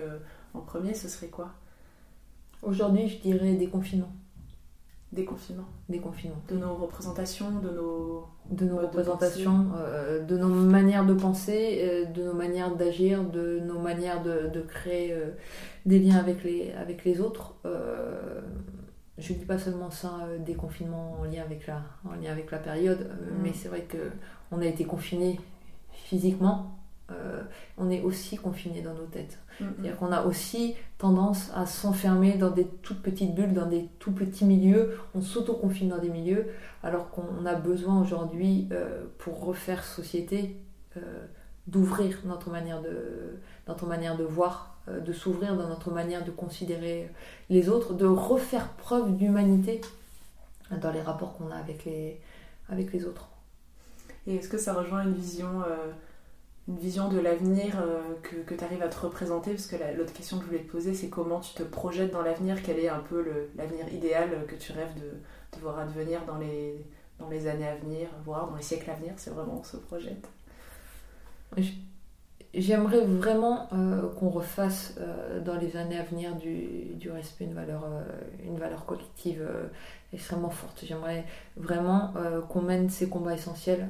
en 0.54 0.60
premier, 0.60 0.94
ce 0.94 1.08
serait 1.08 1.28
quoi? 1.28 1.50
Aujourd'hui, 2.62 3.08
je 3.08 3.20
dirais 3.20 3.54
déconfinement. 3.54 4.12
Déconfinement. 5.12 5.66
Déconfinement. 5.90 6.42
De 6.48 6.56
nos 6.56 6.76
représentations, 6.76 7.60
de 7.60 7.70
nos. 7.70 8.26
De 8.50 8.66
nos 8.66 8.78
représentations, 8.78 9.66
de, 10.20 10.26
de, 10.26 10.38
nos 10.38 10.48
manières 10.48 11.06
de 11.06 11.14
penser, 11.14 12.08
de 12.14 12.24
nos 12.24 12.34
manières 12.34 12.76
d'agir, 12.76 13.24
de 13.24 13.60
nos 13.60 13.80
manières 13.80 14.22
de, 14.24 14.50
de 14.54 14.62
créer 14.62 15.16
des 15.86 16.00
liens 16.00 16.18
avec 16.18 16.44
les, 16.44 16.72
avec 16.74 17.04
les 17.04 17.22
autres. 17.22 17.56
Euh, 19.22 19.24
je 19.24 19.34
ne 19.34 19.40
dis 19.40 19.46
pas 19.46 19.58
seulement 19.58 19.92
ça 19.92 20.20
euh, 20.24 20.38
des 20.38 20.56
confinements 20.56 21.18
en 21.20 21.24
lien 21.24 21.42
avec 21.44 21.68
la, 21.68 21.82
en 22.06 22.16
lien 22.16 22.32
avec 22.32 22.52
la 22.52 22.58
période, 22.58 23.02
euh, 23.02 23.32
mm. 23.32 23.42
mais 23.42 23.54
c'est 23.54 23.70
vrai 23.70 23.88
qu'on 23.90 24.62
a 24.62 24.66
été 24.66 24.86
confinés 24.86 25.40
physiquement, 25.92 26.78
on 27.78 27.90
est 27.90 28.02
aussi 28.04 28.38
confiné 28.38 28.82
dans 28.82 28.94
nos 28.94 29.06
têtes. 29.06 29.38
Mm, 29.60 29.66
mm. 29.66 29.68
C'est-à-dire 29.76 29.98
qu'on 29.98 30.12
a 30.14 30.24
aussi 30.24 30.76
tendance 30.98 31.52
à 31.54 31.66
s'enfermer 31.66 32.38
dans 32.38 32.52
des 32.52 32.66
toutes 32.66 33.02
petites 33.02 33.36
bulles, 33.36 33.54
dans 33.54 33.66
des 33.66 33.90
tout 34.00 34.14
petits 34.14 34.46
milieux. 34.46 34.98
On 35.14 35.20
s'auto-confine 35.20 35.90
dans 35.90 35.98
des 35.98 36.08
milieux, 36.08 36.48
alors 36.84 37.10
qu'on 37.10 37.46
a 37.46 37.56
besoin 37.56 38.02
aujourd'hui, 38.02 38.70
pour 39.18 39.44
refaire 39.44 39.84
société, 39.84 40.56
d'ouvrir 41.68 42.20
notre 42.24 42.50
manière 42.50 42.82
de, 42.82 43.40
notre 43.68 43.86
manière 43.86 44.16
de 44.16 44.24
voir 44.24 44.71
euh, 44.71 44.71
de 44.88 45.13
s'ouvrir 45.13 45.56
dans 45.56 45.67
notre 45.67 45.91
manière 45.91 46.26
de 46.26 46.32
considérer 46.32 47.10
les 47.50 47.70
autres, 47.70 47.94
de 47.94 48.06
refaire 48.06 48.70
preuve 48.70 49.15
d'humanité 49.15 49.82
dans 50.72 50.91
les 50.91 51.02
rapports 51.02 51.38
qu'on 51.38 51.52
a 51.52 51.56
avec 51.56 51.86
les, 51.86 52.20
avec 52.70 52.91
les 52.94 53.06
autres. 53.06 53.30
Et 54.28 54.36
est-ce 54.36 54.50
que 54.50 54.58
ça 54.58 54.74
rejoint 54.74 55.04
une 55.04 55.13
vision, 55.13 55.62
euh, 55.63 55.91
une 56.67 56.78
vision 56.78 57.10
de 57.10 57.20
l'avenir 57.20 57.80
euh, 57.82 58.02
que, 58.22 58.36
que 58.38 58.54
tu 58.54 58.63
arrives 58.63 58.84
à 58.84 58.88
te 58.88 59.00
représenter? 59.00 59.52
Parce 59.52 59.67
que 59.67 59.76
l'autre 59.98 60.13
question 60.13 60.38
que 60.38 60.44
je 60.44 60.50
voulais 60.50 60.63
te 60.63 60.72
poser, 60.72 60.94
c'est 60.94 61.10
comment 61.10 61.39
tu 61.39 61.54
te 61.54 61.63
projettes 61.63 62.12
dans 62.12 62.22
l'avenir? 62.22 62.62
Quel 62.63 62.80
est 62.80 62.89
un 62.89 63.00
peu 63.00 63.50
l'avenir 63.56 63.91
idéal 63.91 64.46
que 64.48 64.56
tu 64.56 64.72
rêves 64.72 64.94
de, 64.96 65.58
de, 65.58 65.62
voir 65.62 65.80
advenir 65.80 66.26
dans 66.26 66.38
les, 66.38 66.86
dans 67.20 67.30
les 67.30 67.48
années 67.48 67.67
à 67.67 67.76
venir, 67.76 68.10
voire 68.24 68.50
dans 68.50 68.56
les 68.56 68.63
siècles 68.63 68.89
à 68.89 68.96
venir? 68.96 69.13
C'est 69.17 69.32
vraiment 69.32 69.60
on 69.60 69.63
se 69.63 69.78
projette 69.78 70.28
J'aimerais 72.54 73.00
vraiment 73.00 73.70
euh, 73.72 74.10
qu'on 74.10 74.30
refasse 74.30 74.96
euh, 75.00 75.40
dans 75.40 75.56
les 75.56 75.78
années 75.78 75.98
à 75.98 76.04
venir 76.04 76.36
du, 76.36 76.96
du 76.96 77.10
respect 77.10 77.46
une 77.46 77.54
valeur, 77.54 77.86
euh, 77.86 78.04
une 78.46 78.58
valeur 78.58 78.86
collective 78.86 79.48
extrêmement 80.12 80.50
forte. 80.50 80.84
J'aimerais 80.86 81.24
vraiment 81.56 82.14
qu'on 82.50 82.62
mène 82.62 82.90
ces 82.90 83.08
combats 83.08 83.34
essentiels 83.34 83.88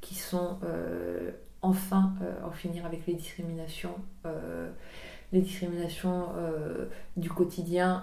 qui 0.00 0.16
sont 0.16 0.58
enfin 1.62 2.14
en 2.44 2.50
finir 2.50 2.84
avec 2.84 3.06
les 3.06 3.14
discriminations, 3.14 3.94
les 5.32 5.40
discriminations 5.40 6.30
du 7.16 7.30
quotidien, 7.30 8.02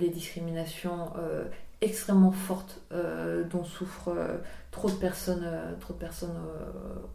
les 0.00 0.08
discriminations 0.08 1.10
extrêmement 1.80 2.32
fortes 2.32 2.80
dont 3.50 3.64
souffrent 3.64 4.10
trop 4.70 4.88
de 4.88 4.94
personnes, 4.94 5.42
euh, 5.44 5.74
trop 5.80 5.94
de 5.94 5.98
personnes 5.98 6.36
euh, 6.36 6.64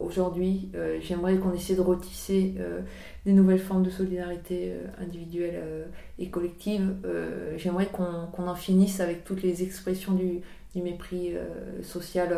aujourd'hui. 0.00 0.70
Euh, 0.74 0.98
j'aimerais 1.00 1.36
qu'on 1.36 1.52
essaie 1.52 1.74
de 1.74 1.80
retisser 1.80 2.54
des 3.24 3.32
nouvelles 3.32 3.60
formes 3.60 3.82
de 3.82 3.90
solidarité 3.90 4.74
individuelle 4.98 5.86
et 6.18 6.28
collective. 6.28 6.94
J'aimerais 7.56 7.86
qu'on 7.86 8.48
en 8.48 8.54
finisse 8.54 9.00
avec 9.00 9.24
toutes 9.24 9.42
les 9.42 9.62
expressions 9.62 10.12
du, 10.12 10.40
du 10.74 10.82
mépris 10.82 11.34
social 11.82 12.36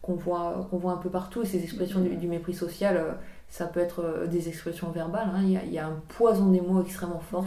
qu'on 0.00 0.14
voit, 0.14 0.68
qu'on 0.70 0.78
voit 0.78 0.92
un 0.92 0.98
peu 0.98 1.10
partout. 1.10 1.42
Et 1.42 1.46
ces 1.46 1.62
expressions 1.62 2.00
du, 2.00 2.26
mépris 2.26 2.54
social, 2.54 3.16
ça 3.48 3.66
peut 3.66 3.80
être 3.80 4.26
des 4.30 4.48
expressions 4.48 4.90
verbales. 4.90 5.28
Hein. 5.34 5.40
Il, 5.42 5.50
y 5.50 5.56
a, 5.56 5.64
il, 5.64 5.72
y 5.72 5.78
a, 5.78 5.86
un 5.86 6.00
poison 6.08 6.50
des 6.50 6.60
mots 6.60 6.82
extrêmement 6.82 7.20
fort 7.20 7.46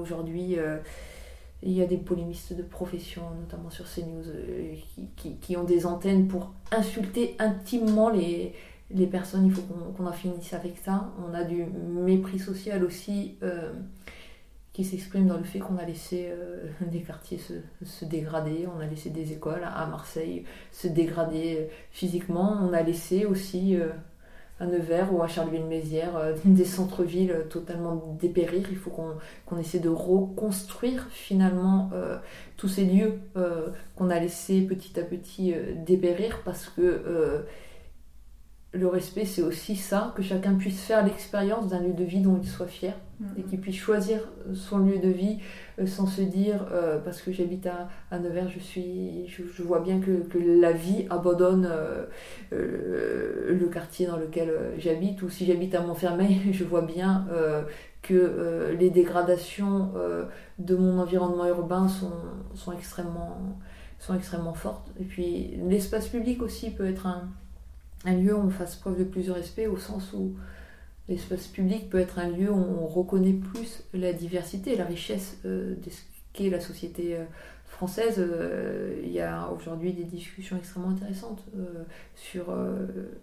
aujourd'hui. 0.00 0.56
Il 1.62 1.72
y 1.72 1.82
a 1.82 1.86
des 1.86 1.96
polémistes 1.96 2.52
de 2.54 2.62
profession, 2.62 3.22
notamment 3.40 3.70
sur 3.70 3.84
CNews, 3.84 4.28
euh, 4.28 4.74
qui, 5.16 5.36
qui, 5.36 5.56
ont 5.56 5.64
des 5.64 5.86
antennes 5.86 6.28
pour 6.28 6.52
insulter 6.70 7.34
intimement 7.40 8.10
les, 8.10 8.52
les 8.90 9.06
personnes. 9.06 9.46
Il 9.46 9.52
faut 9.52 9.62
qu'on 9.62 10.06
en 10.06 10.12
finisse 10.12 10.52
avec 10.52 10.76
ça. 10.78 11.12
On 11.28 11.34
a 11.34 11.42
du 11.42 11.64
mépris 11.64 12.38
social 12.38 12.84
aussi 12.84 13.36
euh, 13.42 13.72
qui 14.72 14.84
s'exprime 14.84 15.26
dans 15.26 15.36
le 15.36 15.44
fait 15.44 15.58
qu'on 15.58 15.78
a 15.78 15.84
laissé 15.84 16.28
euh, 16.30 16.68
des 16.92 17.00
quartiers 17.00 17.38
se, 17.38 17.54
se, 17.84 18.04
dégrader. 18.04 18.68
On 18.72 18.78
a 18.78 18.86
laissé 18.86 19.10
des 19.10 19.32
écoles 19.32 19.64
à 19.64 19.84
Marseille 19.86 20.44
se 20.70 20.86
dégrader 20.86 21.70
physiquement. 21.90 22.56
On 22.62 22.72
a 22.72 22.82
laissé 22.82 23.26
aussi 23.26 23.76
à 24.60 24.66
Nevers 24.66 25.12
ou 25.14 25.22
à 25.22 25.28
Charleville-Mézières, 25.28 26.16
euh, 26.16 26.34
des 26.44 26.64
centres-villes 26.64 27.46
totalement 27.50 28.16
dépérir. 28.20 28.66
Il 28.70 28.76
faut 28.76 28.90
qu'on 28.90 29.58
essaie 29.58 29.78
de 29.78 29.88
reconstruire 29.88 31.06
finalement 31.10 31.90
euh, 31.92 32.16
tous 32.56 32.68
ces 32.68 32.84
lieux 32.84 33.14
euh, 33.36 33.68
qu'on 33.96 34.10
a 34.10 34.18
laissés 34.18 34.62
petit 34.62 34.98
à 34.98 35.02
petit 35.02 35.54
dépérir 35.86 36.40
parce 36.44 36.68
que 36.68 37.44
le 38.78 38.86
respect, 38.86 39.24
c'est 39.24 39.42
aussi 39.42 39.76
ça, 39.76 40.12
que 40.16 40.22
chacun 40.22 40.54
puisse 40.54 40.80
faire 40.80 41.04
l'expérience 41.04 41.68
d'un 41.68 41.80
lieu 41.80 41.92
de 41.92 42.04
vie 42.04 42.20
dont 42.20 42.38
il 42.40 42.48
soit 42.48 42.66
fier 42.66 42.94
et 43.36 43.42
qu'il 43.42 43.60
puisse 43.60 43.76
choisir 43.76 44.20
son 44.54 44.78
lieu 44.78 44.98
de 44.98 45.08
vie 45.08 45.38
sans 45.86 46.06
se 46.06 46.22
dire 46.22 46.66
parce 47.04 47.20
que 47.20 47.32
j'habite 47.32 47.66
à, 47.66 48.18
Nevers, 48.18 48.48
je, 48.48 48.60
suis, 48.60 49.26
je, 49.26 49.62
vois 49.62 49.80
bien 49.80 50.00
que, 50.00 50.38
la 50.38 50.70
vie 50.72 51.04
abandonne 51.10 51.68
le 52.52 53.68
quartier 53.72 54.06
dans 54.06 54.16
lequel 54.16 54.52
j'habite 54.78 55.22
ou 55.22 55.28
si 55.28 55.46
j'habite 55.46 55.74
à 55.74 55.80
Montfermeil, 55.80 56.40
je 56.52 56.62
vois 56.62 56.82
bien 56.82 57.26
que 58.02 58.76
les 58.78 58.90
dégradations 58.90 59.90
de 60.58 60.76
mon 60.76 61.00
environnement 61.00 61.46
urbain 61.46 61.88
sont, 61.88 62.12
sont, 62.54 62.72
extrêmement, 62.72 63.58
sont 63.98 64.14
extrêmement 64.14 64.54
fortes. 64.54 64.92
Et 65.00 65.04
puis 65.04 65.58
l'espace 65.68 66.06
public 66.06 66.40
aussi 66.40 66.70
peut 66.70 66.86
être 66.86 67.06
un 67.06 67.28
un 68.04 68.14
lieu 68.14 68.34
où 68.34 68.40
on 68.40 68.50
fasse 68.50 68.76
preuve 68.76 68.98
de 68.98 69.04
plus 69.04 69.26
de 69.26 69.32
respect 69.32 69.66
au 69.66 69.76
sens 69.76 70.12
où 70.12 70.34
l'espace 71.08 71.46
public 71.46 71.88
peut 71.90 71.98
être 71.98 72.18
un 72.18 72.28
lieu 72.28 72.50
où 72.50 72.56
on 72.56 72.86
reconnaît 72.86 73.32
plus 73.32 73.82
la 73.94 74.12
diversité 74.12 74.76
la 74.76 74.84
richesse 74.84 75.38
euh, 75.44 75.74
de 75.74 75.90
ce 75.90 76.02
qu'est 76.32 76.50
la 76.50 76.60
société 76.60 77.16
euh, 77.16 77.24
française. 77.66 78.16
Euh, 78.18 79.00
il 79.02 79.10
y 79.10 79.20
a 79.20 79.50
aujourd'hui 79.50 79.92
des 79.92 80.04
discussions 80.04 80.56
extrêmement 80.56 80.90
intéressantes 80.90 81.44
sur 82.14 82.54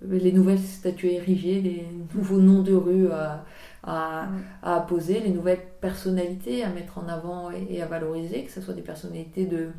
les 0.08 0.32
nouvelles 0.32 0.60
statues 0.60 1.10
érigées, 1.10 1.62
les 1.62 1.86
nouveaux 2.14 2.40
noms 2.40 2.62
de 2.62 2.74
rues 2.74 3.12
à, 3.12 3.46
à, 3.84 4.30
à, 4.62 4.80
poser, 4.82 5.20
les 5.20 5.30
nouvelles 5.30 5.66
personnalités 5.82 6.64
à 6.64 6.70
mettre 6.70 6.98
en 6.98 7.08
avant 7.08 7.52
et, 7.52 7.82
à 7.82 7.86
valoriser, 7.86 8.44
que 8.44 8.52
ce 8.52 8.62
soit 8.62 8.74
des 8.74 8.82
personnalités 8.82 9.46
de 9.46 9.70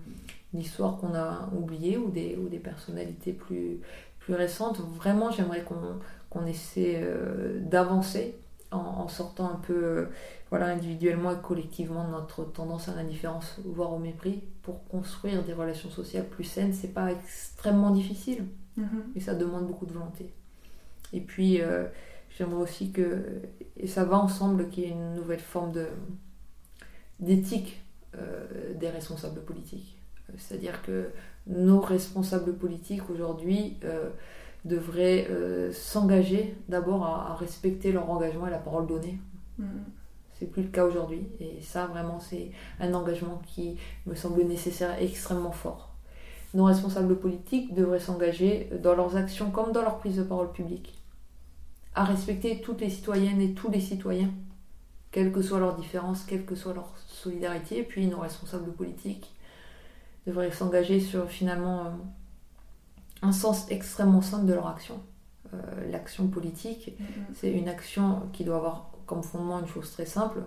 l'histoire 0.54 0.96
qu'on 0.96 1.14
a 1.14 1.50
oubliées 1.56 1.96
ou 1.96 2.10
des, 2.10 2.36
ou 2.36 2.48
des 2.48 2.58
personnalités 2.58 3.32
plus, 3.32 3.78
plus 4.26 4.34
récente, 4.34 4.80
vraiment 4.80 5.30
j'aimerais 5.30 5.64
qu'on 6.30 6.46
essaie 6.46 7.00
euh, 7.00 7.60
d'avancer 7.60 8.36
en, 8.72 9.06
sortant 9.06 9.48
un 9.48 9.54
peu 9.54 9.84
euh, 9.84 10.06
voilà, 10.50 10.66
individuellement 10.66 11.30
et 11.30 11.40
collectivement 11.40 12.04
de 12.04 12.10
notre 12.10 12.44
tendance 12.44 12.88
à 12.88 12.96
l'indifférence, 12.96 13.60
voire 13.64 13.92
au 13.92 14.00
mépris, 14.00 14.42
pour 14.62 14.84
construire 14.88 15.44
des 15.44 15.52
relations 15.52 15.90
sociales 15.90 16.26
plus 16.26 16.42
saines. 16.42 16.72
C'est 16.72 16.92
pas 16.92 17.12
extrêmement 17.12 17.92
difficile, 17.92 18.46
mm-hmm. 18.76 18.84
mais 19.14 19.20
ça 19.20 19.36
demande 19.36 19.68
beaucoup 19.68 19.86
de 19.86 19.92
volonté. 19.92 20.32
Et 21.12 21.20
puis 21.20 21.60
euh, 21.60 21.84
j'aimerais 22.36 22.62
aussi 22.62 22.90
que, 22.90 23.42
et 23.76 23.86
ça 23.86 24.04
va 24.04 24.18
ensemble, 24.18 24.68
qu'il 24.70 24.82
y 24.82 24.86
ait 24.88 24.90
une 24.90 25.14
nouvelle 25.14 25.38
forme 25.40 25.70
de 25.70 25.86
d'éthique 27.20 27.82
des 28.74 28.88
responsables 28.88 29.42
politiques. 29.42 29.98
C'est-à-dire 30.38 30.82
que 30.82 31.10
nos 31.46 31.80
responsables 31.80 32.54
politiques 32.54 33.08
aujourd'hui 33.10 33.76
euh, 33.84 34.10
devraient 34.64 35.28
euh, 35.30 35.72
s'engager 35.72 36.56
d'abord 36.68 37.04
à, 37.04 37.34
respecter 37.34 37.92
leur 37.92 38.10
engagement 38.10 38.46
et 38.46 38.50
la 38.50 38.58
parole 38.58 38.86
donnée. 38.86 39.18
Mm. 39.58 39.64
C'est 40.38 40.46
plus 40.46 40.62
le 40.62 40.68
cas 40.68 40.84
aujourd'hui. 40.84 41.26
Et 41.40 41.62
ça, 41.62 41.86
vraiment, 41.86 42.20
c'est 42.20 42.50
un 42.80 42.92
engagement 42.92 43.40
qui 43.46 43.76
me 44.06 44.14
semble 44.14 44.42
nécessaire 44.42 45.00
et 45.00 45.06
extrêmement 45.06 45.52
fort. 45.52 45.94
Nos 46.52 46.64
responsables 46.64 47.16
politiques 47.16 47.74
devraient 47.74 48.00
s'engager 48.00 48.70
dans 48.82 48.94
leurs 48.94 49.16
actions 49.16 49.50
comme 49.50 49.72
dans 49.72 49.82
leur 49.82 49.98
prise 49.98 50.16
de 50.16 50.22
parole 50.22 50.52
publique 50.52 51.00
à 51.94 52.04
respecter 52.04 52.60
toutes 52.60 52.82
les 52.82 52.90
citoyennes 52.90 53.40
et 53.40 53.52
tous 53.52 53.70
les 53.70 53.80
citoyens, 53.80 54.30
quelles 55.10 55.32
que 55.32 55.40
soient 55.40 55.58
leurs 55.58 55.76
différences, 55.76 56.24
quelle 56.24 56.44
que 56.44 56.54
soit 56.54 56.74
leur 56.74 56.92
solidarité. 57.06 57.78
Et 57.78 57.82
puis 57.82 58.06
nos 58.06 58.20
responsables 58.20 58.70
politiques 58.72 59.32
devraient 60.26 60.50
s'engager 60.50 61.00
sur 61.00 61.28
finalement 61.28 61.86
euh, 61.86 61.90
un 63.22 63.32
sens 63.32 63.66
extrêmement 63.70 64.22
simple 64.22 64.46
de 64.46 64.54
leur 64.54 64.66
action. 64.66 65.00
Euh, 65.54 65.90
l'action 65.90 66.26
politique, 66.26 66.96
mm-hmm. 67.00 67.34
c'est 67.34 67.50
une 67.50 67.68
action 67.68 68.22
qui 68.32 68.44
doit 68.44 68.56
avoir 68.56 68.90
comme 69.06 69.22
fondement 69.22 69.60
une 69.60 69.68
chose 69.68 69.92
très 69.92 70.06
simple, 70.06 70.40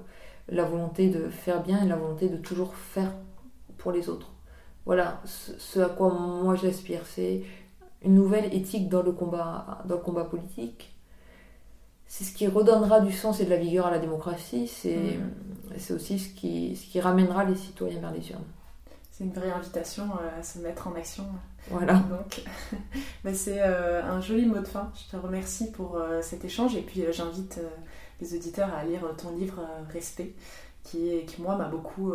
la 0.50 0.66
volonté 0.66 1.10
de 1.10 1.30
faire 1.30 1.64
bien 1.64 1.84
et 1.84 1.88
la 1.88 1.96
volonté 1.96 2.28
de 2.28 2.38
toujours 2.38 2.76
faire 2.76 3.14
pour 3.78 3.92
les 3.94 4.10
autres. 4.10 4.32
Voilà 4.86 5.22
ce, 5.26 5.80
à 5.80 5.88
quoi 5.88 6.12
moi 6.12 6.56
j'aspire, 6.56 7.06
c'est 7.06 7.44
une 8.04 8.16
nouvelle 8.16 8.54
éthique 8.54 8.90
dans 8.90 9.04
le 9.04 9.12
combat, 9.12 9.84
dans 9.86 9.96
le 9.96 10.02
combat 10.02 10.26
politique. 10.26 10.94
C'est 12.08 12.24
ce 12.24 12.34
qui 12.34 12.48
redonnera 12.48 13.02
du 13.02 13.12
sens 13.12 13.40
et 13.40 13.46
de 13.46 13.52
la 13.52 13.58
vigueur 13.58 13.86
à 13.86 13.92
la 13.92 14.00
démocratie, 14.00 14.68
c'est 14.68 15.20
mm-hmm. 15.78 15.94
aussi 15.94 16.20
ce 16.20 16.34
qui, 16.34 16.76
ce 16.76 16.88
qui 16.88 17.00
ramènera 17.00 17.46
les 17.46 17.56
citoyens 17.56 18.00
vers 18.00 18.12
les 18.12 18.32
urnes 18.32 18.42
c'est 19.20 19.26
une 19.26 19.34
vraie 19.34 19.52
invitation 19.52 20.06
euh, 20.06 20.40
à 20.40 20.44
se 20.44 20.60
mettre 20.60 20.88
en 20.88 20.96
action. 20.96 21.26
Voilà. 21.70 21.96
Donc, 21.96 22.42
bah, 23.24 23.34
c'est 23.34 23.62
euh, 23.62 24.02
un 24.02 24.22
joli 24.22 24.46
mot 24.46 24.60
de 24.60 24.68
fin. 24.68 24.92
Je 24.96 25.12
te 25.12 25.22
remercie 25.22 25.72
pour 25.72 25.98
euh, 25.98 26.22
cet 26.22 26.46
échange 26.46 26.76
et 26.76 26.82
puis 26.82 27.04
j'invite 27.12 27.60
les 28.22 28.36
auditeurs 28.36 28.74
à 28.74 28.84
lire 28.86 29.02
ton 29.18 29.36
livre 29.36 29.62
Respect, 29.92 30.34
qui, 30.84 31.26
qui 31.26 31.42
moi 31.42 31.56
m'a 31.56 31.68
beaucoup 31.68 32.12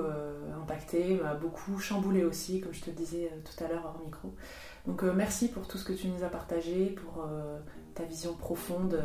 impacté, 0.61 1.19
m'a 1.23 1.33
beaucoup 1.33 1.79
chamboulé 1.79 2.25
aussi, 2.25 2.61
comme 2.61 2.75
je 2.75 2.83
te 2.83 2.91
le 2.91 2.97
disais 2.97 3.31
tout 3.43 3.65
à 3.65 3.69
l'heure 3.69 3.83
hors 3.87 4.05
micro. 4.05 4.35
Donc 4.87 5.03
merci 5.03 5.49
pour 5.49 5.67
tout 5.67 5.79
ce 5.79 5.85
que 5.87 5.95
tu 5.95 6.09
nous 6.09 6.23
as 6.23 6.29
partagé, 6.29 6.91
pour 6.91 7.27
ta 7.95 8.03
vision 8.03 8.35
profonde 8.35 9.01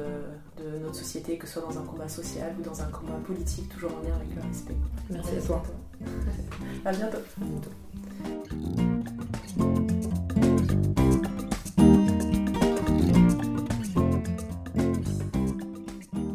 de 0.58 0.80
notre 0.80 0.96
société, 0.96 1.38
que 1.38 1.48
ce 1.48 1.54
soit 1.54 1.62
dans 1.62 1.80
un 1.80 1.86
combat 1.86 2.10
social 2.10 2.54
ou 2.60 2.64
dans 2.64 2.82
un 2.82 2.88
combat 2.88 3.20
politique, 3.26 3.70
toujours 3.70 3.92
en 3.98 4.06
lien 4.06 4.16
avec 4.16 4.36
le 4.36 4.42
respect. 4.42 4.76
Merci, 5.10 5.38
à 5.38 5.42
toi. 5.42 5.64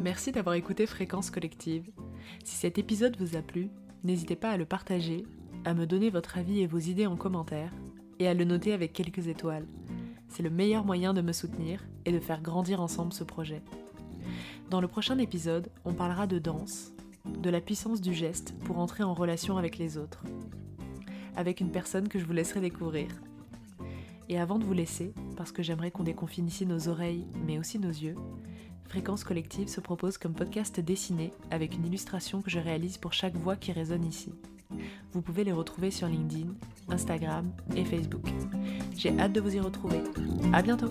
Merci 0.03 0.33
d'avoir 0.33 0.55
écouté 0.55 0.87
Fréquence 0.87 1.31
Collective. 1.31 1.91
Si 2.45 2.57
cet 2.57 2.79
épisode 2.79 3.17
vous 3.19 3.37
a 3.37 3.43
plu, 3.43 3.69
n'hésitez 4.05 4.37
pas 4.37 4.51
à 4.51 4.57
le 4.57 4.65
partager, 4.65 5.27
à 5.65 5.75
me 5.75 5.87
donner 5.87 6.09
votre 6.09 6.39
avis 6.39 6.61
et 6.61 6.67
vos 6.67 6.79
idées 6.79 7.07
en 7.07 7.17
commentaire, 7.17 7.73
et 8.19 8.29
à 8.29 8.35
le 8.35 8.45
noter 8.45 8.73
avec 8.73 8.93
quelques 8.93 9.29
étoiles. 9.29 9.67
C'est 10.29 10.43
le 10.43 10.51
meilleur 10.51 10.85
moyen 10.85 11.15
de 11.15 11.21
me 11.21 11.33
soutenir 11.33 11.85
et 12.05 12.13
de 12.13 12.21
faire 12.21 12.43
grandir 12.43 12.81
ensemble 12.81 13.13
ce 13.13 13.25
projet. 13.25 13.63
Dans 14.71 14.81
le 14.81 14.89
prochain 14.89 15.19
épisode, 15.19 15.69
on 15.85 15.93
parlera 15.93 16.27
de 16.27 16.39
danse, 16.39 16.94
de 17.27 17.51
la 17.51 17.61
puissance 17.61 18.01
du 18.01 18.15
geste 18.15 18.55
pour 18.65 18.79
entrer 18.79 19.03
en 19.03 19.15
relation 19.15 19.57
avec 19.57 19.79
les 19.79 19.99
autres, 19.99 20.25
avec 21.37 21.61
une 21.61 21.71
personne 21.71 22.09
que 22.09 22.19
je 22.19 22.25
vous 22.25 22.33
laisserai 22.33 22.61
découvrir. 22.61 23.09
Et 24.29 24.39
avant 24.39 24.59
de 24.59 24.65
vous 24.65 24.73
laisser, 24.73 25.13
parce 25.37 25.53
que 25.53 25.63
j'aimerais 25.63 25.91
qu'on 25.91 26.05
déconfine 26.05 26.47
ici 26.47 26.67
nos 26.67 26.89
oreilles, 26.89 27.27
mais 27.47 27.59
aussi 27.59 27.79
nos 27.79 27.91
yeux, 27.91 28.17
Fréquence 28.87 29.25
Collective 29.25 29.69
se 29.69 29.81
propose 29.81 30.19
comme 30.19 30.35
podcast 30.35 30.81
dessiné 30.81 31.33
avec 31.51 31.75
une 31.75 31.87
illustration 31.87 32.43
que 32.43 32.51
je 32.51 32.59
réalise 32.59 32.99
pour 32.99 33.13
chaque 33.13 33.35
voix 33.35 33.57
qui 33.57 33.73
résonne 33.73 34.05
ici. 34.05 34.33
Vous 35.13 35.23
pouvez 35.23 35.45
les 35.45 35.53
retrouver 35.53 35.91
sur 35.91 36.09
LinkedIn, 36.09 36.55
Instagram 36.89 37.51
et 37.77 37.85
Facebook. 37.85 38.27
J'ai 38.97 39.19
hâte 39.19 39.33
de 39.33 39.41
vous 39.41 39.57
y 39.57 39.61
retrouver. 39.61 40.01
À 40.53 40.63
bientôt! 40.63 40.91